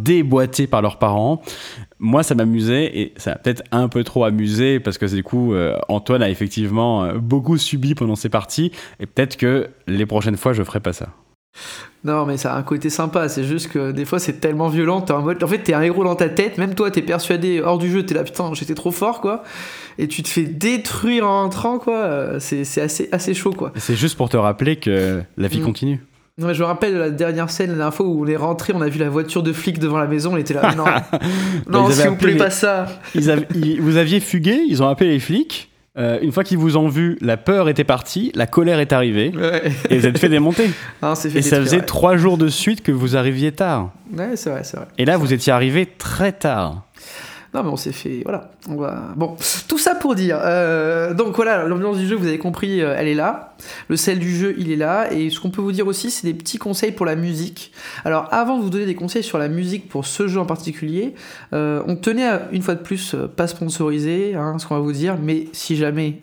déboîter 0.02 0.66
par 0.66 0.82
leurs 0.82 0.98
parents. 0.98 1.40
Moi, 1.98 2.22
ça 2.22 2.34
m'amusait 2.34 2.98
et 2.98 3.14
ça 3.16 3.32
a 3.32 3.36
peut-être 3.36 3.62
un 3.72 3.88
peu 3.88 4.04
trop 4.04 4.24
amusé 4.24 4.78
parce 4.78 4.98
que 4.98 5.06
du 5.06 5.22
coup, 5.22 5.54
euh, 5.54 5.78
Antoine 5.88 6.22
a 6.22 6.28
effectivement 6.28 7.04
euh, 7.04 7.14
beaucoup 7.18 7.56
subi 7.56 7.94
pendant 7.94 8.14
ses 8.14 8.28
parties 8.28 8.72
et 9.00 9.06
peut-être 9.06 9.38
que 9.38 9.70
les 9.86 10.04
prochaines 10.04 10.36
fois, 10.36 10.52
je 10.52 10.62
ferai 10.62 10.80
pas 10.80 10.92
ça. 10.92 11.08
Non, 12.04 12.26
mais 12.26 12.36
ça 12.36 12.54
a 12.54 12.58
un 12.58 12.62
côté 12.62 12.90
sympa. 12.90 13.28
C'est 13.28 13.44
juste 13.44 13.68
que 13.68 13.90
des 13.90 14.04
fois, 14.04 14.18
c'est 14.18 14.34
tellement 14.34 14.68
violent. 14.68 15.00
T'es 15.00 15.12
en 15.12 15.22
mode, 15.22 15.42
en 15.42 15.46
fait, 15.46 15.58
t'es 15.58 15.72
un 15.72 15.80
héros 15.80 16.04
dans 16.04 16.16
ta 16.16 16.28
tête. 16.28 16.58
Même 16.58 16.74
toi, 16.74 16.90
t'es 16.90 17.00
persuadé 17.00 17.62
hors 17.62 17.78
du 17.78 17.90
jeu. 17.90 18.04
T'es 18.04 18.14
là, 18.14 18.24
putain, 18.24 18.52
j'étais 18.52 18.74
trop 18.74 18.90
fort, 18.90 19.22
quoi. 19.22 19.42
Et 19.96 20.06
tu 20.06 20.22
te 20.22 20.28
fais 20.28 20.44
détruire 20.44 21.26
en 21.26 21.44
entrant, 21.44 21.78
quoi. 21.78 22.38
C'est 22.40 22.62
assez, 22.80 23.08
assez 23.10 23.32
chaud, 23.32 23.52
quoi. 23.52 23.72
C'est 23.76 23.96
juste 23.96 24.16
pour 24.16 24.28
te 24.28 24.36
rappeler 24.36 24.76
que 24.76 25.22
la 25.38 25.48
vie 25.48 25.60
mm. 25.60 25.64
continue. 25.64 26.00
Non, 26.36 26.48
mais 26.48 26.54
je 26.54 26.60
me 26.60 26.66
rappelle 26.66 26.94
de 26.94 26.98
la 26.98 27.10
dernière 27.10 27.48
scène, 27.48 27.70
la 27.70 27.76
dernière 27.76 27.94
fois 27.94 28.06
où 28.06 28.24
on 28.24 28.26
est 28.26 28.36
rentré, 28.36 28.72
on 28.74 28.80
a 28.80 28.88
vu 28.88 28.98
la 28.98 29.08
voiture 29.08 29.44
de 29.44 29.52
flic 29.52 29.78
devant 29.78 29.98
la 29.98 30.08
maison, 30.08 30.34
on 30.34 30.36
était 30.36 30.52
là. 30.52 30.74
Non, 30.76 30.84
non, 31.68 31.90
s'il 31.90 32.08
vous 32.08 32.16
plaît, 32.16 32.36
pas 32.36 32.50
ça. 32.50 32.86
vous 33.14 33.96
aviez 33.96 34.20
fugué, 34.20 34.60
ils 34.68 34.82
ont 34.82 34.88
appelé 34.88 35.10
les 35.10 35.20
flics. 35.20 35.70
Euh, 35.96 36.18
une 36.22 36.32
fois 36.32 36.42
qu'ils 36.42 36.58
vous 36.58 36.76
ont 36.76 36.88
vu, 36.88 37.16
la 37.20 37.36
peur 37.36 37.68
était 37.68 37.84
partie, 37.84 38.32
la 38.34 38.48
colère 38.48 38.80
est 38.80 38.92
arrivée, 38.92 39.32
et 39.90 39.98
vous 39.98 40.06
êtes 40.06 40.18
fait 40.18 40.28
démonter. 40.28 40.70
Ah, 41.02 41.14
fait 41.14 41.36
et 41.36 41.42
ça 41.42 41.60
faisait 41.60 41.82
trois 41.82 42.16
jours 42.16 42.38
de 42.38 42.48
suite 42.48 42.82
que 42.82 42.90
vous 42.90 43.16
arriviez 43.16 43.52
tard. 43.52 43.90
Ouais, 44.12 44.36
c'est 44.36 44.50
vrai, 44.50 44.64
c'est 44.64 44.76
vrai. 44.76 44.86
Et 44.96 45.04
là, 45.04 45.18
vous 45.18 45.32
étiez 45.32 45.52
arrivé 45.52 45.86
très 45.86 46.32
tard. 46.32 46.82
Non, 47.54 47.62
mais 47.62 47.68
on 47.68 47.76
s'est 47.76 47.92
fait. 47.92 48.22
Voilà. 48.24 48.50
On 48.68 48.74
va... 48.74 49.12
Bon, 49.14 49.36
tout 49.68 49.78
ça 49.78 49.94
pour 49.94 50.16
dire. 50.16 50.40
Euh, 50.42 51.14
donc 51.14 51.36
voilà, 51.36 51.64
l'ambiance 51.68 51.98
du 51.98 52.06
jeu, 52.06 52.16
vous 52.16 52.26
avez 52.26 52.38
compris, 52.38 52.82
euh, 52.82 52.96
elle 52.98 53.06
est 53.06 53.14
là. 53.14 53.54
Le 53.88 53.96
sel 53.96 54.18
du 54.18 54.34
jeu, 54.34 54.56
il 54.58 54.72
est 54.72 54.76
là. 54.76 55.12
Et 55.12 55.30
ce 55.30 55.38
qu'on 55.38 55.50
peut 55.50 55.62
vous 55.62 55.70
dire 55.70 55.86
aussi, 55.86 56.10
c'est 56.10 56.26
des 56.26 56.34
petits 56.34 56.58
conseils 56.58 56.90
pour 56.90 57.06
la 57.06 57.14
musique. 57.14 57.70
Alors, 58.04 58.26
avant 58.32 58.58
de 58.58 58.62
vous 58.64 58.70
donner 58.70 58.86
des 58.86 58.96
conseils 58.96 59.22
sur 59.22 59.38
la 59.38 59.46
musique 59.46 59.88
pour 59.88 60.04
ce 60.04 60.26
jeu 60.26 60.40
en 60.40 60.46
particulier, 60.46 61.14
euh, 61.52 61.80
on 61.86 61.94
tenait 61.94 62.26
à, 62.26 62.48
une 62.50 62.62
fois 62.62 62.74
de 62.74 62.82
plus, 62.82 63.14
pas 63.36 63.46
sponsoriser 63.46 64.34
hein, 64.34 64.58
ce 64.58 64.66
qu'on 64.66 64.74
va 64.74 64.80
vous 64.80 64.92
dire, 64.92 65.16
mais 65.22 65.46
si 65.52 65.76
jamais. 65.76 66.22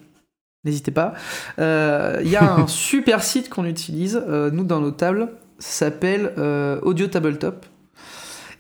N'hésitez 0.64 0.92
pas. 0.92 1.14
Il 1.58 2.30
y 2.30 2.36
a 2.36 2.56
un 2.56 2.68
super 2.68 3.24
site 3.24 3.50
qu'on 3.50 3.66
utilise, 3.66 4.22
nous, 4.52 4.64
dans 4.64 4.82
nos 4.82 4.92
tables. 4.92 5.30
Ça 5.58 5.86
s'appelle 5.86 6.34
Audio 6.84 7.08
Tabletop. 7.08 7.66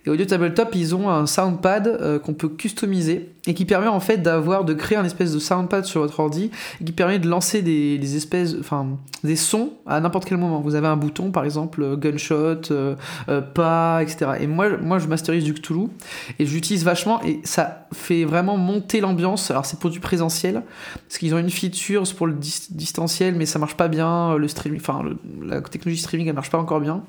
Et 0.05 0.09
Audio 0.09 0.25
Tabletop, 0.25 0.73
ils 0.73 0.95
ont 0.95 1.09
un 1.09 1.27
soundpad 1.27 1.87
euh, 1.87 2.17
qu'on 2.17 2.33
peut 2.33 2.49
customiser 2.49 3.29
et 3.45 3.53
qui 3.53 3.65
permet 3.65 3.87
en 3.87 3.99
fait 3.99 4.17
d'avoir, 4.17 4.65
de 4.65 4.73
créer 4.73 4.97
un 4.97 5.05
espèce 5.05 5.31
de 5.31 5.37
soundpad 5.37 5.85
sur 5.85 6.01
votre 6.01 6.19
ordi 6.19 6.49
et 6.79 6.83
qui 6.83 6.91
permet 6.91 7.19
de 7.19 7.29
lancer 7.29 7.61
des, 7.61 8.15
espèces, 8.15 8.55
enfin, 8.59 8.87
des 9.23 9.35
sons 9.35 9.73
à 9.85 9.99
n'importe 9.99 10.25
quel 10.25 10.39
moment. 10.39 10.59
Vous 10.59 10.73
avez 10.73 10.87
un 10.87 10.97
bouton, 10.97 11.29
par 11.29 11.45
exemple, 11.45 11.83
euh, 11.83 11.95
gunshot, 11.95 12.71
euh, 12.71 12.95
pas, 13.53 14.01
etc. 14.01 14.31
Et 14.39 14.47
moi, 14.47 14.69
moi, 14.77 14.97
je 14.97 15.07
masterise 15.07 15.43
du 15.43 15.53
Cthulhu 15.53 15.87
et 16.39 16.47
j'utilise 16.47 16.83
vachement 16.83 17.21
et 17.23 17.39
ça 17.43 17.87
fait 17.93 18.25
vraiment 18.25 18.57
monter 18.57 19.01
l'ambiance. 19.01 19.51
Alors, 19.51 19.67
c'est 19.67 19.79
pour 19.79 19.91
du 19.91 19.99
présentiel 19.99 20.63
parce 21.07 21.19
qu'ils 21.19 21.35
ont 21.35 21.39
une 21.39 21.51
feature 21.51 22.03
pour 22.17 22.25
le 22.25 22.33
distanciel, 22.33 23.35
mais 23.35 23.45
ça 23.45 23.59
marche 23.59 23.77
pas 23.77 23.87
bien. 23.87 24.35
Le 24.35 24.47
streaming, 24.47 24.79
enfin, 24.79 25.03
la 25.43 25.61
technologie 25.61 26.01
streaming, 26.01 26.27
elle 26.27 26.33
marche 26.33 26.49
pas 26.49 26.57
encore 26.57 26.79
bien. 26.79 27.03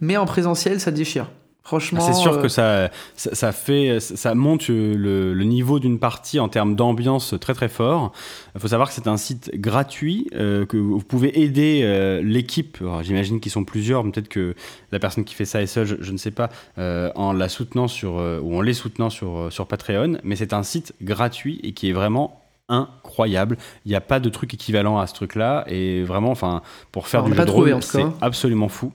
Mais 0.00 0.16
en 0.16 0.26
présentiel, 0.26 0.78
ça 0.78 0.92
déchire. 0.92 1.26
Franchement, 1.66 2.00
c'est 2.00 2.12
sûr 2.12 2.40
que 2.40 2.46
euh, 2.60 2.88
ça, 3.16 3.34
ça, 3.34 3.50
fait, 3.50 3.98
ça 3.98 4.36
monte 4.36 4.68
le, 4.68 5.34
niveau 5.42 5.80
d'une 5.80 5.98
partie 5.98 6.38
en 6.38 6.48
termes 6.48 6.76
d'ambiance 6.76 7.34
très 7.40 7.54
très 7.54 7.68
fort. 7.68 8.12
Il 8.54 8.60
faut 8.60 8.68
savoir 8.68 8.88
que 8.88 8.94
c'est 8.94 9.08
un 9.08 9.16
site 9.16 9.50
gratuit 9.54 10.28
euh, 10.36 10.64
que 10.64 10.76
vous 10.76 11.00
pouvez 11.00 11.40
aider 11.40 11.80
euh, 11.82 12.22
l'équipe. 12.22 12.78
J'imagine 13.02 13.40
qu'ils 13.40 13.50
sont 13.50 13.64
plusieurs. 13.64 14.04
Peut-être 14.04 14.28
que 14.28 14.54
la 14.92 15.00
personne 15.00 15.24
qui 15.24 15.34
fait 15.34 15.44
ça 15.44 15.60
est 15.60 15.66
seule, 15.66 15.98
je, 16.00 16.12
ne 16.12 16.16
sais 16.16 16.30
pas, 16.30 16.50
en 16.76 17.32
la 17.32 17.48
soutenant 17.48 17.88
sur 17.88 18.12
ou 18.14 18.56
en 18.56 18.60
les 18.60 18.74
soutenant 18.74 19.10
sur 19.10 19.48
sur 19.50 19.66
Patreon. 19.66 20.18
Mais 20.22 20.36
c'est 20.36 20.52
un 20.52 20.62
site 20.62 20.94
gratuit 21.02 21.58
et 21.64 21.72
qui 21.72 21.90
est 21.90 21.92
vraiment 21.92 22.44
incroyable. 22.68 23.58
Il 23.84 23.88
n'y 23.88 23.96
a 23.96 24.00
pas 24.00 24.20
de 24.20 24.28
truc 24.28 24.54
équivalent 24.54 24.98
à 24.98 25.08
ce 25.08 25.14
truc-là 25.14 25.64
et 25.66 26.04
vraiment, 26.04 26.30
enfin, 26.30 26.62
pour 26.92 27.08
faire 27.08 27.24
du 27.24 27.34
jeu 27.34 27.44
de 27.44 27.50
rôle, 27.50 27.82
c'est 27.82 28.06
absolument 28.20 28.68
fou. 28.68 28.92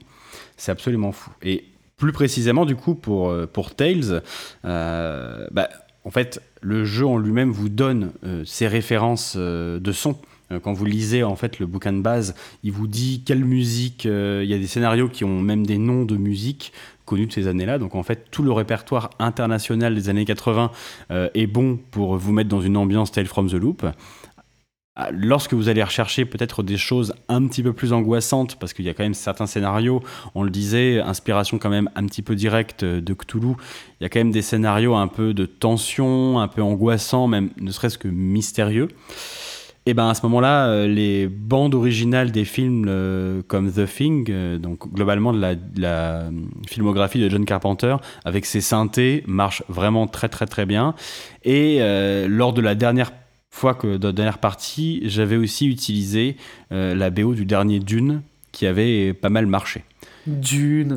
C'est 0.55 0.71
absolument 0.71 1.11
fou. 1.11 1.31
Et 1.41 1.65
plus 2.01 2.11
précisément, 2.11 2.65
du 2.65 2.75
coup, 2.75 2.95
pour, 2.95 3.29
euh, 3.29 3.45
pour 3.45 3.75
Tales, 3.75 4.23
euh, 4.65 5.47
bah, 5.51 5.69
en 6.03 6.09
fait, 6.09 6.41
le 6.59 6.83
jeu 6.83 7.05
en 7.05 7.19
lui-même 7.19 7.51
vous 7.51 7.69
donne 7.69 8.11
euh, 8.25 8.43
ses 8.43 8.67
références 8.67 9.37
de 9.37 9.91
son. 9.91 10.17
Quand 10.63 10.73
vous 10.73 10.83
lisez 10.83 11.23
en 11.23 11.37
fait 11.37 11.59
le 11.59 11.65
bouquin 11.65 11.93
de 11.93 12.01
base, 12.01 12.35
il 12.63 12.73
vous 12.73 12.87
dit 12.87 13.23
quelle 13.25 13.45
musique. 13.45 14.03
Il 14.03 14.43
y 14.43 14.53
a 14.53 14.57
des 14.57 14.67
scénarios 14.67 15.07
qui 15.07 15.23
ont 15.23 15.39
même 15.39 15.65
des 15.65 15.77
noms 15.77 16.03
de 16.03 16.17
musique 16.17 16.73
connus 17.05 17.27
de 17.27 17.31
ces 17.31 17.47
années-là. 17.47 17.77
Donc 17.77 17.95
en 17.95 18.03
fait, 18.03 18.25
tout 18.31 18.43
le 18.43 18.51
répertoire 18.51 19.11
international 19.17 19.95
des 19.95 20.09
années 20.09 20.25
80 20.25 20.71
est 21.09 21.47
bon 21.47 21.79
pour 21.91 22.17
vous 22.17 22.33
mettre 22.33 22.49
dans 22.49 22.59
une 22.59 22.75
ambiance 22.75 23.13
Tale 23.13 23.27
from 23.27 23.49
the 23.49 23.53
Loop. 23.53 23.85
Ah, 24.97 25.09
lorsque 25.11 25.53
vous 25.53 25.69
allez 25.69 25.81
rechercher 25.81 26.25
peut-être 26.25 26.63
des 26.63 26.75
choses 26.75 27.13
un 27.29 27.47
petit 27.47 27.63
peu 27.63 27.71
plus 27.71 27.93
angoissantes, 27.93 28.59
parce 28.59 28.73
qu'il 28.73 28.83
y 28.83 28.89
a 28.89 28.93
quand 28.93 29.03
même 29.03 29.13
certains 29.13 29.47
scénarios, 29.47 30.03
on 30.35 30.43
le 30.43 30.49
disait, 30.49 30.99
inspiration 30.99 31.59
quand 31.59 31.69
même 31.69 31.89
un 31.95 32.05
petit 32.07 32.21
peu 32.21 32.35
directe 32.35 32.83
de 32.83 33.13
Cthulhu, 33.13 33.55
il 33.99 34.03
y 34.03 34.05
a 34.05 34.09
quand 34.09 34.19
même 34.19 34.31
des 34.31 34.41
scénarios 34.41 34.95
un 34.95 35.07
peu 35.07 35.33
de 35.33 35.45
tension, 35.45 36.39
un 36.39 36.49
peu 36.49 36.61
angoissants, 36.61 37.27
même 37.27 37.51
ne 37.59 37.71
serait-ce 37.71 37.97
que 37.97 38.09
mystérieux. 38.09 38.89
Et 39.87 39.95
ben 39.95 40.09
à 40.09 40.13
ce 40.13 40.21
moment-là, 40.27 40.67
euh, 40.67 40.87
les 40.87 41.27
bandes 41.27 41.73
originales 41.73 42.31
des 42.31 42.45
films 42.45 42.85
euh, 42.87 43.41
comme 43.47 43.71
The 43.71 43.87
Thing, 43.87 44.27
euh, 44.29 44.59
donc 44.59 44.87
globalement 44.93 45.33
de 45.33 45.41
la, 45.77 46.29
filmographie 46.67 47.19
de 47.19 47.29
John 47.29 47.45
Carpenter, 47.45 47.95
avec 48.23 48.45
ses 48.45 48.61
synthés, 48.61 49.23
marchent 49.25 49.63
vraiment 49.69 50.05
très 50.05 50.29
très 50.29 50.45
très 50.45 50.67
bien. 50.67 50.93
Et 51.43 51.79
lors 52.27 52.53
de 52.53 52.61
la 52.61 52.75
dernière 52.75 53.11
fois 53.51 53.75
que 53.75 53.97
dans 53.97 54.07
la 54.07 54.13
dernière 54.13 54.37
partie, 54.39 55.01
j'avais 55.05 55.35
aussi 55.35 55.67
utilisé 55.67 56.37
euh, 56.71 56.95
la 56.95 57.09
BO 57.09 57.35
du 57.35 57.45
dernier 57.45 57.79
Dune 57.79 58.21
qui 58.51 58.65
avait 58.65 59.13
pas 59.13 59.29
mal 59.29 59.45
marché. 59.45 59.83
Dune. 60.25 60.95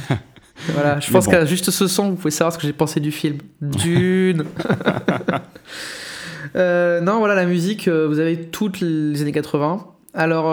voilà, 0.68 1.00
je 1.00 1.10
pense 1.10 1.26
qu'à 1.26 1.44
juste 1.44 1.70
ce 1.70 1.86
son, 1.86 2.10
vous 2.10 2.16
pouvez 2.16 2.30
savoir 2.30 2.52
ce 2.52 2.58
que 2.58 2.66
j'ai 2.66 2.72
pensé 2.72 3.00
du 3.00 3.12
film. 3.12 3.38
Dune. 3.62 4.44
Euh, 6.54 7.00
non, 7.00 7.18
voilà, 7.18 7.34
la 7.34 7.46
musique, 7.46 7.88
euh, 7.88 8.06
vous 8.06 8.18
avez 8.18 8.36
toutes 8.36 8.80
les 8.80 9.22
années 9.22 9.32
80. 9.32 9.86
Alors, 10.12 10.52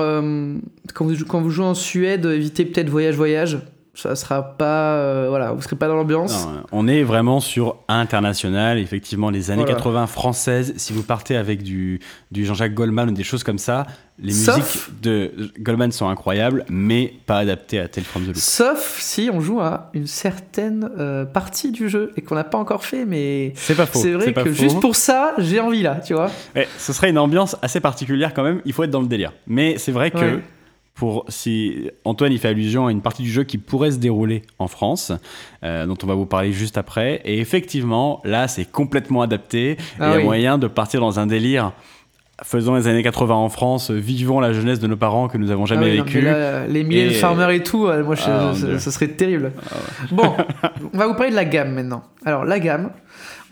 quand, 0.94 1.06
vous, 1.06 1.26
quand 1.26 1.42
vous 1.42 1.50
jouez 1.50 1.66
en 1.66 1.74
Suède, 1.74 2.26
évitez 2.26 2.64
peut-être 2.64 2.88
Voyage 2.90 3.16
Voyage 3.16 3.58
ça 4.02 4.16
sera 4.16 4.42
pas 4.58 4.94
euh, 4.94 5.28
voilà 5.30 5.52
vous 5.52 5.62
serez 5.62 5.76
pas 5.76 5.88
dans 5.88 5.96
l'ambiance. 5.96 6.48
On 6.72 6.88
est 6.88 7.04
vraiment 7.04 7.40
sur 7.40 7.78
international 7.88 8.78
effectivement 8.78 9.30
les 9.30 9.52
années 9.52 9.66
80 9.66 10.08
françaises. 10.08 10.74
Si 10.78 10.94
vous 10.94 11.04
partez 11.04 11.36
avec 11.36 11.64
du, 11.64 12.00
du 12.32 12.46
Jean-Jacques 12.46 12.74
Goldman 12.74 13.10
ou 13.10 13.14
des 13.14 13.24
choses 13.24 13.44
comme 13.44 13.58
ça 13.58 13.86
les 14.22 14.34
musiques 14.34 15.02
de 15.02 15.32
Goldman 15.60 15.94
sont 15.94 16.10
incroyables 16.10 16.66
mais 16.70 17.14
pas 17.26 17.38
adaptées 17.38 17.80
à 17.80 17.88
Tale 17.88 18.04
from 18.04 18.24
the 18.24 18.28
Loop. 18.28 18.38
Sauf 18.38 19.00
si 19.00 19.30
on 19.32 19.40
joue 19.40 19.62
à 19.62 19.90
une 19.94 20.08
certaine 20.08 20.90
euh, 20.98 21.24
partie 21.26 21.72
du 21.72 21.88
jeu 21.88 22.12
et 22.18 22.22
qu'on 22.22 22.36
n'a 22.36 22.44
pas 22.44 22.58
encore 22.58 22.84
fait 22.84 23.06
mais 23.06 23.54
c'est 23.56 23.76
pas 23.76 23.86
faux 23.86 24.00
c'est 24.00 24.12
vrai 24.12 24.34
que 24.34 24.52
juste 24.52 24.80
pour 24.82 24.96
ça 24.96 25.34
j'ai 25.38 25.60
envie 25.60 25.82
là 25.82 26.02
tu 26.06 26.14
vois. 26.14 26.30
Ce 26.78 26.94
serait 26.94 27.10
une 27.10 27.18
ambiance 27.18 27.56
assez 27.62 27.80
particulière 27.80 28.34
quand 28.34 28.44
même. 28.44 28.62
Il 28.66 28.74
faut 28.74 28.84
être 28.84 28.92
dans 28.92 29.02
le 29.02 29.08
délire. 29.08 29.34
Mais 29.48 29.78
c'est 29.78 29.92
vrai 29.92 30.12
que 30.12 30.40
pour 31.00 31.24
si 31.30 31.90
Antoine 32.04 32.34
il 32.34 32.40
fait 32.40 32.50
allusion 32.50 32.88
à 32.88 32.92
une 32.92 33.02
partie 33.02 33.24
du 33.24 33.32
jeu 33.32 33.46
qui 33.46 33.58
pourrait 33.58 33.92
se 33.92 34.00
dérouler 34.00 34.42
en 34.60 34.68
France, 34.68 35.14
euh, 35.64 35.86
dont 35.86 35.98
on 36.04 36.08
va 36.08 36.14
vous 36.14 36.26
parler 36.26 36.52
juste 36.52 36.78
après. 36.78 37.22
Et 37.24 37.40
effectivement, 37.40 38.20
là, 38.26 38.50
c'est 38.50 38.66
complètement 38.66 39.22
adapté. 39.22 39.78
Ah 39.98 40.10
il 40.10 40.18
y 40.18 40.22
a 40.22 40.24
moyen 40.26 40.58
de 40.58 40.68
partir 40.68 41.00
dans 41.00 41.18
un 41.18 41.26
délire. 41.26 41.72
Faisons 42.44 42.76
les 42.76 42.88
années 42.90 43.02
80 43.02 43.34
en 43.34 43.48
France, 43.48 43.92
vivons 43.92 44.42
la 44.42 44.52
jeunesse 44.52 44.80
de 44.80 44.88
nos 44.88 44.98
parents 44.98 45.30
que 45.30 45.38
nous 45.38 45.52
avons 45.52 45.66
jamais 45.66 46.00
ah 46.00 46.04
vécu. 46.04 46.22
les 46.68 46.84
milliers 46.84 47.08
de 47.08 47.14
farmers 47.14 47.50
et 47.52 47.64
tout, 47.64 47.88
euh, 47.88 48.04
moi, 48.04 48.16
ah, 48.26 48.52
ce 48.54 48.92
serait 48.92 49.08
terrible. 49.08 49.54
Bon, 50.12 50.36
on 50.94 50.98
va 50.98 51.08
vous 51.08 51.16
parler 51.16 51.32
de 51.32 51.36
la 51.36 51.46
gamme 51.46 51.72
maintenant. 51.72 52.04
Alors, 52.26 52.44
la 52.44 52.60
gamme, 52.60 52.92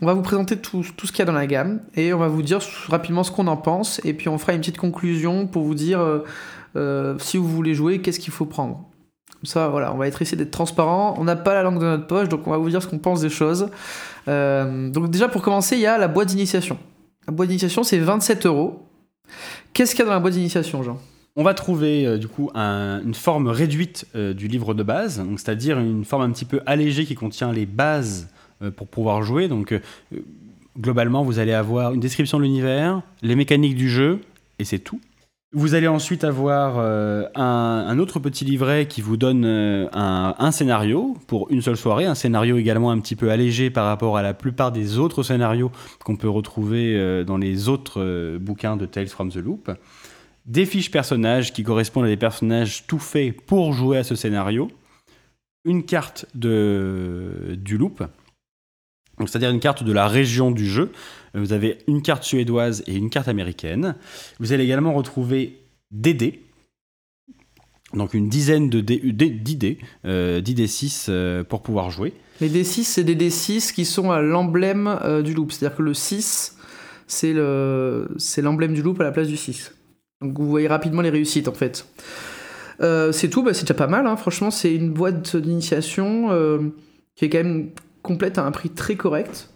on 0.02 0.06
va 0.06 0.12
vous 0.12 0.22
présenter 0.22 0.58
tout, 0.58 0.84
tout 0.96 1.06
ce 1.06 1.12
qu'il 1.12 1.20
y 1.20 1.22
a 1.22 1.26
dans 1.26 1.32
la 1.32 1.46
gamme 1.46 1.80
et 1.96 2.12
on 2.12 2.18
va 2.18 2.28
vous 2.28 2.42
dire 2.42 2.60
rapidement 2.88 3.24
ce 3.24 3.30
qu'on 3.30 3.46
en 3.46 3.56
pense. 3.56 4.02
Et 4.04 4.12
puis, 4.12 4.28
on 4.28 4.36
fera 4.36 4.52
une 4.52 4.60
petite 4.60 4.78
conclusion 4.78 5.46
pour 5.46 5.62
vous 5.62 5.74
dire. 5.74 6.00
Euh, 6.78 7.16
si 7.18 7.36
vous 7.36 7.48
voulez 7.48 7.74
jouer, 7.74 8.00
qu'est-ce 8.00 8.20
qu'il 8.20 8.32
faut 8.32 8.46
prendre? 8.46 8.84
Comme 9.32 9.44
ça, 9.44 9.68
voilà, 9.68 9.92
on 9.92 9.96
va 9.96 10.06
être 10.06 10.22
essayer 10.22 10.36
d'être 10.36 10.50
transparent. 10.50 11.14
On 11.18 11.24
n'a 11.24 11.36
pas 11.36 11.54
la 11.54 11.62
langue 11.62 11.80
de 11.80 11.84
notre 11.84 12.06
poche, 12.06 12.28
donc 12.28 12.46
on 12.46 12.50
va 12.50 12.56
vous 12.56 12.70
dire 12.70 12.82
ce 12.82 12.86
qu'on 12.86 12.98
pense 12.98 13.20
des 13.20 13.28
choses. 13.28 13.68
Euh, 14.28 14.88
donc 14.90 15.10
déjà, 15.10 15.28
pour 15.28 15.42
commencer, 15.42 15.76
il 15.76 15.82
y 15.82 15.86
a 15.86 15.98
la 15.98 16.08
boîte 16.08 16.28
d'initiation. 16.28 16.78
La 17.26 17.32
boîte 17.32 17.48
d'initiation, 17.48 17.82
c'est 17.82 17.98
27 17.98 18.46
euros. 18.46 18.86
Qu'est-ce 19.72 19.94
qu'il 19.94 20.00
y 20.00 20.02
a 20.02 20.06
dans 20.06 20.12
la 20.12 20.20
boîte 20.20 20.34
d'initiation, 20.34 20.82
Jean? 20.82 20.98
On 21.36 21.44
va 21.44 21.54
trouver 21.54 22.06
euh, 22.06 22.18
du 22.18 22.26
coup 22.26 22.50
une 22.54 23.14
forme 23.14 23.48
réduite 23.48 24.06
du 24.14 24.48
livre 24.48 24.74
de 24.74 24.82
base, 24.82 25.22
c'est-à-dire 25.36 25.78
une 25.78 26.04
forme 26.04 26.22
un 26.22 26.30
petit 26.30 26.44
peu 26.44 26.60
allégée 26.66 27.04
qui 27.04 27.14
contient 27.14 27.52
les 27.52 27.66
bases 27.66 28.28
pour 28.76 28.88
pouvoir 28.88 29.22
jouer. 29.22 29.46
Donc 29.46 29.78
globalement, 30.80 31.22
vous 31.22 31.38
allez 31.38 31.52
avoir 31.52 31.92
une 31.92 32.00
description 32.00 32.38
de 32.38 32.44
l'univers, 32.44 33.02
les 33.22 33.36
mécaniques 33.36 33.76
du 33.76 33.88
jeu, 33.88 34.20
et 34.58 34.64
c'est 34.64 34.78
tout. 34.78 35.00
Vous 35.52 35.72
allez 35.72 35.88
ensuite 35.88 36.24
avoir 36.24 36.74
euh, 36.76 37.24
un, 37.34 37.98
autre 37.98 38.20
petit 38.20 38.44
livret 38.44 38.86
qui 38.86 39.00
vous 39.00 39.16
donne 39.16 39.46
euh, 39.46 39.88
un, 39.94 40.50
scénario 40.50 41.16
pour 41.26 41.50
une 41.50 41.62
seule 41.62 41.78
soirée, 41.78 42.04
un 42.04 42.14
scénario 42.14 42.58
également 42.58 42.90
un 42.90 42.98
petit 43.00 43.16
peu 43.16 43.30
allégé 43.30 43.70
par 43.70 43.86
rapport 43.86 44.18
à 44.18 44.22
la 44.22 44.34
plupart 44.34 44.72
des 44.72 44.98
autres 44.98 45.22
scénarios 45.22 45.72
qu'on 46.04 46.16
peut 46.16 46.28
retrouver 46.28 46.94
euh, 46.96 47.24
dans 47.24 47.38
les 47.38 47.70
autres 47.70 48.36
bouquins 48.36 48.76
de 48.76 48.84
Tales 48.84 49.08
from 49.08 49.30
the 49.30 49.36
Loop. 49.36 49.70
Des 50.44 50.66
fiches 50.66 50.90
personnages 50.90 51.54
qui 51.54 51.62
correspondent 51.62 52.04
à 52.04 52.08
des 52.08 52.18
personnages 52.18 52.86
tout 52.86 52.98
faits 52.98 53.40
pour 53.40 53.72
jouer 53.72 53.96
à 53.96 54.04
ce 54.04 54.16
scénario. 54.16 54.68
Une 55.64 55.82
carte 55.84 56.26
du 56.34 57.78
loop, 57.78 58.04
c'est-à-dire 59.20 59.50
une 59.50 59.60
carte 59.60 59.82
de 59.82 59.92
la 59.92 60.08
région 60.08 60.50
du 60.50 60.66
jeu. 60.66 60.92
Vous 61.34 61.52
avez 61.52 61.78
une 61.86 62.02
carte 62.02 62.24
suédoise 62.24 62.82
et 62.86 62.94
une 62.94 63.10
carte 63.10 63.28
américaine. 63.28 63.96
Vous 64.40 64.52
allez 64.52 64.64
également 64.64 64.92
retrouver 64.92 65.60
des 65.90 66.14
dés. 66.14 66.42
Donc 67.94 68.12
une 68.12 68.28
dizaine 68.28 68.68
d'idées, 68.68 69.78
euh, 70.04 70.40
d'idées 70.40 70.66
6 70.66 71.06
euh, 71.08 71.42
pour 71.42 71.62
pouvoir 71.62 71.90
jouer. 71.90 72.12
Les 72.40 72.50
D6, 72.50 72.84
c'est 72.84 73.04
des 73.04 73.16
D6 73.16 73.72
qui 73.72 73.84
sont 73.84 74.10
à 74.10 74.20
l'emblème 74.20 74.98
euh, 75.02 75.22
du 75.22 75.32
loop. 75.32 75.52
C'est-à-dire 75.52 75.76
que 75.78 75.82
le 75.82 75.94
6, 75.94 76.56
c'est 77.06 77.32
l'emblème 77.32 78.74
du 78.74 78.82
loop 78.82 79.00
à 79.00 79.04
la 79.04 79.12
place 79.12 79.28
du 79.28 79.36
6. 79.36 79.74
Donc 80.20 80.38
vous 80.38 80.48
voyez 80.48 80.68
rapidement 80.68 81.00
les 81.00 81.10
réussites 81.10 81.48
en 81.48 81.54
fait. 81.54 81.86
c'est 82.80 83.30
tout, 83.30 83.42
bah, 83.42 83.54
c'est 83.54 83.62
déjà 83.62 83.74
pas 83.74 83.86
mal. 83.86 84.06
Hein. 84.06 84.16
Franchement, 84.16 84.50
c'est 84.50 84.74
une 84.74 84.90
boîte 84.90 85.36
d'initiation 85.36 86.72
qui 87.16 87.24
est 87.24 87.30
quand 87.30 87.38
même 87.38 87.70
complète 88.02 88.36
à 88.36 88.44
un 88.44 88.50
prix 88.50 88.68
très 88.68 88.96
correct. 88.96 89.48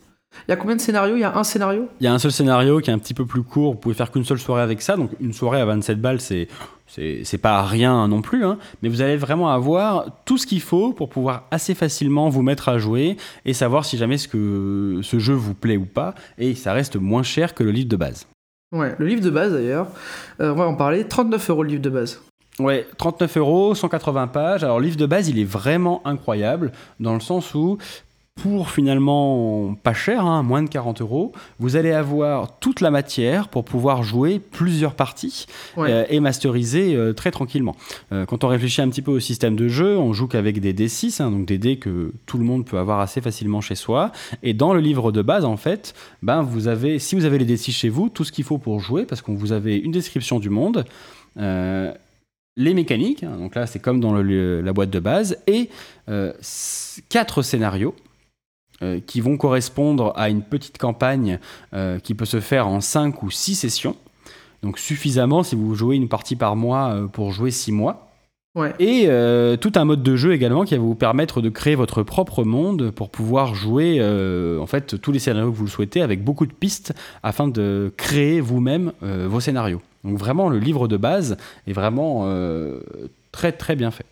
Il 0.49 0.51
y 0.51 0.55
a 0.55 0.57
combien 0.57 0.77
de 0.77 0.81
scénarios? 0.81 1.17
Il 1.17 1.21
y 1.21 1.25
a 1.25 1.37
un 1.37 1.45
scénario? 1.45 1.89
Il 2.01 2.05
y 2.05 2.07
a 2.07 2.13
un 2.13 2.19
seul 2.19 2.33
scénario 2.33 2.81
qui 2.81 2.91
est 2.91 2.93
un 2.93 2.99
petit 2.99 3.15
peu 3.15 3.27
plus 3.27 3.43
court. 3.43 3.73
Vous 3.73 3.79
pouvez 3.79 3.95
faire 3.95 4.11
qu'une 4.11 4.25
seule 4.25 4.39
soirée 4.39 4.63
avec 4.63 4.83
ça. 4.83 4.97
Donc 4.97 5.11
une 5.21 5.33
soirée 5.33 5.61
à 5.61 5.65
27 5.65 6.01
balles, 6.01 6.21
c'est 6.21 6.49
c'est 6.95 7.39
pas 7.39 7.63
rien 7.63 8.07
non 8.07 8.21
plus, 8.21 8.45
hein. 8.45 8.59
mais 8.83 8.91
vous 8.91 9.01
allez 9.01 9.17
vraiment 9.17 9.49
avoir 9.49 10.07
tout 10.27 10.37
ce 10.37 10.47
qu'il 10.47 10.61
faut 10.61 10.93
pour 10.93 11.09
pouvoir 11.09 11.47
assez 11.51 11.75
facilement 11.75 12.29
vous 12.29 12.43
mettre 12.43 12.69
à 12.69 12.77
jouer 12.77 13.17
et 13.47 13.55
savoir 13.55 13.87
si 13.87 13.97
jamais 13.97 14.19
ce, 14.19 14.29
que, 14.29 15.01
ce 15.03 15.19
jeu 15.19 15.33
vous 15.33 15.55
plaît 15.55 15.79
ou 15.79 15.87
pas. 15.87 16.15
Et 16.37 16.55
ça 16.55 16.75
reste 16.75 16.97
moins 16.97 17.23
cher 17.23 17.55
que 17.55 17.65
le 17.65 17.71
livre 17.71 17.89
de 17.89 17.97
base. 17.97 18.27
Ouais, 18.73 18.95
le 18.99 19.07
livre 19.07 19.23
de 19.23 19.31
base 19.31 19.53
d'ailleurs, 19.53 19.89
euh, 20.41 20.53
on 20.53 20.57
va 20.57 20.67
en 20.67 20.75
parler. 20.75 21.05
39 21.05 21.51
euros 21.51 21.63
le 21.63 21.71
livre 21.71 21.83
de 21.83 21.91
base. 21.91 22.21
Ouais, 22.59 22.87
39 22.99 23.37
euros, 23.39 23.75
180 23.75 24.27
pages. 24.27 24.63
Alors, 24.63 24.79
le 24.79 24.85
livre 24.85 24.99
de 24.99 25.07
base, 25.07 25.29
il 25.29 25.39
est 25.39 25.45
vraiment 25.45 26.03
incroyable 26.07 26.73
dans 27.01 27.15
le 27.15 27.21
sens 27.21 27.55
où 27.55 27.79
pour 28.43 28.71
finalement 28.71 29.75
pas 29.83 29.93
cher, 29.93 30.25
hein, 30.25 30.43
moins 30.43 30.63
de 30.63 30.69
40 30.69 31.01
euros, 31.03 31.33
vous 31.59 31.77
allez 31.77 31.93
avoir 31.93 32.59
toute 32.59 32.81
la 32.81 32.91
matière 32.91 33.49
pour 33.49 33.65
pouvoir 33.65 34.03
jouer 34.03 34.41
plusieurs 34.41 34.95
parties 34.95 35.47
euh, 35.79 36.05
et 36.09 36.19
masteriser 36.19 36.97
euh, 36.97 37.13
très 37.13 37.31
tranquillement. 37.31 37.77
Euh, 38.11 38.25
quand 38.25 38.43
on 38.43 38.49
réfléchit 38.49 38.81
un 38.81 38.89
petit 38.89 39.03
peu 39.03 39.11
au 39.11 39.21
système 39.21 39.55
de 39.55 39.69
jeu, 39.69 39.97
on 39.99 40.13
joue 40.13 40.27
qu'avec 40.27 40.61
des 40.61 40.73
D6, 40.73 41.23
hein, 41.23 41.31
donc 41.31 41.47
des 41.47 41.59
dés 41.59 41.77
que 41.77 42.13
tout 42.27 42.39
le 42.39 42.45
monde 42.45 42.65
peut 42.65 42.79
avoir 42.79 43.01
assez 43.01 43.21
facilement 43.21 43.61
chez 43.61 43.75
soi. 43.75 44.13
Et 44.43 44.55
dans 44.55 44.73
le 44.73 44.81
livre 44.81 45.13
de 45.13 45.23
base, 45.23 45.45
en 45.45 45.57
fait, 45.57 45.95
ben 46.23 46.43
vous 46.43 46.69
avez, 46.69 46.99
si 46.99 47.15
vous 47.15 47.27
avez 47.27 47.39
les 47.39 47.57
D6 47.57 47.71
chez 47.71 47.91
vous, 47.91 48.09
tout 48.09 48.25
ce 48.25 48.33
qu'il 48.33 48.45
faut 48.45 48.59
pour 48.59 48.81
jouer, 48.81 49.05
parce 49.05 49.21
qu'on 49.21 49.35
vous 49.35 49.53
avez 49.53 49.77
une 49.77 49.93
description 49.93 50.39
du 50.39 50.51
monde 50.51 50.85
les 52.59 52.75
mécaniques, 52.75 53.25
hein, 53.25 53.39
donc 53.39 53.55
là 53.55 53.67
c'est 53.67 53.79
comme 53.79 53.99
dans 53.99 54.13
la 54.13 54.73
boîte 54.75 54.91
de 54.91 55.01
base, 55.01 55.39
et 55.47 55.71
quatre 57.09 57.41
scénarios 57.41 57.95
euh, 58.83 58.99
qui 59.07 59.21
vont 59.21 59.37
correspondre 59.37 60.13
à 60.17 60.29
une 60.29 60.43
petite 60.43 60.77
campagne 60.77 61.39
euh, 61.73 62.01
qui 62.01 62.15
peut 62.15 62.25
se 62.25 62.41
faire 62.41 62.67
en 62.67 62.81
5 62.81 63.23
ou 63.23 63.31
6 63.31 63.55
sessions. 63.55 63.95
Donc 64.63 64.79
suffisamment 64.79 65.45
si 65.45 65.55
vous 65.55 65.75
jouez 65.75 65.95
une 65.95 66.09
partie 66.09 66.35
par 66.35 66.57
mois 66.57 66.89
euh, 66.89 67.07
pour 67.07 67.31
jouer 67.31 67.53
6 67.53 67.71
mois. 67.71 68.09
Et 68.79 69.09
tout 69.63 69.73
un 69.77 69.87
mode 69.87 70.03
de 70.03 70.15
jeu 70.15 70.35
également 70.35 70.65
qui 70.65 70.75
va 70.75 70.81
vous 70.81 70.95
permettre 70.95 71.41
de 71.41 71.49
créer 71.49 71.75
votre 71.75 72.03
propre 72.03 72.45
monde 72.45 72.91
pour 72.91 73.09
pouvoir 73.09 73.55
jouer 73.55 73.99
en 74.61 74.67
fait 74.67 75.01
tous 75.01 75.11
les 75.11 75.21
scénarios 75.21 75.51
que 75.51 75.57
vous 75.57 75.65
le 75.65 75.71
souhaitez 75.71 76.03
avec 76.03 76.23
beaucoup 76.23 76.45
de 76.45 76.53
pistes 76.53 76.93
afin 77.23 77.49
de 77.49 77.91
créer 77.97 78.43
vous-même 78.43 78.93
vos 79.01 79.41
scénarios. 79.41 79.81
Donc 80.05 80.19
vraiment 80.19 80.51
le 80.51 80.59
livre 80.59 80.87
de 80.87 80.99
base 80.99 81.39
est 81.67 81.73
vraiment 81.73 82.31
très 83.33 83.53
très 83.53 83.75
bien 83.75 83.91
fait. 83.91 84.05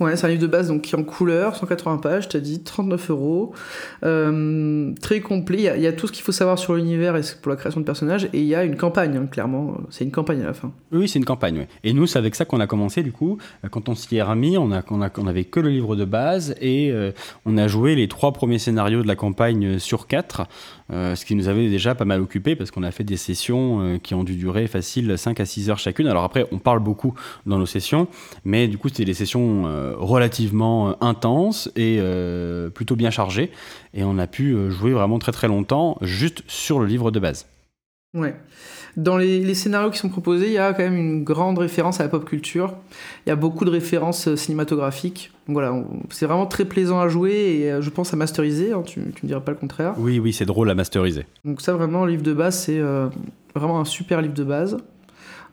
Ouais, 0.00 0.16
c'est 0.16 0.26
un 0.26 0.28
livre 0.28 0.42
de 0.42 0.46
base 0.46 0.68
donc, 0.68 0.82
qui 0.82 0.94
est 0.94 0.98
en 0.98 1.04
couleur, 1.04 1.56
180 1.56 1.98
pages, 1.98 2.28
t'as 2.28 2.38
dit, 2.38 2.62
39 2.62 3.10
euros. 3.10 3.52
Euh, 4.04 4.92
très 5.00 5.20
complet, 5.20 5.72
il 5.76 5.82
y, 5.82 5.86
a 5.86 5.92
tout 5.92 6.06
ce 6.06 6.12
qu'il 6.12 6.22
faut 6.22 6.32
savoir 6.32 6.58
sur 6.58 6.74
l'univers 6.74 7.16
et 7.16 7.22
pour 7.42 7.50
la 7.50 7.56
création 7.56 7.80
de 7.80 7.86
personnages, 7.86 8.26
et 8.32 8.40
il 8.40 8.46
y 8.46 8.54
a 8.54 8.64
une 8.64 8.76
campagne, 8.76 9.16
hein, 9.16 9.26
clairement. 9.26 9.76
C'est 9.90 10.04
une 10.04 10.10
campagne 10.10 10.42
à 10.42 10.46
la 10.46 10.54
fin. 10.54 10.72
Oui, 10.92 11.08
c'est 11.08 11.18
une 11.18 11.24
campagne, 11.24 11.66
Et 11.84 11.92
nous, 11.92 12.06
c'est 12.06 12.18
avec 12.18 12.34
ça 12.34 12.44
qu'on 12.44 12.60
a 12.60 12.66
commencé, 12.66 13.02
du 13.02 13.12
coup. 13.12 13.38
Quand 13.70 13.88
on 13.88 13.94
s'y 13.94 14.16
est 14.16 14.22
remis, 14.22 14.56
on, 14.58 14.72
a, 14.72 14.82
on, 14.90 15.02
a, 15.02 15.10
on 15.18 15.26
avait 15.26 15.44
que 15.44 15.60
le 15.60 15.70
livre 15.70 15.96
de 15.96 16.04
base, 16.04 16.54
et 16.60 16.90
euh, 16.92 17.12
on 17.44 17.56
a 17.56 17.66
joué 17.68 17.94
les 17.94 18.08
trois 18.08 18.32
premiers 18.32 18.58
scénarios 18.58 19.02
de 19.02 19.08
la 19.08 19.16
campagne 19.16 19.78
sur 19.78 20.06
quatre. 20.06 20.46
Euh, 20.90 21.14
ce 21.14 21.26
qui 21.26 21.34
nous 21.34 21.48
avait 21.48 21.68
déjà 21.68 21.94
pas 21.94 22.06
mal 22.06 22.20
occupé 22.20 22.56
parce 22.56 22.70
qu'on 22.70 22.82
a 22.82 22.90
fait 22.90 23.04
des 23.04 23.18
sessions 23.18 23.80
euh, 23.80 23.98
qui 23.98 24.14
ont 24.14 24.24
dû 24.24 24.36
durer 24.36 24.66
facile 24.66 25.18
5 25.18 25.38
à 25.40 25.44
6 25.44 25.70
heures 25.70 25.78
chacune. 25.78 26.06
Alors 26.06 26.24
après, 26.24 26.46
on 26.50 26.58
parle 26.58 26.80
beaucoup 26.80 27.14
dans 27.44 27.58
nos 27.58 27.66
sessions, 27.66 28.08
mais 28.44 28.68
du 28.68 28.78
coup, 28.78 28.88
c'était 28.88 29.04
des 29.04 29.14
sessions 29.14 29.66
euh, 29.66 29.94
relativement 29.96 31.02
intenses 31.02 31.70
et 31.76 32.00
plutôt 32.74 32.96
bien 32.96 33.10
chargées. 33.10 33.50
Et 33.94 34.04
on 34.04 34.18
a 34.18 34.26
pu 34.26 34.56
jouer 34.70 34.92
vraiment 34.92 35.18
très 35.18 35.32
très 35.32 35.48
longtemps 35.48 35.98
juste 36.00 36.42
sur 36.46 36.78
le 36.78 36.86
livre 36.86 37.10
de 37.10 37.20
base. 37.20 37.46
Ouais. 38.14 38.34
Dans 38.96 39.16
les, 39.16 39.54
scénarios 39.54 39.90
qui 39.90 39.98
sont 39.98 40.08
proposés, 40.08 40.46
il 40.46 40.52
y 40.52 40.58
a 40.58 40.72
quand 40.72 40.82
même 40.82 40.96
une 40.96 41.24
grande 41.24 41.58
référence 41.58 42.00
à 42.00 42.04
la 42.04 42.08
pop 42.08 42.24
culture. 42.24 42.74
Il 43.26 43.28
y 43.28 43.32
a 43.32 43.36
beaucoup 43.36 43.64
de 43.64 43.70
références 43.70 44.28
euh, 44.28 44.36
cinématographiques. 44.36 45.32
voilà, 45.46 45.74
c'est 46.10 46.26
vraiment 46.26 46.46
très 46.46 46.64
plaisant 46.64 47.00
à 47.00 47.08
jouer 47.08 47.60
et 47.60 47.72
euh, 47.72 47.82
je 47.82 47.90
pense 47.90 48.12
à 48.12 48.16
masteriser. 48.16 48.72
Hein, 48.72 48.82
tu, 48.84 49.00
ne 49.00 49.06
me 49.06 49.12
dirais 49.22 49.40
pas 49.40 49.52
le 49.52 49.58
contraire. 49.58 49.94
Oui, 49.98 50.18
oui, 50.18 50.32
c'est 50.32 50.46
drôle 50.46 50.70
à 50.70 50.74
masteriser. 50.74 51.26
Donc 51.44 51.60
ça, 51.60 51.74
vraiment, 51.74 52.04
le 52.04 52.12
livre 52.12 52.22
de 52.22 52.32
base, 52.32 52.58
c'est 52.58 52.78
euh, 52.78 53.08
vraiment 53.54 53.80
un 53.80 53.84
super 53.84 54.20
livre 54.22 54.34
de 54.34 54.44
base. 54.44 54.76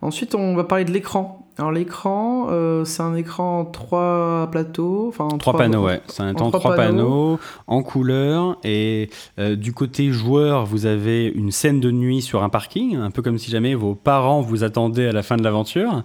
Ensuite, 0.01 0.35
on 0.35 0.55
va 0.55 0.63
parler 0.63 0.85
de 0.85 0.91
l'écran. 0.91 1.44
Alors 1.57 1.71
l'écran, 1.71 2.47
euh, 2.49 2.83
c'est 2.83 3.01
un 3.01 3.15
écran 3.15 3.59
en 3.59 3.65
trois 3.65 4.49
plateaux, 4.51 5.05
enfin 5.07 5.27
trois, 5.29 5.53
trois, 5.53 5.57
panneaux, 5.57 5.85
ouais. 5.85 6.01
C'est 6.07 6.21
un 6.21 6.31
écran 6.33 6.51
trois, 6.51 6.75
panneaux. 6.75 7.39
en 7.67 7.81
couleur 7.81 8.57
et 8.65 9.09
euh, 9.39 9.55
du 9.55 9.71
côté 9.71 10.11
joueur, 10.11 10.65
vous 10.65 10.85
avez 10.85 11.27
une 11.27 11.51
scène 11.51 11.79
de 11.79 11.91
nuit 11.91 12.21
sur 12.21 12.43
un 12.43 12.49
parking, 12.49 12.97
un 12.97 13.09
peu 13.09 13.21
comme 13.21 13.37
si 13.37 13.51
jamais 13.51 13.73
vos 13.73 13.95
parents 13.95 14.41
vous 14.41 14.65
attendaient 14.65 15.07
à 15.07 15.13
la 15.13 15.23
fin 15.23 15.37
de 15.37 15.43
l'aventure. 15.43 16.03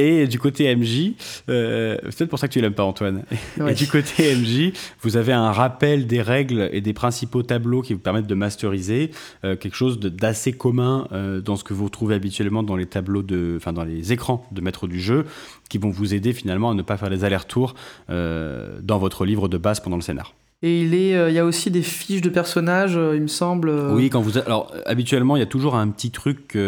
Et 0.00 0.26
du 0.26 0.38
côté 0.38 0.74
MJ, 0.74 1.12
euh, 1.50 1.98
c'est 2.04 2.16
peut-être 2.16 2.30
pour 2.30 2.38
ça 2.38 2.48
que 2.48 2.54
tu 2.54 2.60
l'aimes 2.62 2.72
pas, 2.72 2.84
Antoine. 2.84 3.24
Et 3.68 3.74
du 3.74 3.86
côté 3.86 4.34
MJ, 4.34 4.72
vous 5.02 5.18
avez 5.18 5.34
un 5.34 5.52
rappel 5.52 6.06
des 6.06 6.22
règles 6.22 6.70
et 6.72 6.80
des 6.80 6.94
principaux 6.94 7.42
tableaux 7.42 7.82
qui 7.82 7.92
vous 7.92 7.98
permettent 7.98 8.26
de 8.26 8.34
masteriser 8.34 9.10
euh, 9.44 9.56
quelque 9.56 9.74
chose 9.74 10.00
d'assez 10.00 10.54
commun 10.54 11.06
euh, 11.12 11.42
dans 11.42 11.56
ce 11.56 11.64
que 11.64 11.74
vous 11.74 11.90
trouvez 11.90 12.14
habituellement 12.14 12.62
dans 12.62 12.76
les 12.76 12.86
tableaux 12.86 13.22
de, 13.22 13.56
enfin 13.58 13.74
dans 13.74 13.84
les 13.84 14.10
écrans 14.10 14.46
de 14.52 14.62
maître 14.62 14.86
du 14.86 15.00
jeu, 15.00 15.26
qui 15.68 15.76
vont 15.76 15.90
vous 15.90 16.14
aider 16.14 16.32
finalement 16.32 16.70
à 16.70 16.74
ne 16.74 16.82
pas 16.82 16.96
faire 16.96 17.10
les 17.10 17.24
allers-retours 17.24 17.74
dans 18.08 18.98
votre 18.98 19.26
livre 19.26 19.48
de 19.48 19.58
base 19.58 19.80
pendant 19.80 19.96
le 19.96 20.02
scénar. 20.02 20.32
Et 20.62 20.82
il, 20.82 20.92
est, 20.92 21.16
euh, 21.16 21.30
il 21.30 21.34
y 21.34 21.38
a 21.38 21.44
aussi 21.46 21.70
des 21.70 21.80
fiches 21.80 22.20
de 22.20 22.28
personnages, 22.28 22.94
euh, 22.94 23.16
il 23.16 23.22
me 23.22 23.28
semble. 23.28 23.70
Euh. 23.70 23.94
Oui, 23.94 24.10
quand 24.10 24.20
vous 24.20 24.36
alors 24.36 24.70
habituellement 24.84 25.36
il 25.36 25.40
y 25.40 25.42
a 25.42 25.46
toujours 25.46 25.74
un 25.74 25.88
petit 25.88 26.10
truc 26.10 26.58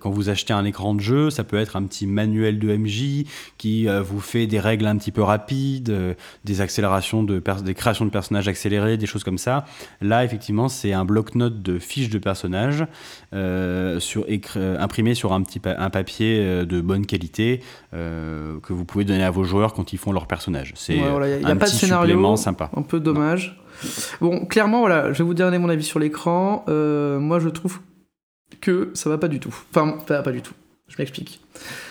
quand 0.00 0.10
vous 0.10 0.28
achetez 0.28 0.52
un 0.52 0.64
écran 0.64 0.92
de 0.92 1.00
jeu, 1.00 1.30
ça 1.30 1.44
peut 1.44 1.56
être 1.56 1.76
un 1.76 1.84
petit 1.84 2.08
manuel 2.08 2.58
de 2.58 2.76
MJ 2.76 3.26
qui 3.56 3.86
vous 3.86 4.20
fait 4.20 4.48
des 4.48 4.58
règles 4.58 4.86
un 4.86 4.96
petit 4.96 5.12
peu 5.12 5.22
rapides, 5.22 5.94
des 6.44 6.60
accélérations 6.60 7.22
de 7.22 7.40
des 7.62 7.74
créations 7.74 8.04
de 8.04 8.10
personnages 8.10 8.48
accélérées, 8.48 8.96
des 8.96 9.06
choses 9.06 9.22
comme 9.22 9.38
ça. 9.38 9.66
Là 10.00 10.24
effectivement 10.24 10.68
c'est 10.68 10.92
un 10.92 11.04
bloc-notes 11.04 11.62
de 11.62 11.78
fiches 11.78 12.10
de 12.10 12.18
personnages 12.18 12.86
sur 14.00 14.26
imprimé 14.56 15.14
sur 15.14 15.32
un 15.32 15.42
petit 15.42 15.60
un 15.64 15.90
papier 15.90 16.64
de 16.66 16.80
bonne 16.80 17.06
qualité 17.06 17.60
que 17.92 18.72
vous 18.72 18.84
pouvez 18.84 19.04
donner 19.04 19.24
à 19.24 19.30
vos 19.30 19.44
joueurs 19.44 19.74
quand 19.74 19.92
ils 19.92 19.98
font 19.98 20.12
leur 20.12 20.26
personnage. 20.26 20.72
C'est 20.74 20.98
un 21.00 21.56
pas 21.56 21.66
petit 21.66 21.74
de 21.74 21.80
scénario, 21.80 22.36
sympa. 22.36 22.70
Un 22.76 22.82
peu 22.82 22.98
dommage. 22.98 23.27
Bon, 24.20 24.44
clairement, 24.46 24.80
voilà, 24.80 25.12
je 25.12 25.18
vais 25.18 25.24
vous 25.24 25.34
donner 25.34 25.58
mon 25.58 25.68
avis 25.68 25.84
sur 25.84 25.98
l'écran. 25.98 26.64
Euh, 26.68 27.18
moi, 27.18 27.38
je 27.38 27.48
trouve 27.48 27.80
que 28.60 28.90
ça 28.94 29.08
va 29.08 29.18
pas 29.18 29.28
du 29.28 29.40
tout. 29.40 29.54
Enfin, 29.70 29.98
va 30.08 30.22
pas 30.22 30.32
du 30.32 30.42
tout. 30.42 30.54
Je 30.88 30.96
m'explique. 30.98 31.40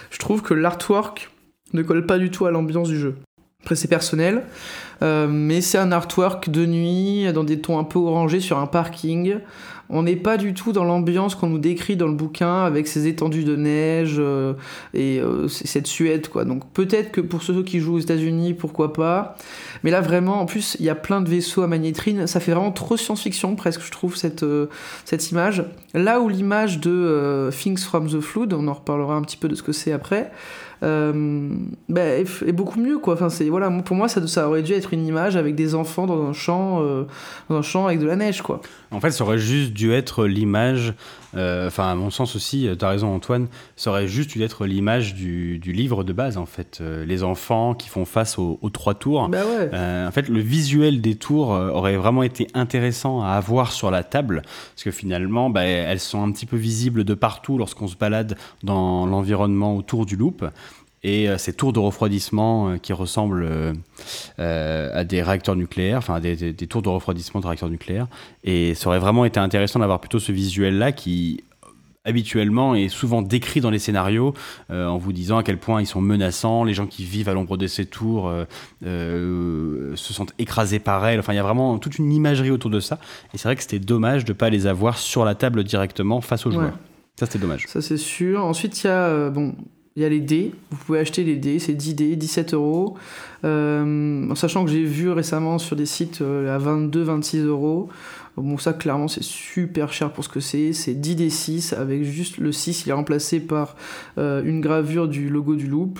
Je 0.09 0.19
trouve 0.19 0.41
que 0.41 0.53
l'artwork 0.53 1.31
ne 1.73 1.81
colle 1.83 2.05
pas 2.05 2.17
du 2.17 2.31
tout 2.31 2.45
à 2.45 2.51
l'ambiance 2.51 2.89
du 2.89 2.99
jeu. 2.99 3.15
Après, 3.61 3.75
c'est 3.75 3.87
personnel, 3.87 4.43
euh, 5.01 5.27
mais 5.27 5.61
c'est 5.61 5.77
un 5.77 5.91
artwork 5.91 6.49
de 6.49 6.65
nuit, 6.65 7.31
dans 7.33 7.43
des 7.43 7.59
tons 7.59 7.79
un 7.79 7.83
peu 7.83 7.99
orangés 7.99 8.39
sur 8.39 8.59
un 8.59 8.67
parking. 8.67 9.39
On 9.89 10.03
n'est 10.03 10.17
pas 10.17 10.37
du 10.37 10.53
tout 10.53 10.73
dans 10.73 10.83
l'ambiance 10.83 11.35
qu'on 11.35 11.47
nous 11.47 11.59
décrit 11.59 11.95
dans 11.95 12.07
le 12.07 12.13
bouquin 12.13 12.63
avec 12.63 12.87
ces 12.87 13.07
étendues 13.07 13.45
de 13.45 13.55
neige 13.55 14.17
euh, 14.19 14.53
et 14.93 15.19
euh, 15.19 15.47
cette 15.47 15.87
Suède 15.87 16.27
quoi. 16.27 16.43
Donc 16.43 16.69
peut-être 16.73 17.11
que 17.11 17.21
pour 17.21 17.41
ceux 17.41 17.63
qui 17.63 17.79
jouent 17.79 17.95
aux 17.95 17.99
États-Unis, 17.99 18.53
pourquoi 18.53 18.91
pas. 18.91 19.37
Mais 19.83 19.91
là 19.91 20.01
vraiment, 20.01 20.41
en 20.41 20.45
plus, 20.45 20.75
il 20.79 20.85
y 20.85 20.89
a 20.89 20.95
plein 20.95 21.21
de 21.21 21.29
vaisseaux 21.29 21.61
à 21.61 21.67
magnétrine. 21.67 22.27
Ça 22.27 22.39
fait 22.39 22.51
vraiment 22.51 22.71
trop 22.71 22.97
science-fiction 22.97 23.55
presque, 23.55 23.81
je 23.81 23.91
trouve 23.91 24.17
cette 24.17 24.43
euh, 24.43 24.67
cette 25.05 25.31
image. 25.31 25.63
Là 25.93 26.19
où 26.19 26.27
l'image 26.27 26.79
de 26.79 27.49
Things 27.51 27.79
from 27.79 28.07
the 28.07 28.19
Flood, 28.19 28.53
on 28.53 28.67
en 28.67 28.73
reparlera 28.73 29.15
un 29.15 29.21
petit 29.21 29.37
peu 29.37 29.47
de 29.47 29.55
ce 29.55 29.63
que 29.63 29.71
c'est 29.71 29.93
après. 29.93 30.31
Bah, 30.81 32.01
est, 32.01 32.51
beaucoup 32.51 32.79
mieux 32.79 32.99
quoi. 32.99 33.15
Enfin, 33.15 33.29
c'est 33.29 33.49
voilà, 33.49 33.71
pour 33.83 33.95
moi 33.95 34.07
ça, 34.07 34.25
ça 34.27 34.47
aurait 34.47 34.61
dû 34.61 34.73
être 34.73 34.93
une 34.93 35.07
image 35.07 35.35
avec 35.35 35.55
des 35.55 35.73
enfants 35.73 36.05
dans 36.05 36.21
un 36.23 36.33
champ, 36.33 36.83
dans 37.49 37.55
un 37.55 37.61
champ 37.63 37.87
avec 37.87 37.99
de 37.99 38.05
la 38.05 38.15
neige 38.15 38.43
quoi. 38.43 38.61
En 38.91 38.99
fait, 38.99 39.11
ça 39.11 39.23
aurait 39.23 39.37
juste 39.37 39.73
dû 39.73 39.91
être 39.91 40.25
l'image. 40.25 40.93
Euh, 41.35 41.67
enfin, 41.67 41.91
à 41.91 41.95
mon 41.95 42.09
sens 42.09 42.35
aussi, 42.35 42.69
tu 42.77 42.85
as 42.85 42.89
raison 42.89 43.13
Antoine, 43.13 43.47
ça 43.75 43.89
aurait 43.91 44.07
juste 44.07 44.31
dû 44.31 44.43
être 44.43 44.65
l'image 44.65 45.13
du, 45.13 45.59
du, 45.59 45.73
livre 45.73 46.03
de 46.03 46.13
base 46.13 46.37
en 46.37 46.45
fait. 46.45 46.81
les 46.81 47.23
enfants 47.23 47.73
qui 47.73 47.89
font 47.89 48.05
face 48.05 48.37
aux, 48.39 48.57
trois 48.71 48.95
tours. 48.95 49.27
Bah 49.29 49.43
ouais. 49.45 49.69
en 49.73 50.11
fait, 50.11 50.29
le 50.29 50.39
visuel 50.39 51.01
des 51.01 51.15
tours 51.15 51.49
aurait 51.49 51.97
vraiment 51.97 52.23
été 52.23 52.47
intéressant 52.53 53.21
à 53.21 53.31
avoir 53.31 53.71
sur 53.71 53.91
la 53.91 54.03
table 54.03 54.41
parce 54.73 54.83
que 54.83 54.91
finalement, 54.91 55.49
bah, 55.49 55.63
elles 55.63 55.99
sont 55.99 56.23
un 56.23 56.31
petit 56.31 56.45
peu 56.45 56.57
visibles 56.57 57.03
de 57.03 57.13
partout 57.13 57.57
lorsqu'on 57.57 57.87
se 57.87 57.95
balade 57.95 58.37
dans 58.63 59.05
l'environnement 59.05 59.75
autour 59.75 60.05
du 60.05 60.15
loop. 60.15 60.45
Et 61.03 61.27
ces 61.37 61.53
tours 61.53 61.73
de 61.73 61.79
refroidissement 61.79 62.77
qui 62.79 62.91
ressemblent 62.93 63.73
à 64.37 65.03
des 65.03 65.21
réacteurs 65.21 65.55
nucléaires, 65.55 65.99
enfin 65.99 66.19
des, 66.19 66.35
des, 66.35 66.67
tours 66.67 66.81
de 66.81 66.89
refroidissement 66.89 67.39
de 67.39 67.47
réacteurs 67.47 67.69
nucléaires. 67.69 68.07
Et 68.43 68.75
ça 68.75 68.87
aurait 68.89 68.99
vraiment 68.99 69.25
été 69.25 69.39
intéressant 69.39 69.79
d'avoir 69.79 69.99
plutôt 69.99 70.19
ce 70.19 70.31
visuel-là 70.31 70.91
qui 70.91 71.43
habituellement 72.07 72.73
est 72.73 72.87
souvent 72.87 73.21
décrit 73.21 73.59
dans 73.59 73.69
les 73.69 73.79
scénarios 73.79 74.33
euh, 74.71 74.87
en 74.87 74.97
vous 74.97 75.11
disant 75.11 75.37
à 75.37 75.43
quel 75.43 75.57
point 75.57 75.81
ils 75.81 75.85
sont 75.85 76.01
menaçants, 76.01 76.63
les 76.63 76.73
gens 76.73 76.87
qui 76.87 77.03
vivent 77.03 77.29
à 77.29 77.33
l'ombre 77.33 77.57
de 77.57 77.67
ces 77.67 77.85
tours 77.85 78.29
euh, 78.29 78.45
euh, 78.85 79.95
se 79.95 80.13
sentent 80.13 80.33
écrasés 80.39 80.79
par 80.79 81.05
elles. 81.05 81.19
Enfin, 81.19 81.33
il 81.33 81.35
y 81.35 81.39
a 81.39 81.43
vraiment 81.43 81.77
toute 81.77 81.99
une 81.99 82.11
imagerie 82.11 82.49
autour 82.49 82.71
de 82.71 82.79
ça. 82.79 82.99
Et 83.33 83.37
c'est 83.37 83.49
vrai 83.49 83.55
que 83.57 83.61
c'était 83.61 83.79
dommage 83.79 84.25
de 84.25 84.31
ne 84.31 84.37
pas 84.37 84.49
les 84.49 84.65
avoir 84.67 84.97
sur 84.97 85.25
la 85.25 85.35
table 85.35 85.63
directement 85.65 86.21
face 86.21 86.45
aux 86.45 86.51
joueurs. 86.51 86.77
Ça, 87.19 87.25
c'était 87.25 87.39
dommage. 87.39 87.65
Ça, 87.67 87.81
c'est 87.81 87.97
sûr. 87.97 88.45
Ensuite, 88.45 88.83
il 88.83 88.87
y 88.87 88.89
a 88.89 89.29
bon, 89.29 89.55
il 89.97 90.03
y 90.03 90.05
a 90.05 90.09
les 90.09 90.21
dés, 90.21 90.53
vous 90.71 90.77
pouvez 90.85 90.99
acheter 90.99 91.25
les 91.25 91.35
dés, 91.35 91.59
c'est 91.59 91.73
10 91.73 91.95
dés, 91.95 92.15
17 92.15 92.53
euros. 92.53 92.95
en 93.43 94.35
sachant 94.35 94.63
que 94.63 94.71
j'ai 94.71 94.83
vu 94.83 95.09
récemment 95.09 95.57
sur 95.57 95.75
des 95.75 95.85
sites 95.87 96.21
à 96.21 96.57
22, 96.57 97.01
26 97.01 97.39
euros. 97.39 97.89
Bon, 98.37 98.59
ça, 98.59 98.73
clairement, 98.73 99.07
c'est 99.07 99.23
super 99.23 99.91
cher 99.91 100.13
pour 100.13 100.23
ce 100.23 100.29
que 100.29 100.39
c'est. 100.39 100.71
C'est 100.71 100.93
10 100.93 101.15
d 101.15 101.29
6 101.29 101.73
avec 101.73 102.03
juste 102.03 102.37
le 102.37 102.51
6, 102.51 102.85
il 102.85 102.89
est 102.89 102.93
remplacé 102.93 103.39
par 103.39 103.75
euh, 104.19 104.43
une 104.43 104.61
gravure 104.61 105.07
du 105.07 105.27
logo 105.27 105.55
du 105.55 105.65
loop. 105.65 105.99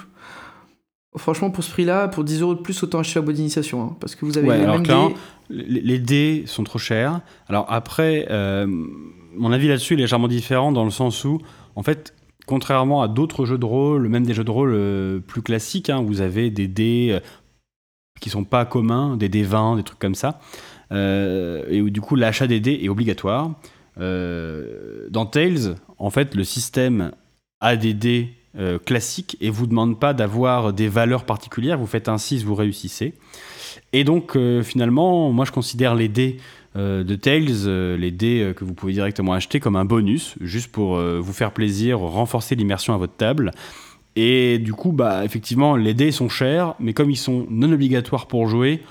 Franchement, 1.16 1.50
pour 1.50 1.64
ce 1.64 1.72
prix-là, 1.72 2.08
pour 2.08 2.24
10 2.24 2.42
euros 2.44 2.54
de 2.54 2.60
plus, 2.60 2.84
autant 2.84 3.00
acheter 3.00 3.20
la 3.20 3.26
boîte 3.26 3.38
d'initiation. 3.38 3.82
Hein, 3.82 3.96
parce 4.00 4.14
que 4.14 4.24
vous 4.24 4.38
avez 4.38 4.50
les 4.50 4.68
mêmes 4.68 4.84
dés. 4.84 5.16
Les, 5.50 5.98
dés 5.98 6.44
sont 6.46 6.64
trop 6.64 6.78
chers. 6.78 7.22
Alors 7.48 7.66
après, 7.70 8.28
euh, 8.30 8.68
mon 9.36 9.52
avis 9.52 9.68
là-dessus 9.68 9.96
est 9.96 9.98
légèrement 9.98 10.28
différent 10.28 10.72
dans 10.72 10.86
le 10.86 10.92
sens 10.92 11.26
où, 11.26 11.40
en 11.76 11.82
fait, 11.82 12.14
contrairement 12.48 13.04
à 13.04 13.08
d'autres 13.08 13.46
jeux 13.46 13.60
de 13.60 13.66
rôle, 13.66 14.08
même 14.08 14.26
des 14.26 14.34
jeux 14.34 14.44
de 14.44 14.52
rôle 14.52 14.74
euh, 14.74 15.20
plus 15.20 15.44
classiques, 15.44 15.92
hein, 15.92 16.02
vous 16.02 16.22
avez 16.22 16.50
des 16.50 16.68
dés 16.68 17.20
qui 18.20 18.30
sont 18.30 18.44
pas 18.44 18.66
communs, 18.66 19.16
des 19.18 19.30
dés 19.30 19.44
20, 19.44 19.76
des 19.76 19.84
trucs 19.84 20.00
comme 20.00 20.16
ça. 20.16 20.40
Euh, 20.92 21.66
et 21.70 21.82
où 21.82 21.90
du 21.90 22.00
coup 22.00 22.16
l'achat 22.16 22.48
des 22.48 22.60
dés 22.60 22.80
est 22.82 22.90
obligatoire. 22.90 23.52
Euh, 24.00 25.08
dans 25.10 25.26
Tales, 25.26 25.76
en 25.98 26.10
fait, 26.10 26.36
le 26.36 26.44
système 26.44 27.12
a 27.60 27.76
des 27.76 27.94
dés 27.94 28.34
euh, 28.58 28.80
classiques 28.80 29.38
et 29.42 29.50
vous 29.50 29.68
demande 29.68 30.00
pas 30.00 30.14
d'avoir 30.14 30.74
des 30.74 30.88
valeurs 30.88 31.26
particulières. 31.26 31.78
Vous 31.78 31.88
faites 31.88 32.10
un 32.10 32.18
6, 32.18 32.44
vous 32.44 32.56
réussissez. 32.56 33.14
Et 33.94 34.04
donc, 34.04 34.38
finalement, 34.64 35.32
moi, 35.32 35.46
je 35.46 35.52
considère 35.52 35.96
les 35.96 36.10
dés 36.10 36.38
de 36.78 37.16
Tales, 37.16 37.98
les 37.98 38.12
dés 38.12 38.54
que 38.56 38.64
vous 38.64 38.74
pouvez 38.74 38.94
directement 38.94 39.34
acheter 39.34 39.60
comme 39.60 39.76
un 39.76 39.86
bonus, 39.86 40.36
juste 40.42 40.72
pour 40.72 40.98
vous 40.98 41.34
faire 41.34 41.52
plaisir, 41.52 42.00
renforcer 42.00 42.56
l'immersion 42.56 42.94
à 42.94 42.98
votre 42.98 43.16
table. 43.16 43.52
Et 44.20 44.58
du 44.58 44.74
coup, 44.74 44.92
bah, 44.92 45.24
effectivement, 45.24 45.76
les 45.76 45.94
dés 45.94 46.12
sont 46.12 46.28
chers, 46.28 46.74
mais 46.80 46.94
comme 46.94 47.12
ils 47.12 47.18
sont 47.18 47.46
non 47.52 47.72
obligatoires 47.72 48.26
pour 48.26 48.48
jouer, 48.48 48.82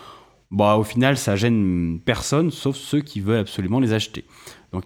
bah, 0.53 0.77
au 0.77 0.85
final, 0.85 1.17
ça 1.19 1.35
gêne 1.35 1.99
personne, 2.05 2.53
sauf 2.53 2.77
ceux 2.77 3.01
qui 3.01 3.21
veulent 3.21 3.41
absolument 3.41 3.81
les 3.81 3.93
acheter. 3.93 4.25
Donc, 4.73 4.85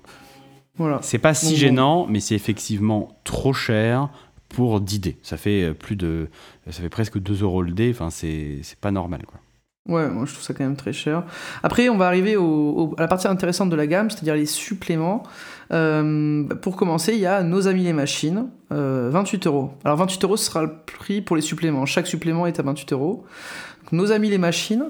voilà. 0.77 0.99
c'est 1.03 1.19
pas 1.19 1.35
si 1.35 1.57
gênant, 1.57 2.07
mais 2.09 2.21
c'est 2.21 2.35
effectivement 2.35 3.21
trop 3.25 3.53
cher 3.53 4.09
pour 4.49 4.81
10 4.81 5.01
dés. 5.01 5.19
Ça 5.23 5.37
fait 5.37 5.63
euh, 5.63 5.75
plus 5.75 5.95
de, 5.95 6.31
ça 6.71 6.81
fait 6.81 6.89
presque 6.89 7.19
2 7.19 7.43
euros 7.43 7.61
le 7.61 7.73
dé. 7.73 7.91
Enfin, 7.91 8.09
c'est 8.09 8.63
pas 8.81 8.91
normal, 8.91 9.27
quoi. 9.27 9.41
Ouais, 9.91 10.09
moi 10.09 10.25
je 10.25 10.33
trouve 10.33 10.45
ça 10.45 10.55
quand 10.55 10.63
même 10.63 10.77
très 10.77 10.93
cher. 10.93 11.25
Après, 11.65 11.89
on 11.89 11.97
va 11.97 12.07
arriver 12.07 12.37
à 12.37 13.01
la 13.01 13.09
partie 13.09 13.27
intéressante 13.27 13.71
de 13.71 13.77
la 13.77 13.89
gamme, 13.89 14.09
c'est-à-dire 14.09 14.37
les 14.37 14.47
suppléments. 14.47 15.25
Euh, 15.73 16.45
pour 16.63 16.77
commencer, 16.77 17.13
il 17.13 17.19
y 17.19 17.27
a 17.27 17.43
Nos 17.43 17.67
Amis 17.67 17.83
les 17.83 17.93
Machines, 17.93 18.47
28 18.71 18.77
euh, 18.77 19.51
euros. 19.51 19.71
Alors 19.85 19.97
28 19.97 20.25
euros, 20.25 20.37
ce 20.37 20.45
sera 20.45 20.63
le 20.63 20.71
prix 20.87 21.21
pour 21.21 21.35
les 21.35 21.43
suppléments. 21.43 21.87
Chaque 21.87 22.07
supplément 22.07 22.47
est 22.47 22.61
à 22.61 22.63
28 22.63 22.93
euros. 22.93 23.25
Nos 23.91 24.13
Amis 24.13 24.31
les 24.31 24.39
Machines, 24.39 24.85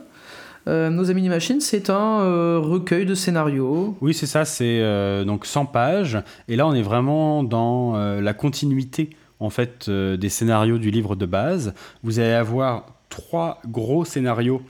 euh, 0.69 0.91
Nos 0.91 1.11
Amis 1.11 1.31
Machines, 1.31 1.63
c'est 1.63 1.89
un 1.89 2.59
recueil 2.59 3.07
de 3.07 3.15
scénarios. 3.15 3.97
Oui, 4.03 4.13
c'est 4.13 4.27
ça, 4.27 4.45
c'est 4.45 5.25
donc 5.25 5.47
100 5.47 5.65
pages. 5.65 6.19
Et 6.49 6.57
là, 6.57 6.67
on 6.67 6.75
est 6.75 6.83
vraiment 6.83 7.43
dans 7.43 7.97
la 8.21 8.35
continuité 8.35 9.09
en 9.39 9.49
fait 9.49 9.89
des 9.89 10.29
scénarios 10.29 10.77
du 10.77 10.91
livre 10.91 11.17
de 11.17 11.25
base. 11.25 11.73
Vous 12.03 12.19
allez 12.19 12.33
avoir 12.33 12.85
trois 13.09 13.63
gros 13.67 14.05
scénarios 14.05 14.61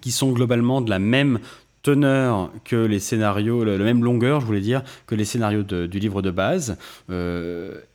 qui 0.00 0.10
sont 0.10 0.32
globalement 0.32 0.80
de 0.80 0.90
la 0.90 0.98
même 0.98 1.38
teneur 1.82 2.50
que 2.64 2.76
les 2.76 2.98
scénarios, 2.98 3.64
la 3.64 3.78
même 3.78 4.04
longueur, 4.04 4.40
je 4.40 4.46
voulais 4.46 4.60
dire, 4.60 4.82
que 5.06 5.14
les 5.14 5.24
scénarios 5.24 5.62
du 5.62 5.98
livre 5.98 6.22
de 6.22 6.30
base, 6.30 6.76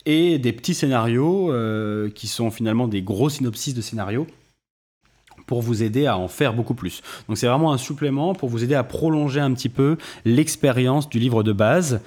et 0.06 0.40
des 0.40 0.54
petits 0.54 0.74
scénarios 0.74 1.54
qui 2.16 2.28
sont 2.28 2.50
finalement 2.50 2.88
des 2.88 3.02
gros 3.02 3.30
synopsis 3.30 3.74
de 3.74 3.82
scénarios 3.82 4.26
pour 5.46 5.62
vous 5.62 5.84
aider 5.84 6.06
à 6.06 6.18
en 6.18 6.30
faire 6.30 6.54
beaucoup 6.54 6.74
plus. 6.74 7.02
Donc 7.28 7.38
c'est 7.38 7.48
vraiment 7.48 7.74
un 7.74 7.78
supplément 7.78 8.34
pour 8.34 8.48
vous 8.48 8.64
aider 8.64 8.76
à 8.76 8.84
prolonger 8.84 9.42
un 9.42 9.54
petit 9.54 9.70
peu 9.70 9.98
l'expérience 10.24 11.10
du 11.10 11.20
livre 11.20 11.44
de 11.44 11.52
base. 11.52 12.00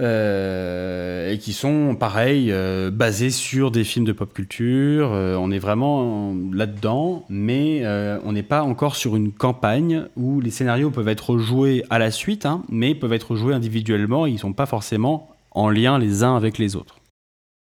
Euh, 0.00 1.32
et 1.32 1.38
qui 1.38 1.52
sont 1.52 1.96
pareil 1.96 2.52
euh, 2.52 2.88
basés 2.92 3.30
sur 3.30 3.72
des 3.72 3.82
films 3.82 4.04
de 4.04 4.12
pop 4.12 4.32
culture. 4.32 5.10
Euh, 5.12 5.34
on 5.36 5.50
est 5.50 5.58
vraiment 5.58 6.36
là-dedans, 6.52 7.24
mais 7.28 7.82
on 8.24 8.32
n'est 8.32 8.42
pas 8.44 8.62
encore 8.62 8.94
sur 8.94 9.16
une 9.16 9.32
campagne 9.32 10.04
où 10.16 10.40
les 10.40 10.50
scénarios 10.50 10.90
peuvent 10.90 11.08
être 11.08 11.38
joués 11.38 11.84
à 11.90 11.98
la 11.98 12.10
suite, 12.10 12.46
hein, 12.46 12.62
mais 12.68 12.94
peuvent 12.94 13.12
être 13.12 13.34
joués 13.34 13.54
individuellement. 13.54 14.26
ils 14.26 14.34
ne 14.34 14.38
sont 14.38 14.52
pas 14.52 14.66
forcément 14.66 15.30
en 15.50 15.68
lien 15.68 15.98
les 15.98 16.22
uns 16.22 16.36
avec 16.36 16.58
les 16.58 16.76
autres. 16.76 17.00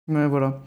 Ouais, 0.09 0.27
voilà. 0.27 0.63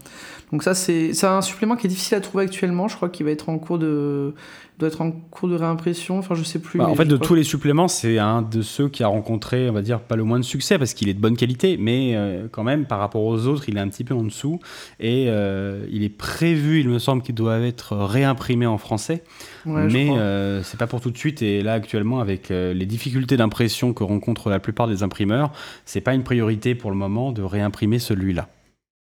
Donc 0.50 0.62
ça, 0.62 0.74
c'est 0.74 1.24
un 1.24 1.42
supplément 1.42 1.76
qui 1.76 1.86
est 1.86 1.90
difficile 1.90 2.16
à 2.16 2.20
trouver 2.20 2.44
actuellement. 2.44 2.88
Je 2.88 2.96
crois 2.96 3.08
qu'il 3.08 3.26
va 3.26 3.32
être 3.32 3.48
en 3.50 3.58
cours 3.58 3.78
de 3.78 4.34
doit 4.78 4.88
être 4.88 5.00
en 5.00 5.10
cours 5.10 5.48
de 5.48 5.56
réimpression. 5.56 6.18
Enfin, 6.18 6.34
je 6.34 6.42
sais 6.42 6.60
plus. 6.60 6.78
Bah, 6.78 6.88
en 6.88 6.94
fait, 6.94 7.04
de 7.04 7.16
tous 7.16 7.34
les 7.34 7.42
suppléments, 7.42 7.88
c'est 7.88 8.18
un 8.18 8.42
de 8.42 8.62
ceux 8.62 8.88
qui 8.88 9.02
a 9.02 9.08
rencontré, 9.08 9.68
on 9.68 9.72
va 9.72 9.82
dire, 9.82 10.00
pas 10.00 10.16
le 10.16 10.24
moins 10.24 10.38
de 10.38 10.44
succès 10.44 10.78
parce 10.78 10.94
qu'il 10.94 11.08
est 11.08 11.14
de 11.14 11.20
bonne 11.20 11.36
qualité, 11.36 11.76
mais 11.78 12.14
euh, 12.14 12.46
quand 12.50 12.62
même, 12.62 12.86
par 12.86 13.00
rapport 13.00 13.22
aux 13.24 13.46
autres, 13.46 13.68
il 13.68 13.76
est 13.76 13.80
un 13.80 13.88
petit 13.88 14.04
peu 14.04 14.14
en 14.14 14.22
dessous. 14.22 14.60
Et 15.00 15.26
euh, 15.28 15.84
il 15.90 16.04
est 16.04 16.08
prévu, 16.08 16.80
il 16.80 16.88
me 16.88 16.98
semble, 16.98 17.22
qu'il 17.22 17.34
doit 17.34 17.58
être 17.58 17.96
réimprimé 17.96 18.66
en 18.66 18.78
français. 18.78 19.24
mais 19.66 20.10
euh, 20.10 20.62
c'est 20.62 20.78
pas 20.78 20.86
pour 20.86 21.00
tout 21.00 21.10
de 21.10 21.18
suite. 21.18 21.42
Et 21.42 21.62
là, 21.62 21.72
actuellement, 21.72 22.20
avec 22.20 22.50
les 22.50 22.86
difficultés 22.86 23.36
d'impression 23.36 23.92
que 23.92 24.04
rencontrent 24.04 24.50
la 24.50 24.60
plupart 24.60 24.86
des 24.86 25.02
imprimeurs, 25.02 25.52
c'est 25.84 26.00
pas 26.00 26.14
une 26.14 26.22
priorité 26.22 26.74
pour 26.74 26.90
le 26.90 26.96
moment 26.96 27.32
de 27.32 27.42
réimprimer 27.42 27.98
celui-là. 27.98 28.48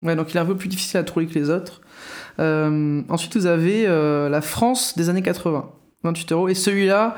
Ouais, 0.03 0.15
donc 0.15 0.33
il 0.33 0.37
est 0.37 0.39
un 0.39 0.45
peu 0.45 0.57
plus 0.57 0.69
difficile 0.69 0.99
à 0.99 1.03
trouver 1.03 1.27
que 1.27 1.33
les 1.33 1.49
autres. 1.49 1.81
Euh, 2.39 3.01
ensuite, 3.09 3.37
vous 3.37 3.45
avez 3.45 3.85
euh, 3.87 4.29
la 4.29 4.41
France 4.41 4.95
des 4.97 5.09
années 5.09 5.21
80, 5.21 5.69
28 6.03 6.31
euros. 6.33 6.49
Et 6.49 6.55
celui-là, 6.55 7.15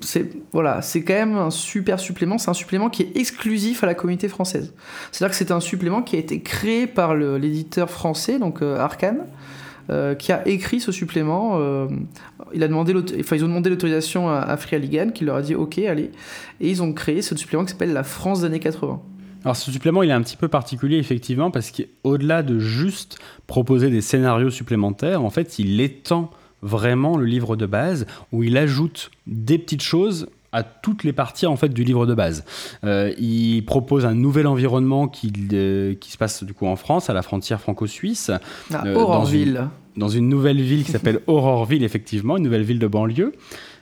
c'est 0.00 0.30
voilà, 0.52 0.82
c'est 0.82 1.02
quand 1.02 1.14
même 1.14 1.36
un 1.36 1.50
super 1.50 2.00
supplément. 2.00 2.38
C'est 2.38 2.50
un 2.50 2.54
supplément 2.54 2.90
qui 2.90 3.02
est 3.02 3.16
exclusif 3.16 3.84
à 3.84 3.86
la 3.86 3.94
communauté 3.94 4.28
française. 4.28 4.74
C'est-à-dire 5.12 5.30
que 5.30 5.36
c'est 5.36 5.52
un 5.52 5.60
supplément 5.60 6.02
qui 6.02 6.16
a 6.16 6.18
été 6.18 6.40
créé 6.42 6.86
par 6.86 7.14
l'éditeur 7.14 7.90
français, 7.90 8.38
donc 8.38 8.62
euh, 8.62 8.78
Arkane. 8.78 9.26
qui 10.18 10.32
a 10.32 10.46
écrit 10.46 10.80
ce 10.80 10.92
supplément. 10.92 11.58
ils 12.54 12.64
ont 12.64 12.68
demandé 12.68 13.70
l'autorisation 13.70 14.28
à, 14.28 14.38
à 14.38 14.56
Free 14.56 14.80
qui 15.12 15.24
leur 15.24 15.36
a 15.36 15.42
dit 15.42 15.54
OK, 15.54 15.78
allez. 15.78 16.10
Et 16.60 16.70
ils 16.70 16.82
ont 16.82 16.92
créé 16.92 17.22
ce 17.22 17.36
supplément 17.36 17.64
qui 17.64 17.72
s'appelle 17.72 17.92
La 17.92 18.04
France 18.04 18.40
des 18.40 18.46
années 18.46 18.60
80. 18.60 19.00
Alors 19.44 19.56
ce 19.56 19.70
supplément, 19.70 20.02
il 20.02 20.10
est 20.10 20.14
un 20.14 20.22
petit 20.22 20.36
peu 20.36 20.48
particulier 20.48 20.98
effectivement 20.98 21.50
parce 21.50 21.70
qu'au-delà 21.70 22.42
de 22.42 22.58
juste 22.58 23.18
proposer 23.46 23.90
des 23.90 24.00
scénarios 24.00 24.50
supplémentaires, 24.50 25.24
en 25.24 25.30
fait, 25.30 25.58
il 25.58 25.80
étend 25.80 26.30
vraiment 26.62 27.16
le 27.16 27.24
livre 27.24 27.56
de 27.56 27.66
base 27.66 28.06
où 28.32 28.42
il 28.42 28.56
ajoute 28.58 29.10
des 29.26 29.58
petites 29.58 29.82
choses 29.82 30.28
à 30.52 30.62
toutes 30.62 31.04
les 31.04 31.12
parties 31.12 31.46
en 31.46 31.56
fait 31.56 31.68
du 31.68 31.84
livre 31.84 32.06
de 32.06 32.14
base. 32.14 32.44
Euh, 32.84 33.12
il 33.18 33.64
propose 33.64 34.04
un 34.04 34.14
nouvel 34.14 34.46
environnement 34.46 35.08
qui, 35.08 35.32
euh, 35.52 35.94
qui 35.94 36.10
se 36.10 36.18
passe 36.18 36.42
du 36.42 36.54
coup 36.54 36.66
en 36.66 36.76
France, 36.76 37.08
à 37.08 37.14
la 37.14 37.22
frontière 37.22 37.60
franco-suisse, 37.60 38.30
ah, 38.72 38.82
euh, 38.84 38.94
dans, 38.94 39.24
une, 39.24 39.68
dans 39.96 40.08
une 40.08 40.28
nouvelle 40.28 40.60
ville 40.60 40.84
qui 40.84 40.90
s'appelle 40.90 41.20
Auroreville 41.26 41.84
effectivement, 41.84 42.36
une 42.36 42.42
nouvelle 42.42 42.64
ville 42.64 42.80
de 42.80 42.86
banlieue. 42.88 43.32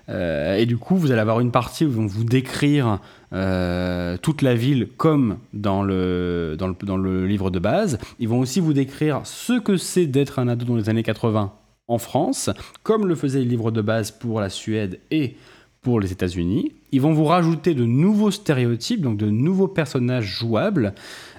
Euh, 0.08 0.56
et 0.56 0.66
du 0.66 0.76
coup, 0.76 0.96
vous 0.96 1.10
allez 1.10 1.20
avoir 1.20 1.40
une 1.40 1.50
partie 1.50 1.84
où 1.84 1.88
ils 1.88 1.94
vont 1.94 2.06
vous 2.06 2.24
décrire 2.24 3.00
euh, 3.32 4.16
toute 4.16 4.42
la 4.42 4.54
ville 4.54 4.88
comme 4.96 5.38
dans 5.52 5.82
le, 5.82 6.56
dans, 6.58 6.68
le, 6.68 6.74
dans 6.82 6.96
le 6.96 7.26
livre 7.26 7.50
de 7.50 7.58
base. 7.58 7.98
Ils 8.18 8.28
vont 8.28 8.40
aussi 8.40 8.60
vous 8.60 8.72
décrire 8.72 9.20
ce 9.24 9.58
que 9.58 9.76
c'est 9.76 10.06
d'être 10.06 10.38
un 10.38 10.48
ado 10.48 10.64
dans 10.64 10.76
les 10.76 10.88
années 10.88 11.02
80 11.02 11.52
en 11.88 11.98
France, 11.98 12.50
comme 12.82 13.06
le 13.06 13.14
faisait 13.14 13.40
le 13.40 13.46
livre 13.46 13.70
de 13.70 13.80
base 13.80 14.10
pour 14.10 14.40
la 14.40 14.50
Suède 14.50 15.00
et 15.10 15.36
pour 15.80 16.00
les 16.00 16.12
États-Unis. 16.12 16.72
Ils 16.92 17.00
vont 17.00 17.12
vous 17.12 17.24
rajouter 17.24 17.74
de 17.74 17.84
nouveaux 17.84 18.30
stéréotypes, 18.30 19.00
donc 19.00 19.16
de 19.16 19.30
nouveaux 19.30 19.68
personnages 19.68 20.26
jouables, 20.26 20.94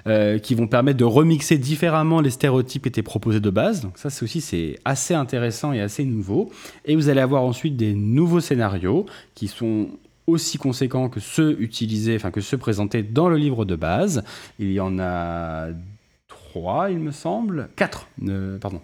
euh, 0.06 0.38
qui 0.38 0.54
vont 0.54 0.66
permettre 0.66 0.98
de 0.98 1.04
remixer 1.04 1.58
différemment 1.58 2.20
les 2.20 2.30
stéréotypes 2.30 2.82
qui 2.82 2.88
étaient 2.88 3.02
proposés 3.02 3.40
de 3.40 3.50
base. 3.50 3.80
Donc 3.80 3.98
ça, 3.98 4.10
c'est 4.10 4.24
aussi 4.24 4.40
c'est 4.40 4.78
assez 4.84 5.14
intéressant 5.14 5.72
et 5.72 5.80
assez 5.80 6.04
nouveau. 6.04 6.50
Et 6.84 6.96
vous 6.96 7.08
allez 7.08 7.20
avoir 7.20 7.42
ensuite 7.42 7.76
des 7.76 7.94
nouveaux 7.94 8.40
scénarios 8.40 9.06
qui 9.34 9.48
sont 9.48 9.88
aussi 10.26 10.58
conséquents 10.58 11.08
que 11.08 11.20
ceux 11.20 11.60
utilisés, 11.60 12.16
enfin 12.16 12.30
que 12.30 12.40
ceux 12.40 12.58
présentés 12.58 13.02
dans 13.02 13.28
le 13.28 13.36
livre 13.36 13.64
de 13.64 13.76
base. 13.76 14.22
Il 14.58 14.72
y 14.72 14.80
en 14.80 14.98
a 14.98 15.68
3, 16.28 16.90
il 16.90 16.98
me 16.98 17.10
semble. 17.10 17.68
4, 17.76 18.08
pardon. 18.60 18.80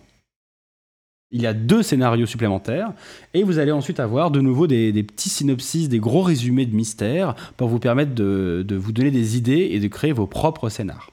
Il 1.36 1.42
y 1.42 1.46
a 1.46 1.52
deux 1.52 1.82
scénarios 1.82 2.24
supplémentaires 2.24 2.92
et 3.34 3.42
vous 3.42 3.58
allez 3.58 3.70
ensuite 3.70 4.00
avoir 4.00 4.30
de 4.30 4.40
nouveau 4.40 4.66
des, 4.66 5.02
petits 5.02 5.28
synopsis, 5.28 5.90
des 5.90 5.98
gros 5.98 6.22
résumés 6.22 6.64
de 6.64 6.74
mystères 6.74 7.34
pour 7.58 7.68
vous 7.68 7.78
permettre 7.78 8.14
de, 8.14 8.64
vous 8.70 8.92
donner 8.92 9.10
des 9.10 9.36
idées 9.36 9.68
et 9.72 9.78
de 9.78 9.86
créer 9.86 10.12
vos 10.12 10.26
propres 10.26 10.70
scénars. 10.70 11.10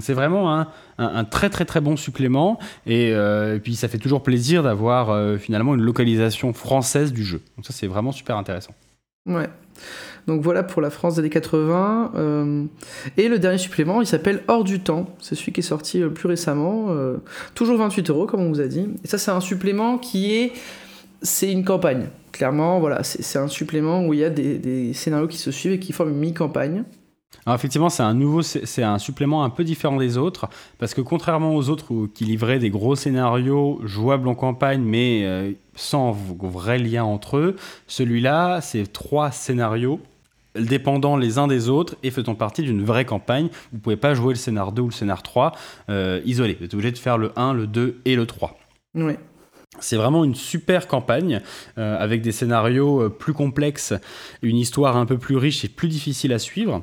C'est 0.00 0.12
vraiment 0.12 0.66
un, 0.98 1.24
très 1.24 1.48
très 1.48 1.64
très 1.64 1.80
bon 1.80 1.96
supplément 1.96 2.58
euh, 2.86 3.56
et, 3.56 3.60
puis 3.60 3.76
ça 3.76 3.88
fait 3.88 3.96
toujours 3.96 4.22
plaisir 4.22 4.62
d'avoir 4.62 5.08
euh, 5.08 5.38
finalement 5.38 5.74
une 5.74 5.80
localisation 5.80 6.52
française 6.52 7.10
du 7.10 7.24
jeu. 7.24 7.40
Donc 7.56 7.64
ça 7.64 7.72
c'est 7.72 7.86
vraiment 7.86 8.12
super 8.12 8.36
intéressant. 8.36 8.74
Ouais. 9.24 9.48
Donc 10.26 10.40
voilà 10.40 10.62
pour 10.62 10.80
la 10.80 10.90
France 10.90 11.14
des 11.14 11.20
années 11.20 11.30
80. 11.30 12.12
Euh, 12.14 12.64
et 13.16 13.28
le 13.28 13.38
dernier 13.38 13.58
supplément, 13.58 14.00
il 14.00 14.06
s'appelle 14.06 14.42
Hors 14.48 14.64
du 14.64 14.80
temps. 14.80 15.06
C'est 15.20 15.34
celui 15.34 15.52
qui 15.52 15.60
est 15.60 15.64
sorti 15.64 16.02
euh, 16.02 16.08
plus 16.08 16.28
récemment. 16.28 16.86
Euh, 16.88 17.16
toujours 17.54 17.76
28 17.78 18.10
euros, 18.10 18.26
comme 18.26 18.40
on 18.40 18.48
vous 18.48 18.60
a 18.60 18.66
dit. 18.66 18.88
Et 19.04 19.08
ça, 19.08 19.18
c'est 19.18 19.30
un 19.30 19.40
supplément 19.40 19.98
qui 19.98 20.34
est. 20.34 20.52
C'est 21.22 21.50
une 21.50 21.64
campagne. 21.64 22.08
Clairement, 22.32 22.80
voilà, 22.80 23.02
c'est 23.04 23.38
un 23.38 23.48
supplément 23.48 24.06
où 24.06 24.12
il 24.12 24.20
y 24.20 24.24
a 24.24 24.30
des, 24.30 24.92
scénarios 24.92 25.28
qui 25.28 25.38
se 25.38 25.50
suivent 25.50 25.72
et 25.72 25.78
qui 25.78 25.92
forment 25.92 26.10
une 26.10 26.18
mini-campagne. 26.18 26.84
Alors 27.46 27.56
effectivement, 27.56 27.88
c'est 27.88 28.02
un 28.02 28.12
nouveau, 28.12 28.42
c'est 28.42 28.82
un 28.82 28.98
supplément 28.98 29.44
un 29.44 29.50
peu 29.50 29.64
différent 29.64 29.96
des 29.96 30.18
autres, 30.18 30.48
parce 30.78 30.94
que 30.94 31.00
contrairement 31.00 31.54
aux 31.54 31.68
autres 31.68 32.06
qui 32.12 32.24
livraient 32.24 32.58
des 32.58 32.70
gros 32.70 32.96
scénarios 32.96 33.80
jouables 33.84 34.28
en 34.28 34.34
campagne, 34.34 34.82
mais 34.82 35.56
sans 35.76 36.12
vrai 36.12 36.78
lien 36.78 37.04
entre 37.04 37.36
eux, 37.36 37.56
celui-là, 37.86 38.60
c'est 38.60 38.92
trois 38.92 39.30
scénarios 39.30 40.00
dépendant 40.54 41.16
les 41.16 41.38
uns 41.38 41.46
des 41.46 41.68
autres 41.68 41.96
et 42.02 42.10
faisant 42.10 42.34
partie 42.34 42.62
d'une 42.62 42.84
vraie 42.84 43.04
campagne. 43.04 43.48
Vous 43.70 43.78
ne 43.78 43.82
pouvez 43.82 43.96
pas 43.96 44.14
jouer 44.14 44.34
le 44.34 44.38
scénar 44.38 44.72
2 44.72 44.82
ou 44.82 44.86
le 44.86 44.92
scénar 44.92 45.22
3 45.22 45.52
euh, 45.90 46.20
isolé. 46.24 46.56
Vous 46.58 46.66
êtes 46.66 46.74
obligé 46.74 46.92
de 46.92 46.98
faire 46.98 47.18
le 47.18 47.32
1, 47.36 47.54
le 47.54 47.66
2 47.66 48.00
et 48.04 48.16
le 48.16 48.26
3. 48.26 48.56
Oui. 48.94 49.14
C'est 49.80 49.96
vraiment 49.96 50.22
une 50.22 50.36
super 50.36 50.86
campagne 50.86 51.40
euh, 51.78 51.96
avec 51.98 52.22
des 52.22 52.30
scénarios 52.30 53.02
euh, 53.02 53.08
plus 53.08 53.32
complexes, 53.32 53.92
une 54.42 54.56
histoire 54.56 54.96
un 54.96 55.06
peu 55.06 55.18
plus 55.18 55.36
riche 55.36 55.64
et 55.64 55.68
plus 55.68 55.88
difficile 55.88 56.32
à 56.32 56.38
suivre 56.38 56.82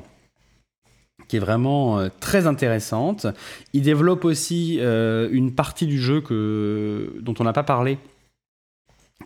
qui 1.28 1.36
est 1.36 1.40
vraiment 1.40 2.08
très 2.20 2.46
intéressante. 2.46 3.26
Il 3.72 3.82
développe 3.82 4.26
aussi 4.26 4.80
une 4.82 5.54
partie 5.54 5.86
du 5.86 5.98
jeu 5.98 6.20
que, 6.20 7.14
dont 7.20 7.32
on 7.38 7.44
n'a 7.44 7.54
pas 7.54 7.62
parlé, 7.62 7.96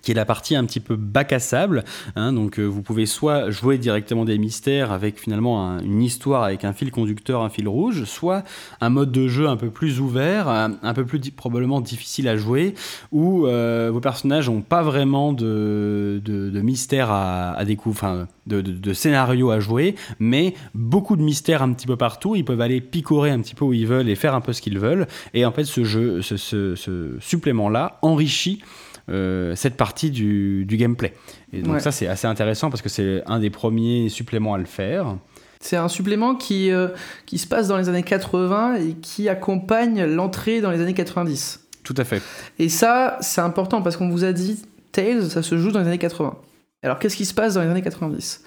qui 0.03 0.11
est 0.11 0.15
la 0.15 0.25
partie 0.25 0.57
un 0.57 0.65
petit 0.65 0.81
peu 0.81 0.97
bac 0.97 1.33
à 1.33 1.39
sable. 1.39 1.85
Hein, 2.15 2.33
donc 2.33 2.59
euh, 2.59 2.65
vous 2.65 2.83
pouvez 2.83 3.07
soit 3.07 3.51
jouer 3.51 3.79
directement 3.79 4.25
des 4.25 4.39
mystères 4.39 4.93
avec 4.93 5.19
finalement 5.19 5.79
une 5.79 6.03
histoire 6.03 6.45
avec 6.45 6.65
un 6.65 6.73
fil 6.73 6.91
conducteur, 6.91 7.43
un 7.43 7.49
fil 7.49 7.69
rouge, 7.69 8.05
soit 8.05 8.43
un 8.81 8.91
mode 8.91 9.13
de 9.13 9.29
jeu 9.29 9.49
un 9.49 9.57
peu 9.57 9.71
plus 9.71 10.01
ouvert, 10.01 10.49
un, 10.49 10.95
peu 10.95 11.05
plus 11.05 11.21
probablement 11.31 11.81
difficile 11.81 12.29
à 12.29 12.37
jouer, 12.37 12.75
où 13.13 13.47
euh, 13.47 13.91
vos 13.93 14.01
personnages 14.01 14.49
n'ont 14.49 14.63
pas 14.63 14.83
vraiment 14.83 15.33
de, 15.33 16.21
de, 16.25 16.61
mystère 16.61 17.11
à, 17.11 17.65
découvrir, 17.65 18.27
de, 18.47 18.61
de, 18.61 18.93
scénario 18.93 19.51
à 19.51 19.61
jouer, 19.61 19.95
mais 20.19 20.55
beaucoup 20.75 21.17
de 21.17 21.23
mystères 21.23 21.63
un 21.63 21.73
petit 21.73 21.87
peu 21.87 21.97
partout. 21.97 22.37
Ils 22.37 22.45
peuvent 22.45 22.61
aller 22.61 22.81
picorer 22.81 23.31
un 23.31 23.41
petit 23.41 23.55
peu 23.55 23.65
où 23.65 23.73
ils 23.73 23.87
veulent 23.87 24.09
et 24.09 24.15
faire 24.15 24.35
un 24.35 24.41
peu 24.41 24.53
ce 24.53 24.61
qu'ils 24.61 24.79
veulent. 24.79 25.07
Et 25.35 25.45
en 25.45 25.53
fait, 25.53 25.65
ce 25.65 25.85
jeu, 25.85 26.23
ce, 26.23 26.37
ce 26.37 27.17
supplément-là 27.21 27.99
enrichit 28.03 28.63
cette 29.09 29.77
partie 29.77 30.11
du, 30.11 30.67
gameplay. 30.69 31.13
Et 31.53 31.63
donc 31.63 31.81
ça, 31.81 31.93
c'est 31.93 32.07
assez 32.07 32.27
intéressant 32.27 32.71
parce 32.71 32.83
que 32.83 32.89
c'est 32.89 33.23
un 33.27 33.39
des 33.39 33.51
premiers 33.51 34.09
suppléments 34.09 34.55
à 34.55 34.59
le 34.59 34.65
faire. 34.65 35.17
C'est 35.61 35.77
un 35.77 35.89
supplément 35.89 36.35
qui, 36.35 36.71
euh, 36.71 36.89
qui 37.25 37.39
se 37.39 37.47
passe 37.47 37.69
dans 37.69 37.77
les 37.77 37.89
années 37.89 38.03
80 38.03 38.77
et 38.77 38.93
qui 38.95 39.29
accompagne 39.29 40.05
l'entrée 40.05 40.61
dans 40.61 40.71
les 40.71 40.81
années 40.81 40.95
90. 40.95 41.61
Tout 41.83 41.95
à 41.97 42.05
fait. 42.05 42.23
Et 42.59 42.69
ça, 42.69 43.19
c'est 43.21 43.41
important 43.41 43.83
parce 43.83 43.97
qu'on 43.97 44.09
vous 44.09 44.25
a 44.25 44.33
dit, 44.33 44.63
Tales, 44.93 45.31
ça 45.31 45.43
se 45.43 45.57
joue 45.57 45.73
dans 45.73 45.81
les 45.81 45.87
années 45.87 45.99
80. 45.99 46.37
Alors 46.83 46.99
qu'est-ce 46.99 47.17
qui 47.17 47.25
se 47.25 47.35
passe 47.35 47.55
dans 47.55 47.63
les 47.63 47.69
années 47.69 47.83
90 47.83 48.45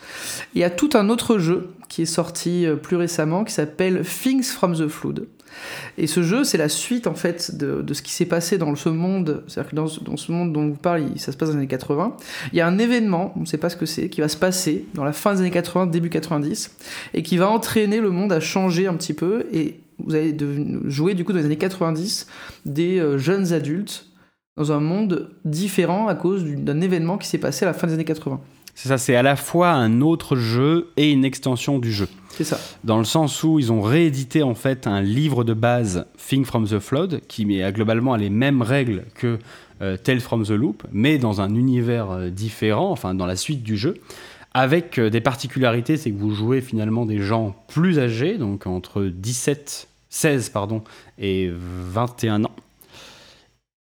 Il 0.53 0.61
y 0.61 0.63
a 0.63 0.69
tout 0.69 0.91
un 0.93 1.09
autre 1.09 1.39
jeu 1.39 1.73
qui 1.89 2.03
est 2.03 2.05
sorti 2.05 2.65
euh, 2.65 2.75
plus 2.75 2.95
récemment 2.95 3.43
qui 3.43 3.53
s'appelle 3.53 4.03
Things 4.03 4.43
from 4.43 4.75
the 4.75 4.87
Flood. 4.87 5.27
Et 5.97 6.07
ce 6.07 6.23
jeu, 6.23 6.43
c'est 6.43 6.57
la 6.57 6.69
suite 6.69 7.07
en 7.07 7.15
fait 7.15 7.55
de, 7.55 7.93
ce 7.93 8.01
qui 8.01 8.11
s'est 8.11 8.25
passé 8.25 8.57
dans 8.57 8.75
ce 8.75 8.89
monde. 8.89 9.43
C'est-à-dire 9.47 9.71
que 9.71 9.75
dans, 9.75 10.17
ce 10.17 10.31
monde 10.31 10.53
dont 10.53 10.67
vous 10.67 10.75
parlez, 10.75 11.17
ça 11.17 11.31
se 11.31 11.37
passe 11.37 11.49
dans 11.49 11.55
les 11.55 11.59
années 11.59 11.67
80. 11.67 12.15
Il 12.53 12.57
y 12.57 12.61
a 12.61 12.67
un 12.67 12.77
événement, 12.77 13.33
on 13.35 13.41
ne 13.41 13.45
sait 13.45 13.57
pas 13.57 13.69
ce 13.69 13.75
que 13.75 13.85
c'est, 13.85 14.09
qui 14.09 14.21
va 14.21 14.27
se 14.27 14.37
passer 14.37 14.85
dans 14.93 15.03
la 15.03 15.13
fin 15.13 15.33
des 15.33 15.41
années 15.41 15.51
80, 15.51 15.87
début 15.87 16.09
90, 16.09 16.75
et 17.13 17.23
qui 17.23 17.37
va 17.37 17.49
entraîner 17.49 17.99
le 17.99 18.09
monde 18.09 18.31
à 18.31 18.39
changer 18.39 18.87
un 18.87 18.95
petit 18.95 19.13
peu. 19.13 19.45
Et 19.51 19.79
vous 20.03 20.15
allez 20.15 20.35
jouer 20.85 21.13
du 21.13 21.25
coup 21.25 21.33
dans 21.33 21.39
les 21.39 21.45
années 21.45 21.57
90 21.57 22.27
des 22.65 22.99
euh, 22.99 23.17
jeunes 23.17 23.53
adultes 23.53 24.05
dans 24.57 24.71
un 24.73 24.79
monde 24.79 25.29
différent 25.45 26.07
à 26.07 26.15
cause 26.15 26.43
d'un 26.43 26.81
événement 26.81 27.17
qui 27.17 27.27
s'est 27.27 27.37
passé 27.37 27.63
à 27.63 27.67
la 27.69 27.73
fin 27.73 27.87
des 27.87 27.93
années 27.93 28.05
80. 28.05 28.41
C'est 28.81 28.87
ça, 28.87 28.97
c'est 28.97 29.15
à 29.17 29.23
la 29.23 29.35
fois 29.35 29.71
un 29.71 29.99
autre 29.99 30.37
jeu 30.37 30.93
et 30.95 31.11
une 31.11 31.25
extension 31.25 31.79
du 31.79 31.91
jeu. 31.91 32.07
C'est 32.29 32.45
ça. 32.45 32.57
Dans 32.85 32.97
le 32.97 33.03
sens 33.03 33.43
où 33.43 33.59
ils 33.59 33.73
ont 33.73 33.81
réédité 33.81 34.41
en 34.41 34.55
fait 34.55 34.87
un 34.87 35.01
livre 35.01 35.43
de 35.43 35.53
base, 35.53 36.05
Thing 36.17 36.45
from 36.45 36.65
the 36.65 36.79
Flood, 36.79 37.19
qui 37.27 37.45
met 37.45 37.69
globalement 37.73 38.15
les 38.15 38.29
mêmes 38.29 38.61
règles 38.61 39.03
que 39.15 39.37
euh, 39.81 39.97
Tale 39.97 40.21
from 40.21 40.45
the 40.45 40.51
Loop, 40.51 40.83
mais 40.93 41.17
dans 41.17 41.41
un 41.41 41.55
univers 41.55 42.09
euh, 42.11 42.29
différent, 42.29 42.89
enfin 42.89 43.13
dans 43.13 43.25
la 43.25 43.35
suite 43.35 43.63
du 43.63 43.75
jeu 43.75 43.95
avec 44.53 44.97
euh, 44.97 45.09
des 45.09 45.19
particularités, 45.19 45.97
c'est 45.97 46.11
que 46.11 46.17
vous 46.17 46.33
jouez 46.33 46.61
finalement 46.61 47.05
des 47.05 47.19
gens 47.19 47.57
plus 47.67 47.99
âgés, 47.99 48.37
donc 48.37 48.65
entre 48.65 49.03
17, 49.03 49.89
16 50.09 50.49
pardon, 50.51 50.83
et 51.17 51.51
21 51.53 52.45
ans 52.45 52.51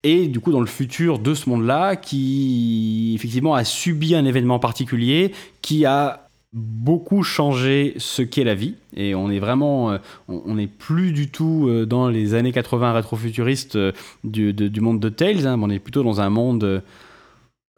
et 0.07 0.27
du 0.27 0.39
coup 0.39 0.51
dans 0.51 0.61
le 0.61 0.67
futur 0.67 1.19
de 1.19 1.33
ce 1.33 1.49
monde-là 1.49 1.97
qui 1.97 3.11
effectivement 3.13 3.55
a 3.55 3.65
subi 3.65 4.15
un 4.15 4.23
événement 4.23 4.57
particulier 4.57 5.33
qui 5.61 5.85
a 5.85 6.29
beaucoup 6.53 7.23
changé 7.23 7.93
ce 7.97 8.21
qu'est 8.21 8.45
la 8.45 8.55
vie. 8.55 8.75
Et 8.95 9.15
on 9.15 9.29
est 9.29 9.39
vraiment 9.39 9.91
euh, 9.91 9.97
on 10.29 10.55
n'est 10.55 10.67
plus 10.67 11.11
du 11.11 11.29
tout 11.29 11.67
euh, 11.67 11.85
dans 11.85 12.07
les 12.07 12.35
années 12.35 12.53
80 12.53 12.93
rétrofuturistes 12.93 13.75
euh, 13.75 13.91
du, 14.23 14.53
du 14.53 14.81
monde 14.81 15.01
de 15.01 15.09
Tales 15.09 15.45
hein, 15.45 15.59
on 15.61 15.69
est 15.69 15.79
plutôt 15.79 16.03
dans 16.03 16.21
un 16.21 16.29
monde 16.29 16.81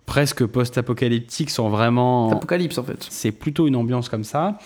presque 0.06 0.46
post-apocalyptique 0.46 1.50
sans 1.50 1.70
vraiment 1.70 2.32
apocalypse 2.32 2.78
en 2.78 2.84
fait. 2.84 3.08
C'est 3.10 3.32
plutôt 3.32 3.66
une 3.68 3.76
ambiance 3.76 4.08
comme 4.08 4.24
ça 4.24 4.60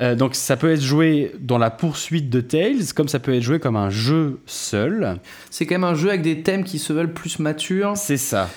euh, 0.00 0.14
donc 0.14 0.34
ça 0.34 0.56
peut 0.56 0.70
être 0.70 0.82
joué 0.82 1.32
dans 1.40 1.58
la 1.58 1.70
poursuite 1.70 2.28
de 2.28 2.40
Tales, 2.40 2.92
comme 2.94 3.08
ça 3.08 3.18
peut 3.18 3.34
être 3.34 3.42
joué 3.42 3.58
comme 3.58 3.76
un 3.76 3.90
jeu 3.90 4.40
seul. 4.44 5.18
C'est 5.50 5.64
quand 5.66 5.74
même 5.74 5.84
un 5.84 5.94
jeu 5.94 6.10
avec 6.10 6.22
des 6.22 6.42
thèmes 6.42 6.64
qui 6.64 6.78
se 6.78 6.92
veulent 6.92 7.12
plus 7.12 7.38
matures. 7.38 7.96
C'est 7.96 8.18
ça. 8.18 8.48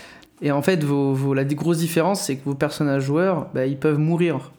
Et 0.42 0.52
en 0.52 0.62
fait, 0.62 0.84
vos, 0.84 1.34
la 1.34 1.44
grosse 1.46 1.80
différence, 1.80 2.24
c'est 2.24 2.38
que 2.38 2.46
vos 2.46 2.56
personnages 2.56 3.04
joueurs, 3.04 3.50
bah, 3.54 3.66
ils 3.66 3.78
peuvent 3.78 4.00
mourir 4.00 4.52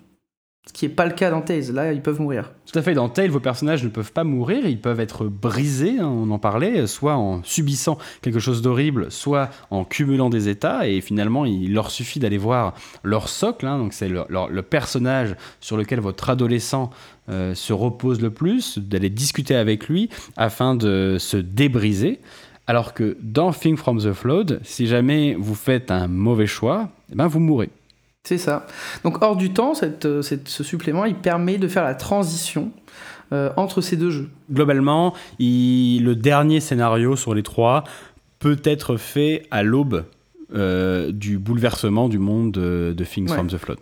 ce 0.71 0.73
qui 0.73 0.87
n'est 0.87 0.95
pas 0.95 1.05
le 1.05 1.13
cas 1.13 1.31
dans 1.31 1.41
Tales, 1.41 1.73
là 1.73 1.93
ils 1.93 2.01
peuvent 2.01 2.21
mourir. 2.21 2.53
Tout 2.71 2.79
à 2.79 2.83
fait, 2.83 2.95
dans 2.95 3.09
Tales, 3.09 3.31
vos 3.31 3.41
personnages 3.41 3.83
ne 3.83 3.89
peuvent 3.89 4.13
pas 4.13 4.23
mourir, 4.23 4.67
ils 4.67 4.81
peuvent 4.81 5.01
être 5.01 5.25
brisés, 5.25 5.99
hein, 5.99 6.07
on 6.07 6.31
en 6.31 6.39
parlait, 6.39 6.87
soit 6.87 7.17
en 7.17 7.43
subissant 7.43 7.99
quelque 8.23 8.39
chose 8.39 8.63
d'horrible, 8.63 9.11
soit 9.11 9.51
en 9.71 9.85
cumulant 9.85 10.31
des 10.31 10.49
états, 10.49 10.87
et 10.87 11.01
finalement 11.01 11.45
il 11.45 11.75
leur 11.75 11.91
suffit 11.91 12.21
d'aller 12.21 12.39
voir 12.39 12.75
leur 13.03 13.29
socle, 13.29 13.67
hein, 13.67 13.79
donc 13.79 13.93
c'est 13.95 14.09
le, 14.09 14.63
personnage 14.63 15.35
sur 15.59 15.77
lequel 15.77 15.99
votre 15.99 16.31
adolescent 16.31 16.91
euh, 17.31 17.53
se 17.57 17.73
repose 17.73 18.21
le 18.21 18.31
plus, 18.31 18.79
d'aller 18.79 19.11
discuter 19.11 19.57
avec 19.57 19.89
lui 19.89 20.09
afin 20.37 20.77
de 20.77 21.17
se 21.19 21.37
débriser. 21.37 22.21
Alors 22.69 22.95
que 22.95 23.17
dans 23.21 23.53
Thing 23.53 23.77
from 23.77 23.99
the 23.99 24.13
Flood, 24.13 24.61
si 24.63 24.87
jamais 24.87 25.35
vous 25.35 25.57
faites 25.57 25.91
un 25.91 26.07
mauvais 26.07 26.47
choix, 26.47 26.91
eh 27.11 27.17
ben 27.17 27.27
vous 27.27 27.41
mourrez. 27.41 27.71
C'est 28.31 28.39
ça. 28.39 28.65
Donc 29.03 29.25
hors 29.25 29.35
du 29.35 29.53
temps, 29.53 29.73
euh, 29.83 30.23
ce 30.23 30.63
supplément, 30.63 31.05
il 31.05 31.17
permet 31.17 31.59
de 31.59 31.67
faire 31.67 31.83
la 31.83 31.97
transition 31.97 32.71
euh, 33.33 33.51
entre 33.57 33.81
ces 33.81 33.97
deux 33.97 34.11
jeux. 34.11 34.29
Globalement, 34.53 35.15
le 35.41 36.13
dernier 36.13 36.61
scénario 36.61 37.17
sur 37.17 37.35
les 37.35 37.43
trois 37.43 37.83
peut 38.39 38.61
être 38.63 38.97
fait 38.97 39.49
à 39.51 39.65
l'aube 39.65 40.05
euh, 40.55 41.11
du 41.11 41.39
bouleversement 41.39 42.09
du 42.09 42.21
monde 42.21 42.53
de, 42.53 43.05
Things 43.05 43.27
from 43.27 43.49
the 43.49 43.57
Flood. 43.57 43.79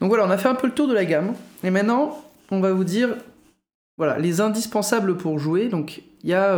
Donc 0.00 0.10
voilà, 0.10 0.26
on 0.26 0.30
a 0.30 0.38
fait 0.38 0.48
un 0.48 0.54
peu 0.54 0.68
le 0.68 0.72
tour 0.72 0.86
de 0.86 0.94
la 0.94 1.04
gamme. 1.04 1.32
Et 1.64 1.70
maintenant, 1.70 2.16
on 2.52 2.60
va 2.60 2.72
vous 2.72 2.84
dire 2.84 3.16
voilà, 3.98 4.16
les 4.20 4.40
indispensables 4.40 5.16
pour 5.16 5.40
jouer. 5.40 5.68
Donc 5.68 6.02
il 6.22 6.30
y 6.30 6.34
a 6.34 6.56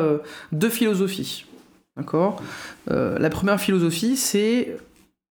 deux 0.52 0.68
philosophies. 0.68 1.46
D'accord? 1.96 2.42
La 2.90 3.30
première 3.30 3.58
philosophie, 3.58 4.18
c'est 4.18 4.76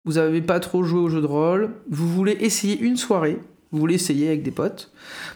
vous 0.06 0.14
n'avez 0.14 0.40
pas 0.40 0.60
trop 0.60 0.84
joué 0.84 1.00
au 1.00 1.08
jeu 1.08 1.20
de 1.20 1.26
rôle, 1.26 1.70
vous 1.90 2.08
voulez 2.08 2.36
essayer 2.40 2.78
une 2.78 2.96
soirée, 2.96 3.38
vous 3.72 3.78
voulez 3.78 3.96
essayer 3.96 4.28
avec 4.28 4.42
des 4.42 4.52
potes, 4.52 4.92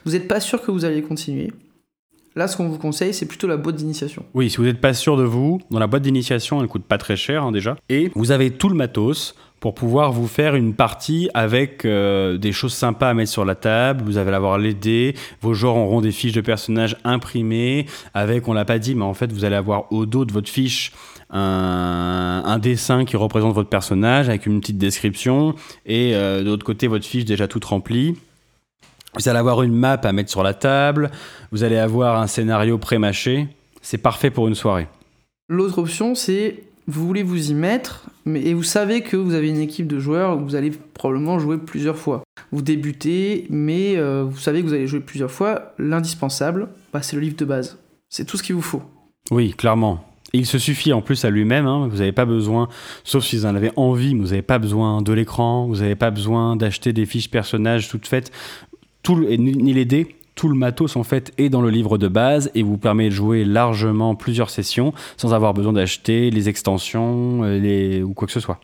vous 0.07 0.13
n'êtes 0.13 0.29
pas 0.29 0.41
sûr 0.41 0.63
que 0.63 0.71
vous 0.71 0.85
allez 0.85 1.03
continuer. 1.03 1.53
Là, 2.37 2.47
ce 2.47 2.57
qu'on 2.57 2.69
vous 2.69 2.79
conseille, 2.79 3.13
c'est 3.13 3.27
plutôt 3.27 3.49
la 3.49 3.57
boîte 3.57 3.75
d'initiation. 3.75 4.25
Oui, 4.35 4.49
si 4.49 4.59
vous 4.59 4.63
n'êtes 4.63 4.81
pas 4.81 4.95
sûr 4.95 5.17
de 5.17 5.25
vous, 5.25 5.61
dans 5.73 5.81
la 5.81 5.89
boîte 5.89 6.03
d'initiation, 6.03 6.63
elle 6.63 6.69
coûte 6.69 6.85
pas 6.85 6.97
très 6.97 7.17
cher 7.17 7.43
hein, 7.43 7.51
déjà. 7.51 7.77
Et 7.89 8.13
vous 8.15 8.31
avez 8.31 8.53
tout 8.53 8.69
le 8.69 8.77
matos 8.77 9.35
pour 9.59 9.75
pouvoir 9.75 10.13
vous 10.13 10.29
faire 10.29 10.55
une 10.55 10.73
partie 10.73 11.29
avec 11.35 11.85
euh, 11.85 12.39
des 12.39 12.53
choses 12.53 12.73
sympas 12.73 13.11
à 13.11 13.15
mettre 13.15 13.33
sur 13.33 13.45
la 13.45 13.57
table. 13.57 14.05
Vous 14.05 14.17
allez 14.17 14.33
avoir 14.33 14.59
les 14.59 14.75
dés, 14.75 15.17
vos 15.43 15.55
joueurs 15.55 15.77
auront 15.77 16.01
des 16.01 16.13
fiches 16.13 16.33
de 16.33 16.41
personnages 16.41 16.97
imprimées, 17.03 17.87
avec, 18.15 18.47
on 18.47 18.53
l'a 18.53 18.65
pas 18.65 18.79
dit, 18.79 18.95
mais 18.95 19.05
en 19.05 19.15
fait, 19.15 19.33
vous 19.33 19.45
allez 19.45 19.57
avoir 19.57 19.93
au 19.93 20.07
dos 20.07 20.25
de 20.25 20.33
votre 20.33 20.49
fiche 20.49 20.93
un, 21.31 22.59
dessin 22.59 23.05
qui 23.05 23.17
représente 23.17 23.55
votre 23.55 23.69
personnage 23.69 24.29
avec 24.29 24.47
une 24.47 24.61
petite 24.61 24.79
description, 24.79 25.55
et 25.87 26.15
euh, 26.15 26.43
de 26.43 26.47
l'autre 26.47 26.65
côté, 26.65 26.87
votre 26.87 27.07
fiche 27.07 27.25
déjà 27.25 27.49
toute 27.49 27.65
remplie. 27.65 28.17
Vous 29.15 29.29
allez 29.29 29.39
avoir 29.39 29.63
une 29.63 29.75
map 29.75 30.01
à 30.03 30.13
mettre 30.13 30.31
sur 30.31 30.43
la 30.43 30.55
table, 30.55 31.11
vous 31.51 31.65
allez 31.65 31.79
avoir 31.79 32.21
un 32.21 32.27
scénario 32.27 32.79
pré-mâché. 32.79 33.49
C'est 33.83 33.99
parfait 33.99 34.31
pour 34.31 34.47
une 34.47 34.55
soirée. 34.55 34.89
L'autre 35.49 35.79
option, 35.79 36.15
c'est 36.15 36.63
vous 36.87 37.07
voulez 37.07 37.23
vous 37.23 37.51
y 37.51 37.55
mettre, 37.55 38.05
mais, 38.25 38.43
et 38.43 38.55
vous 38.55 38.63
savez 38.63 39.03
que 39.03 39.17
vous 39.17 39.35
avez 39.35 39.49
une 39.49 39.61
équipe 39.61 39.87
de 39.87 39.99
joueurs 39.99 40.37
où 40.37 40.41
vous 40.41 40.55
allez 40.55 40.71
probablement 40.71 41.39
jouer 41.39 41.59
plusieurs 41.59 41.97
fois. 41.97 42.23
Vous 42.53 42.63
débutez, 42.63 43.47
mais 43.49 43.97
euh, 43.97 44.25
vous 44.29 44.39
savez 44.39 44.61
que 44.61 44.67
vous 44.67 44.75
allez 44.75 44.87
jouer 44.87 45.01
plusieurs 45.01 45.31
fois. 45.31 45.73
L'indispensable, 45.79 46.69
bah, 46.93 47.03
c'est 47.03 47.17
le 47.17 47.23
livre 47.23 47.37
de 47.37 47.45
base. 47.45 47.79
C'est 48.09 48.25
tout 48.25 48.37
ce 48.37 48.43
qu'il 48.43 48.57
vous 48.57 48.63
faut. 48.63 48.83
Oui, 49.31 49.55
clairement. 49.55 50.05
Il 50.33 50.47
se 50.47 50.59
suffit 50.59 50.93
en 50.93 51.03
plus 51.03 51.25
à 51.25 51.31
lui-même, 51.31 51.67
hein. 51.67 51.89
vous 51.91 51.99
n'avez 51.99 52.13
pas 52.13 52.25
besoin, 52.25 52.69
sauf 53.05 53.25
si 53.25 53.37
vous 53.37 53.47
en 53.47 53.55
avez 53.55 53.71
envie, 53.77 54.15
vous 54.15 54.29
n'avez 54.29 54.43
pas 54.43 54.59
besoin 54.59 55.03
de 55.03 55.13
l'écran, 55.13 55.67
vous 55.67 55.77
n'avez 55.77 55.97
pas 55.97 56.11
besoin 56.11 56.57
d'acheter 56.57 56.93
des 56.93 57.07
fiches 57.07 57.31
personnages 57.31 57.89
toutes 57.89 58.07
faites, 58.07 58.31
tout, 59.03 59.17
ni 59.19 59.73
les 59.73 59.85
dés, 59.85 60.17
tout 60.35 60.49
le 60.49 60.55
matos 60.55 60.97
en 60.97 61.03
fait 61.03 61.33
est 61.39 61.49
dans 61.49 61.61
le 61.61 61.71
livre 61.71 61.99
de 61.99 62.09
base 62.09 62.51
et 62.55 62.63
vous 62.63 62.79
permet 62.79 63.07
de 63.07 63.15
jouer 63.15 63.45
largement 63.45 64.15
plusieurs 64.15 64.51
sessions 64.51 64.95
sans 65.17 65.35
avoir 65.35 65.53
besoin 65.53 65.73
d'acheter 65.73 66.31
les 66.31 66.49
extensions 66.49 67.41
euh, 67.45 68.03
ou 68.03 68.15
quoi 68.15 68.27
que 68.27 68.33
ce 68.33 68.41
soit. 68.41 68.59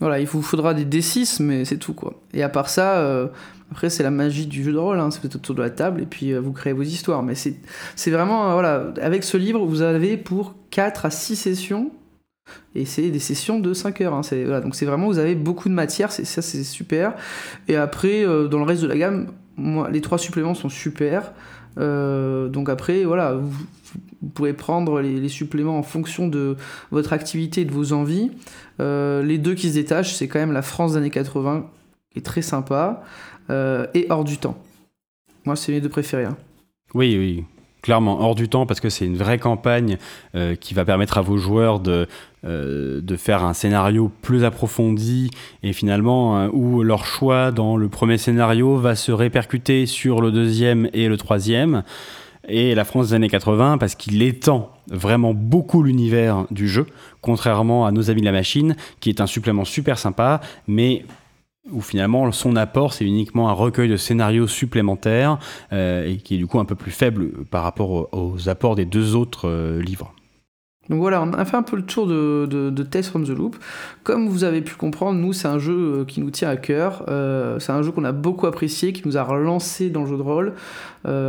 Voilà, 0.00 0.18
il 0.18 0.26
vous 0.26 0.42
faudra 0.42 0.74
des 0.74 0.84
D6, 0.84 1.40
mais 1.40 1.64
c'est 1.64 1.78
tout 1.78 1.94
quoi. 1.94 2.14
Et 2.32 2.42
à 2.42 2.48
part 2.48 2.68
ça, 2.68 2.98
euh, 2.98 3.28
après 3.74 3.90
c'est 3.90 4.02
la 4.02 4.10
magie 4.10 4.46
du 4.46 4.62
jeu 4.62 4.72
de 4.72 4.78
rôle, 4.78 4.98
hein. 4.98 5.10
c'est 5.10 5.34
autour 5.34 5.54
de 5.54 5.62
la 5.62 5.70
table 5.70 6.00
et 6.00 6.06
puis 6.06 6.32
euh, 6.32 6.40
vous 6.40 6.52
créez 6.52 6.72
vos 6.72 6.82
histoires. 6.82 7.22
Mais 7.22 7.34
c'est 7.34 8.10
vraiment, 8.10 8.52
voilà, 8.52 8.92
avec 9.02 9.24
ce 9.24 9.36
livre, 9.36 9.66
vous 9.66 9.82
avez 9.82 10.16
pour 10.16 10.54
4 10.70 11.06
à 11.06 11.10
6 11.10 11.36
sessions 11.36 11.90
et 12.74 12.84
c'est 12.84 13.10
des 13.10 13.18
sessions 13.18 13.58
de 13.58 13.74
5 13.74 14.00
heures. 14.00 14.14
Hein. 14.14 14.22
Donc 14.60 14.74
c'est 14.74 14.86
vraiment, 14.86 15.06
vous 15.06 15.18
avez 15.18 15.34
beaucoup 15.34 15.68
de 15.68 15.74
matière, 15.74 16.12
ça 16.12 16.42
c'est 16.42 16.64
super. 16.64 17.14
Et 17.68 17.76
après, 17.76 18.24
dans 18.24 18.58
le 18.58 18.64
reste 18.64 18.82
de 18.82 18.88
la 18.88 18.96
gamme, 18.96 19.28
les 19.90 20.00
trois 20.00 20.18
suppléments 20.18 20.54
sont 20.54 20.68
super. 20.68 21.32
Euh, 21.78 22.48
donc 22.48 22.68
après, 22.68 23.04
voilà, 23.04 23.34
vous, 23.34 23.66
pouvez 24.34 24.52
prendre 24.52 25.00
les, 25.00 25.28
suppléments 25.28 25.78
en 25.78 25.82
fonction 25.82 26.28
de 26.28 26.56
votre 26.90 27.12
activité 27.12 27.62
et 27.62 27.64
de 27.64 27.72
vos 27.72 27.92
envies. 27.92 28.30
Euh, 28.80 29.22
les 29.22 29.38
deux 29.38 29.54
qui 29.54 29.68
se 29.68 29.74
détachent, 29.74 30.14
c'est 30.14 30.28
quand 30.28 30.38
même 30.38 30.52
la 30.52 30.62
France 30.62 30.92
des 30.92 30.98
années 30.98 31.10
80, 31.10 31.66
qui 32.10 32.18
est 32.18 32.22
très 32.22 32.42
sympa, 32.42 33.02
euh, 33.02 33.33
et 33.50 34.06
hors 34.10 34.24
du 34.24 34.38
temps. 34.38 34.56
Moi, 35.44 35.56
c'est 35.56 35.72
mes 35.72 35.80
deux 35.80 35.88
préférés. 35.88 36.24
Hein. 36.24 36.36
Oui, 36.94 37.16
oui 37.18 37.44
clairement 37.84 38.22
hors 38.22 38.34
du 38.34 38.48
temps 38.48 38.64
parce 38.64 38.80
que 38.80 38.88
c'est 38.88 39.04
une 39.04 39.18
vraie 39.18 39.38
campagne 39.38 39.98
euh, 40.34 40.56
qui 40.56 40.72
va 40.72 40.86
permettre 40.86 41.18
à 41.18 41.20
vos 41.20 41.36
joueurs 41.36 41.80
de, 41.80 42.08
euh, 42.46 43.02
de 43.02 43.16
faire 43.16 43.44
un 43.44 43.52
scénario 43.52 44.10
plus 44.22 44.42
approfondi 44.42 45.30
et 45.62 45.74
finalement 45.74 46.38
euh, 46.38 46.48
où 46.54 46.82
leur 46.82 47.04
choix 47.04 47.52
dans 47.52 47.76
le 47.76 47.90
premier 47.90 48.16
scénario 48.16 48.78
va 48.78 48.96
se 48.96 49.12
répercuter 49.12 49.84
sur 49.84 50.22
le 50.22 50.32
deuxième 50.32 50.88
et 50.94 51.08
le 51.08 51.18
troisième. 51.18 51.82
Et 52.48 52.74
la 52.74 52.84
France 52.84 53.08
des 53.08 53.14
années 53.14 53.28
80 53.28 53.76
parce 53.76 53.94
qu'il 53.94 54.22
étend 54.22 54.70
vraiment 54.90 55.34
beaucoup 55.34 55.82
l'univers 55.82 56.46
du 56.50 56.68
jeu, 56.68 56.86
contrairement 57.20 57.84
à 57.84 57.92
Nos 57.92 58.10
Amis 58.10 58.22
de 58.22 58.26
la 58.26 58.32
Machine, 58.32 58.76
qui 59.00 59.10
est 59.10 59.20
un 59.20 59.26
supplément 59.26 59.66
super 59.66 59.98
sympa, 59.98 60.40
mais 60.66 61.04
où 61.70 61.80
finalement 61.80 62.30
son 62.32 62.56
apport 62.56 62.92
c'est 62.92 63.04
uniquement 63.04 63.48
un 63.48 63.52
recueil 63.52 63.88
de 63.88 63.96
scénarios 63.96 64.46
supplémentaires 64.46 65.38
euh, 65.72 66.06
et 66.06 66.18
qui 66.18 66.34
est 66.34 66.38
du 66.38 66.46
coup 66.46 66.58
un 66.58 66.64
peu 66.64 66.74
plus 66.74 66.90
faible 66.90 67.44
par 67.50 67.62
rapport 67.62 68.08
aux, 68.12 68.48
apports 68.48 68.74
des 68.74 68.84
deux 68.84 69.14
autres 69.14 69.48
euh, 69.48 69.80
livres. 69.80 70.12
Donc 70.90 70.98
voilà, 70.98 71.22
on 71.22 71.32
a 71.32 71.46
fait 71.46 71.56
un 71.56 71.62
peu 71.62 71.76
le 71.76 71.82
tour 71.86 72.06
de, 72.06 72.46
de, 72.46 72.82
Tales 72.82 73.04
from 73.04 73.24
the 73.24 73.30
Loop. 73.30 73.56
Comme 74.02 74.28
vous 74.28 74.44
avez 74.44 74.60
pu 74.60 74.74
comprendre, 74.74 75.18
nous 75.18 75.32
c'est 75.32 75.48
un 75.48 75.58
jeu 75.58 75.72
euh, 76.00 76.04
qui 76.04 76.20
nous 76.20 76.30
tient 76.30 76.50
à 76.50 76.56
cœur. 76.56 77.04
c'est 77.58 77.72
un 77.72 77.80
jeu 77.80 77.90
qu'on 77.90 78.04
a 78.04 78.12
beaucoup 78.12 78.46
apprécié, 78.46 78.92
qui 78.92 79.02
nous 79.06 79.16
a 79.16 79.22
relancé 79.22 79.88
dans 79.88 80.02
le 80.02 80.08
jeu 80.08 80.18
de 80.18 80.22
rôle. 80.22 80.52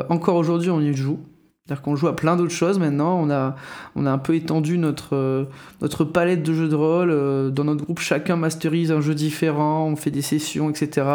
encore 0.09 0.35
aujourd'hui, 0.35 0.69
on 0.69 0.81
y 0.81 0.93
joue. 0.93 1.19
C'est-à-dire 1.65 1.81
qu'on 1.81 1.95
joue 1.95 2.07
à 2.07 2.15
plein 2.15 2.35
d'autres 2.35 2.53
choses 2.53 2.77
maintenant. 2.77 3.19
On 3.19 3.31
a, 3.31 3.55
on 3.95 4.05
a 4.05 4.11
un 4.11 4.19
peu 4.19 4.35
étendu 4.35 4.77
notre, 4.77 5.15
euh, 5.15 5.45
notre 5.81 6.03
palette 6.03 6.43
de 6.43 6.53
jeux 6.53 6.67
de 6.67 6.75
rôle. 6.75 7.09
Euh, 7.09 7.49
dans 7.49 7.63
notre 7.63 7.83
groupe, 7.83 7.97
chacun 7.99 8.35
masterise 8.35 8.91
un 8.91 9.01
jeu 9.01 9.15
différent. 9.15 9.87
On 9.87 9.95
fait 9.95 10.11
des 10.11 10.21
sessions, 10.21 10.69
etc. 10.69 11.07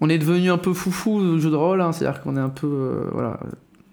On 0.00 0.08
est 0.08 0.18
devenu 0.18 0.50
un 0.50 0.58
peu 0.58 0.74
foufou 0.74 1.22
de 1.22 1.38
jeu 1.38 1.50
de 1.50 1.54
rôle. 1.54 1.82
Hein. 1.82 1.92
C'est-à-dire 1.92 2.20
qu'on 2.20 2.36
est 2.36 2.40
un 2.40 2.48
peu. 2.48 2.66
Euh, 2.66 3.10
voilà, 3.12 3.38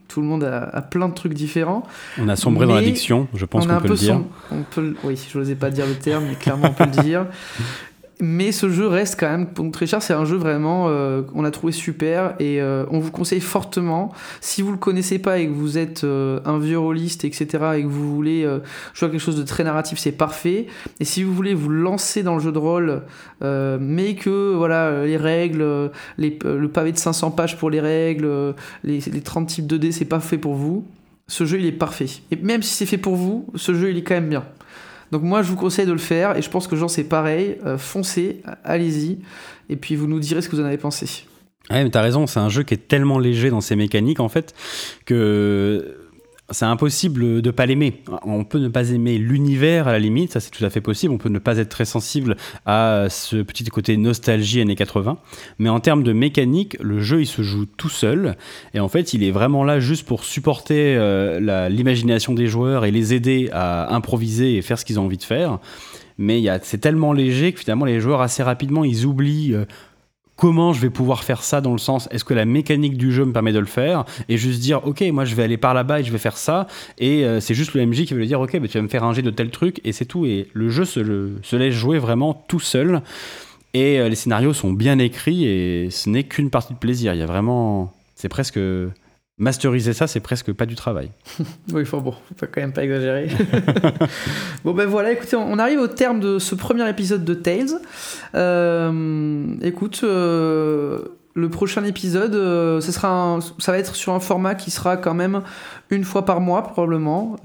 tout 0.08 0.20
le 0.20 0.26
monde 0.26 0.44
a, 0.44 0.82
plein 0.82 1.10
de 1.10 1.14
trucs 1.14 1.36
différents. 1.36 1.84
On 2.18 2.28
a 2.28 2.36
sombré 2.36 2.66
dans 2.66 2.74
l'addiction, 2.74 3.28
je 3.36 3.46
pense 3.46 3.68
qu'on 3.68 3.80
peut 3.80 3.90
le 3.90 3.96
dire. 3.96 4.22
On 4.50 4.64
peut, 4.64 4.96
oui, 5.04 5.16
je 5.32 5.38
n'osais 5.38 5.54
pas 5.54 5.70
dire 5.70 5.86
le 5.86 5.94
terme, 5.94 6.24
mais 6.28 6.36
clairement 6.36 6.70
on 6.70 6.74
peut 6.74 6.86
le 6.86 7.04
dire. 7.04 7.28
Mais 8.20 8.52
ce 8.52 8.70
jeu 8.70 8.88
reste 8.88 9.20
quand 9.20 9.30
même 9.30 9.72
très 9.72 9.86
cher. 9.86 10.02
C'est 10.02 10.14
un 10.14 10.26
jeu 10.26 10.38
vraiment 10.38 10.86
euh, 10.88 11.22
qu'on 11.22 11.44
a 11.44 11.52
trouvé 11.52 11.72
super 11.72 12.34
et 12.40 12.60
euh, 12.60 12.86
on 12.90 12.98
vous 12.98 13.12
conseille 13.12 13.42
fortement. 13.42 14.12
Si 14.42 14.64
vous 14.64 14.72
le 14.72 14.78
connaissez 14.78 15.20
pas 15.20 15.38
et 15.38 15.48
que 15.48 15.54
vous 15.54 15.78
êtes 15.78 16.04
euh, 16.04 16.40
un 16.46 16.58
vieux 16.58 16.80
rôliste, 16.80 17.26
etc., 17.26 17.48
et 17.78 17.84
que 17.84 17.88
vous 17.88 18.16
voulez 18.16 18.44
jouer 18.94 19.08
à 19.08 19.12
quelque 19.12 19.20
chose 19.20 19.36
de 19.36 19.44
très 19.44 19.64
narratif, 19.64 20.00
c'est 20.00 20.12
parfait. 20.12 20.66
Et 21.00 21.06
si 21.06 21.22
vous 21.22 21.34
voulez 21.34 21.54
vous 21.54 21.70
lancer 21.70 22.24
dans 22.24 22.34
le 22.34 22.42
jeu 22.42 22.52
de 22.52 22.58
rôle, 22.58 23.04
mais 23.42 24.16
que 24.16 24.56
voilà 24.56 25.06
les 25.06 25.18
règles, 25.18 25.92
le 26.18 26.68
pavé 26.68 26.92
de 26.92 26.98
500 26.98 27.32
pages 27.32 27.58
pour 27.58 27.70
les 27.70 27.80
règles, 27.80 28.56
les, 28.84 29.00
les 29.00 29.22
30 29.22 29.48
types 29.48 29.68
de 29.68 29.78
dés, 29.78 29.92
c'est 29.92 30.06
pas 30.06 30.20
fait 30.20 30.38
pour 30.38 30.56
vous. 30.56 30.86
Ce 31.28 31.46
jeu 31.46 31.60
il 31.60 31.66
est 31.66 31.72
parfait. 31.72 32.08
Et 32.32 32.36
même 32.38 32.64
si 32.64 32.74
c'est 32.74 32.86
fait 32.86 32.98
pour 32.98 33.16
vous, 33.16 33.48
ce 33.56 33.74
jeu 33.74 33.92
il 33.92 33.98
est 33.98 34.04
quand 34.04 34.16
même 34.16 34.30
bien. 34.30 34.46
Donc 35.12 35.24
moi, 35.24 35.42
je 35.42 35.50
vous 35.50 35.56
conseille 35.56 35.86
de 35.86 35.92
le 35.92 35.98
faire, 35.98 36.38
et 36.38 36.42
je 36.42 36.50
pense 36.50 36.68
que 36.68 36.76
Jean, 36.76 36.88
c'est 36.88 37.04
pareil. 37.04 37.58
Euh, 37.66 37.78
foncez, 37.78 38.42
allez-y, 38.64 39.20
et 39.70 39.76
puis 39.76 39.96
vous 39.96 40.08
nous 40.08 40.20
direz 40.20 40.42
ce 40.42 40.50
que 40.50 40.56
vous 40.56 40.62
en 40.62 40.66
avez 40.66 40.78
pensé. 40.78 41.26
Ouais, 41.70 41.84
mais 41.84 41.90
t'as 41.90 42.02
raison, 42.02 42.28
c'est 42.28 42.40
un 42.40 42.50
jeu 42.50 42.64
qui 42.64 42.74
est 42.74 42.88
tellement 42.88 43.20
léger 43.20 43.50
dans 43.50 43.62
ses 43.62 43.76
mécaniques, 43.76 44.20
en 44.20 44.30
fait, 44.30 44.54
que 45.06 45.98
c'est 46.50 46.66
impossible 46.66 47.42
de 47.42 47.52
pas 47.52 47.66
l'aimer. 47.66 48.02
On 48.24 48.44
peut 48.44 48.60
ne 48.60 48.70
pas 48.70 48.92
aimer 48.92 49.18
l'univers 49.18 49.88
à 49.88 49.92
la 49.92 50.00
limite, 50.00 50.32
ça 50.32 50.40
c'est 50.40 50.52
tout 50.52 50.64
à 50.64 50.70
fait 50.70 50.82
possible. 50.82 51.14
On 51.14 51.18
peut 51.18 51.30
ne 51.30 51.40
pas 51.40 51.58
être 51.58 51.70
très 51.70 51.86
sensible 51.86 52.38
à 52.66 53.08
ce 53.10 53.38
petit 53.38 53.66
côté 53.66 53.98
nostalgie 53.98 54.62
années 54.62 54.76
80. 54.76 55.18
Mais 55.60 55.70
en 55.70 55.80
termes 55.80 56.04
de 56.04 56.14
mécanique, 56.14 56.78
le 56.80 57.02
jeu 57.02 57.22
il 57.22 57.28
se 57.28 57.42
joue 57.42 57.66
tout 57.66 57.90
seul. 57.90 58.38
Et 58.74 58.80
en 58.80 58.88
fait, 58.88 59.14
il 59.14 59.24
est 59.24 59.32
vraiment 59.32 59.64
là 59.64 59.80
juste 59.80 60.08
pour 60.08 60.24
supporter 60.24 60.96
euh, 60.96 61.70
l'imagination 61.70 62.34
des 62.34 62.48
joueurs 62.48 62.86
et 62.86 62.92
les 62.92 63.14
aider 63.14 63.50
à 63.52 63.94
improviser 63.94 64.56
et 64.56 64.62
faire 64.62 64.80
ce 64.80 64.86
qu'ils 64.86 65.00
ont 65.00 65.06
envie 65.06 65.18
de 65.18 65.24
faire 65.24 65.60
mais 66.18 66.44
c'est 66.64 66.80
tellement 66.80 67.14
léger 67.14 67.54
que 67.54 67.60
finalement 67.60 67.86
les 67.86 68.00
joueurs 68.00 68.22
assez 68.22 68.42
rapidement 68.42 68.84
ils 68.84 69.06
oublient 69.06 69.54
euh, 69.54 69.66
comment 70.38 70.72
je 70.72 70.80
vais 70.80 70.90
pouvoir 70.90 71.24
faire 71.24 71.44
ça 71.44 71.60
dans 71.60 71.74
le 71.74 71.80
sens 71.80 72.08
est-ce 72.12 72.24
que 72.24 72.34
la 72.34 72.46
mécanique 72.46 72.98
du 72.98 73.12
jeu 73.12 73.26
me 73.26 73.34
permet 73.34 73.52
de 73.52 73.60
le 73.60 73.66
faire 73.66 74.06
et 74.30 74.38
juste 74.38 74.62
dire 74.62 74.86
ok 74.88 75.02
moi 75.12 75.26
je 75.26 75.36
vais 75.36 75.44
aller 75.44 75.58
par 75.58 75.74
là-bas 75.74 76.00
et 76.00 76.04
je 76.04 76.12
vais 76.12 76.18
faire 76.18 76.38
ça. 76.38 76.68
Et 77.00 77.26
euh, 77.26 77.42
c'est 77.42 77.56
juste 77.56 77.74
le 77.74 77.86
MJ 77.86 78.06
qui 78.06 78.14
veut 78.14 78.20
lui 78.20 78.28
dire 78.28 78.40
ok 78.40 78.54
mais 78.54 78.68
tu 78.68 78.78
vas 78.78 78.84
me 78.84 78.88
faire 78.88 79.04
un 79.04 79.14
jet 79.14 79.24
de 79.24 79.32
tel 79.32 79.50
truc 79.50 79.82
et 79.84 79.92
c'est 79.92 80.06
tout. 80.06 80.26
Et 80.26 80.48
le 80.54 80.70
jeu 80.70 80.86
se, 80.86 81.34
se, 81.42 81.56
laisse 81.56 81.74
jouer 81.74 81.98
vraiment 81.98 82.34
tout 82.48 82.60
seul. 82.60 83.02
Et 83.74 84.00
euh, 84.00 84.08
les 84.08 84.16
scénarios 84.16 84.54
sont 84.54 84.72
bien 84.72 85.00
écrits 85.00 85.46
et 85.46 85.90
ce 85.90 86.10
n'est 86.10 86.24
qu'une 86.24 86.50
partie 86.50 86.74
de 86.74 86.80
plaisir. 86.80 87.14
Il 87.14 87.20
y 87.20 87.24
a 87.24 87.26
vraiment 87.26 87.94
c'est 88.16 88.30
presque 88.30 88.60
masteriser 89.38 89.94
ça, 89.94 90.08
c'est 90.08 90.20
presque 90.20 90.52
pas 90.54 90.66
du 90.66 90.76
travail. 90.76 91.12
oui, 91.74 91.86
faut, 91.86 92.02
bon, 92.02 92.16
faut 92.36 92.46
quand 92.52 92.62
même 92.62 92.74
pas 92.74 92.84
exagérer. 92.84 93.30
bon 94.64 94.74
ben 94.74 94.88
voilà, 94.88 95.12
écoutez, 95.12 95.36
on 95.36 95.60
arrive 95.60 95.80
au 95.80 95.88
terme 95.88 96.20
de 96.20 96.40
ce 96.40 96.56
premier 96.56 96.90
épisode 96.90 97.24
de 97.24 97.34
Tales. 97.34 97.80
Euh, 98.34 99.46
écoute, 99.62 100.02
euh, 100.04 101.00
le 101.36 101.50
prochain 101.50 101.84
épisode, 101.84 102.34
euh, 102.34 102.82
ça, 102.82 102.92
sera 102.92 103.40
va 103.68 103.78
être 103.78 103.96
sur 103.96 104.14
un 104.14 104.20
format 104.20 104.56
qui 104.56 104.72
sera 104.72 104.98
quand 104.98 105.14
même 105.14 105.44
une 105.92 106.04
fois 106.04 106.26
par 106.26 106.42
mois 106.42 106.64
probablement. 106.64 107.36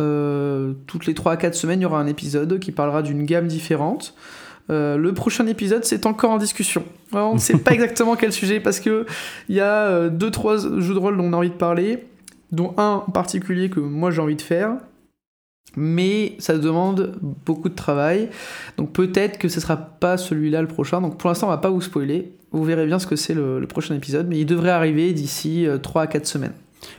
toutes 0.86 1.06
les 1.06 1.14
3 1.14 1.32
à 1.32 1.36
4 1.36 1.54
semaines, 1.54 1.80
il 1.80 1.82
y 1.82 1.86
aura 1.86 2.00
un 2.00 2.06
épisode 2.06 2.58
qui 2.58 2.72
parlera 2.72 3.02
d'une 3.02 3.24
gamme 3.24 3.48
différente. 3.48 4.14
Euh, 4.72 4.96
le 4.96 5.12
prochain 5.12 5.46
épisode, 5.46 5.84
c'est 5.84 6.06
encore 6.06 6.30
en 6.30 6.38
discussion. 6.38 6.84
on 7.12 7.34
ne 7.34 7.38
sait 7.38 7.58
pas 7.58 7.72
exactement 7.74 8.16
quel 8.16 8.32
sujet 8.32 8.58
parce 8.58 8.80
que 8.80 9.06
il 9.48 9.56
y 9.56 9.60
a 9.60 9.86
euh, 9.86 10.08
deux 10.08 10.30
trois 10.30 10.56
jeux 10.56 10.94
de 10.94 10.98
rôle 10.98 11.18
dont 11.18 11.24
on 11.24 11.32
a 11.34 11.36
envie 11.36 11.50
de 11.50 11.54
parler, 11.54 12.04
dont 12.52 12.74
un 12.78 13.02
en 13.06 13.10
particulier 13.10 13.68
que 13.68 13.80
moi 13.80 14.10
j'ai 14.10 14.20
envie 14.20 14.36
de 14.36 14.42
faire. 14.42 14.76
Mais 15.76 16.34
ça 16.38 16.58
demande 16.58 17.18
beaucoup 17.46 17.68
de 17.68 17.74
travail. 17.74 18.28
Donc 18.76 18.92
peut-être 18.92 19.38
que 19.38 19.48
ce 19.48 19.60
sera 19.60 19.76
pas 19.76 20.16
celui-là 20.16 20.60
le 20.60 20.68
prochain. 20.68 21.00
Donc 21.00 21.18
pour 21.18 21.28
l'instant, 21.28 21.46
on 21.46 21.50
va 21.50 21.58
pas 21.58 21.70
vous 21.70 21.80
spoiler. 21.80 22.32
Vous 22.50 22.64
verrez 22.64 22.84
bien 22.86 22.98
ce 22.98 23.06
que 23.06 23.16
c'est 23.16 23.32
le, 23.32 23.64
prochain 23.66 23.94
épisode. 23.94 24.28
Mais 24.28 24.38
il 24.38 24.44
devrait 24.44 24.70
arriver 24.70 25.12
d'ici 25.12 25.66
3 25.82 26.02
euh, 26.02 26.04
à 26.04 26.06
4 26.08 26.26
semaines. 26.26 26.52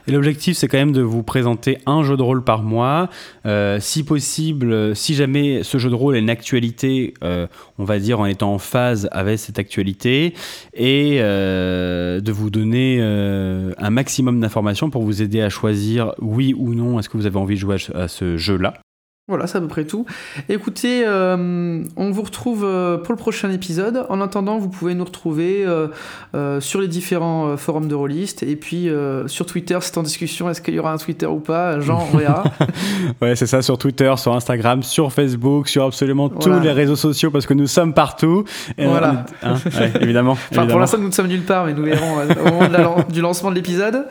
Et 0.06 0.12
l'objectif, 0.12 0.56
c'est 0.56 0.68
quand 0.68 0.78
même 0.78 0.92
de 0.92 1.02
vous 1.02 1.22
présenter 1.22 1.78
un 1.86 2.02
jeu 2.02 2.16
de 2.16 2.22
rôle 2.22 2.44
par 2.44 2.62
mois. 2.62 3.08
Euh, 3.46 3.78
si 3.80 4.04
possible, 4.04 4.94
si 4.94 5.14
jamais 5.14 5.62
ce 5.62 5.78
jeu 5.78 5.90
de 5.90 5.94
rôle 5.94 6.16
est 6.16 6.20
une 6.20 6.30
actualité, 6.30 7.14
euh, 7.22 7.46
on 7.78 7.84
va 7.84 7.98
dire 7.98 8.20
en 8.20 8.26
étant 8.26 8.52
en 8.52 8.58
phase 8.58 9.08
avec 9.12 9.38
cette 9.38 9.58
actualité, 9.58 10.34
et 10.74 11.18
euh, 11.20 12.20
de 12.20 12.32
vous 12.32 12.50
donner 12.50 13.00
un 13.00 13.90
maximum 13.90 14.40
d'informations 14.40 14.90
pour 14.90 15.02
vous 15.02 15.22
aider 15.22 15.40
à 15.40 15.48
choisir 15.48 16.14
oui 16.20 16.54
ou 16.56 16.74
non 16.74 16.98
est-ce 16.98 17.08
que 17.08 17.16
vous 17.16 17.26
avez 17.26 17.38
envie 17.38 17.54
de 17.54 17.60
jouer 17.60 17.76
à 17.94 18.08
ce 18.08 18.36
jeu-là. 18.36 18.83
Voilà, 19.26 19.46
c'est 19.46 19.56
à 19.56 19.60
peu 19.62 19.68
près 19.68 19.86
tout. 19.86 20.04
Écoutez, 20.50 21.02
euh, 21.06 21.82
on 21.96 22.10
vous 22.10 22.20
retrouve 22.20 22.62
euh, 22.62 22.98
pour 22.98 23.14
le 23.14 23.16
prochain 23.16 23.50
épisode. 23.50 24.04
En 24.10 24.20
attendant, 24.20 24.58
vous 24.58 24.68
pouvez 24.68 24.94
nous 24.94 25.06
retrouver 25.06 25.64
euh, 25.64 26.60
sur 26.60 26.78
les 26.78 26.88
différents 26.88 27.56
forums 27.56 27.88
de 27.88 27.94
rôlistes 27.94 28.42
et 28.42 28.54
puis 28.54 28.90
sur 29.26 29.46
Twitter, 29.46 29.78
c'est 29.80 29.96
en 29.96 30.02
discussion. 30.02 30.50
Est-ce 30.50 30.60
qu'il 30.60 30.74
y 30.74 30.78
aura 30.78 30.92
un 30.92 30.98
Twitter 30.98 31.24
ou 31.24 31.40
pas 31.40 31.80
Jean, 31.80 32.06
on 32.12 32.18
verra. 32.18 32.44
ouais, 33.22 33.34
c'est 33.34 33.46
ça, 33.46 33.62
sur 33.62 33.78
Twitter, 33.78 34.12
sur 34.18 34.34
Instagram, 34.34 34.82
sur 34.82 35.10
Facebook, 35.10 35.68
sur 35.68 35.84
absolument 35.84 36.28
tous 36.28 36.60
les 36.60 36.72
réseaux 36.72 36.94
sociaux 36.94 37.30
parce 37.30 37.46
que 37.46 37.54
nous 37.54 37.66
sommes 37.66 37.94
partout. 37.94 38.44
voilà. 38.76 39.24
Hein, 39.42 39.54
évidemment, 40.02 40.36
Pour 40.52 40.78
l'instant, 40.78 40.98
nous 40.98 41.08
ne 41.08 41.12
sommes 41.12 41.28
nulle 41.28 41.44
part, 41.44 41.64
mais 41.64 41.72
nous 41.72 41.84
verrons 41.84 42.18
au 42.44 42.50
moment 42.52 43.04
du 43.08 43.22
lancement 43.22 43.48
de 43.48 43.54
l'épisode. 43.54 44.04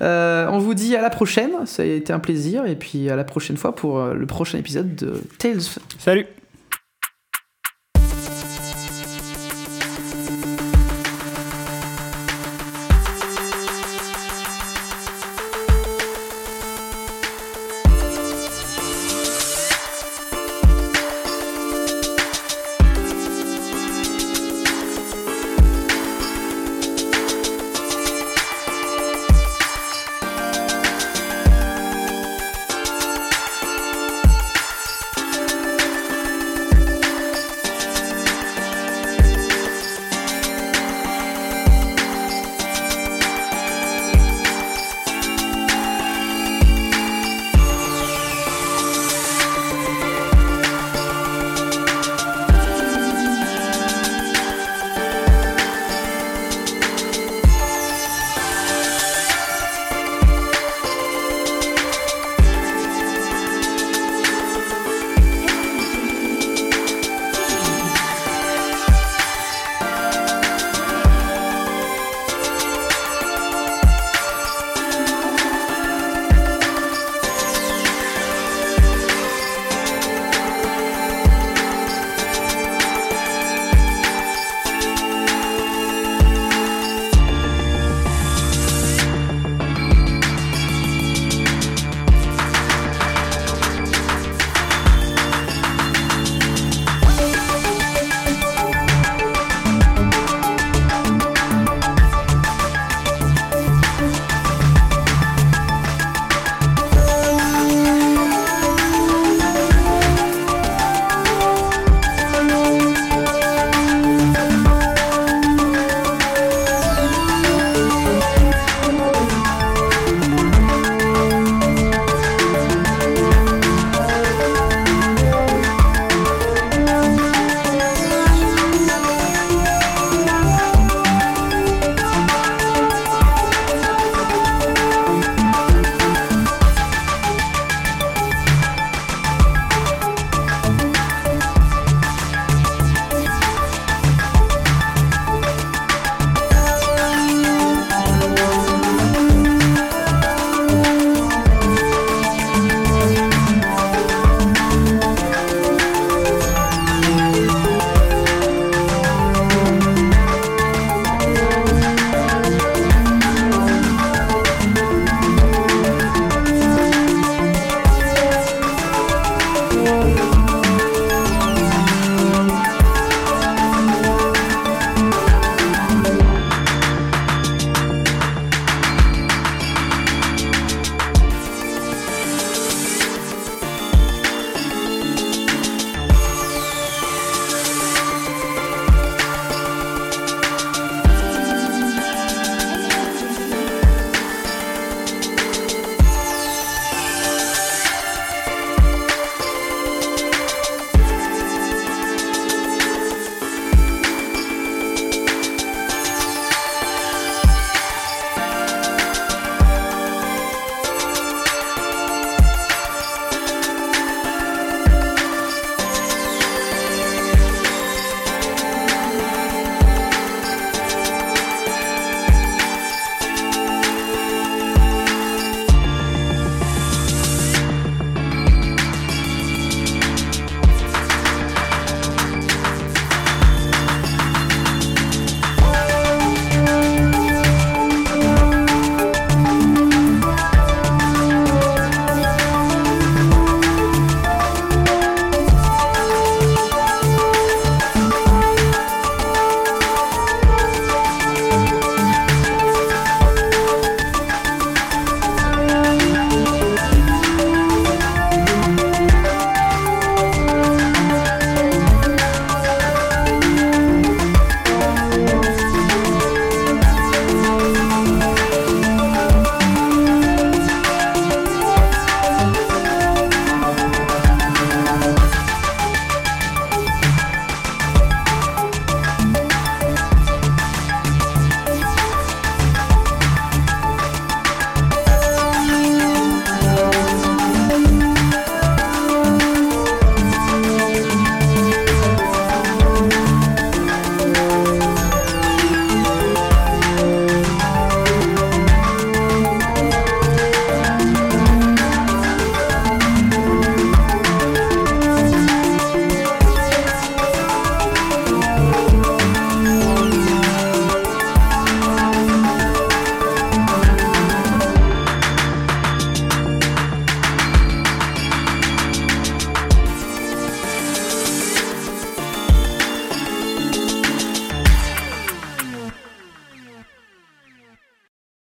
on 0.00 0.58
vous 0.58 0.72
dit 0.72 0.96
à 0.96 1.02
la 1.02 1.10
prochaine. 1.10 1.50
Ça 1.66 1.82
a 1.82 1.84
été 1.86 2.14
un 2.14 2.20
plaisir 2.20 2.64
et 2.64 2.76
puis 2.76 3.10
à 3.10 3.16
la 3.16 3.24
prochaine 3.24 3.58
fois 3.58 3.74
pour 3.74 4.02
le 4.02 4.24
prochain 4.46 4.58
épisode 4.58 4.94
de 4.94 5.22
Tales. 5.38 5.62
Salut 5.98 6.26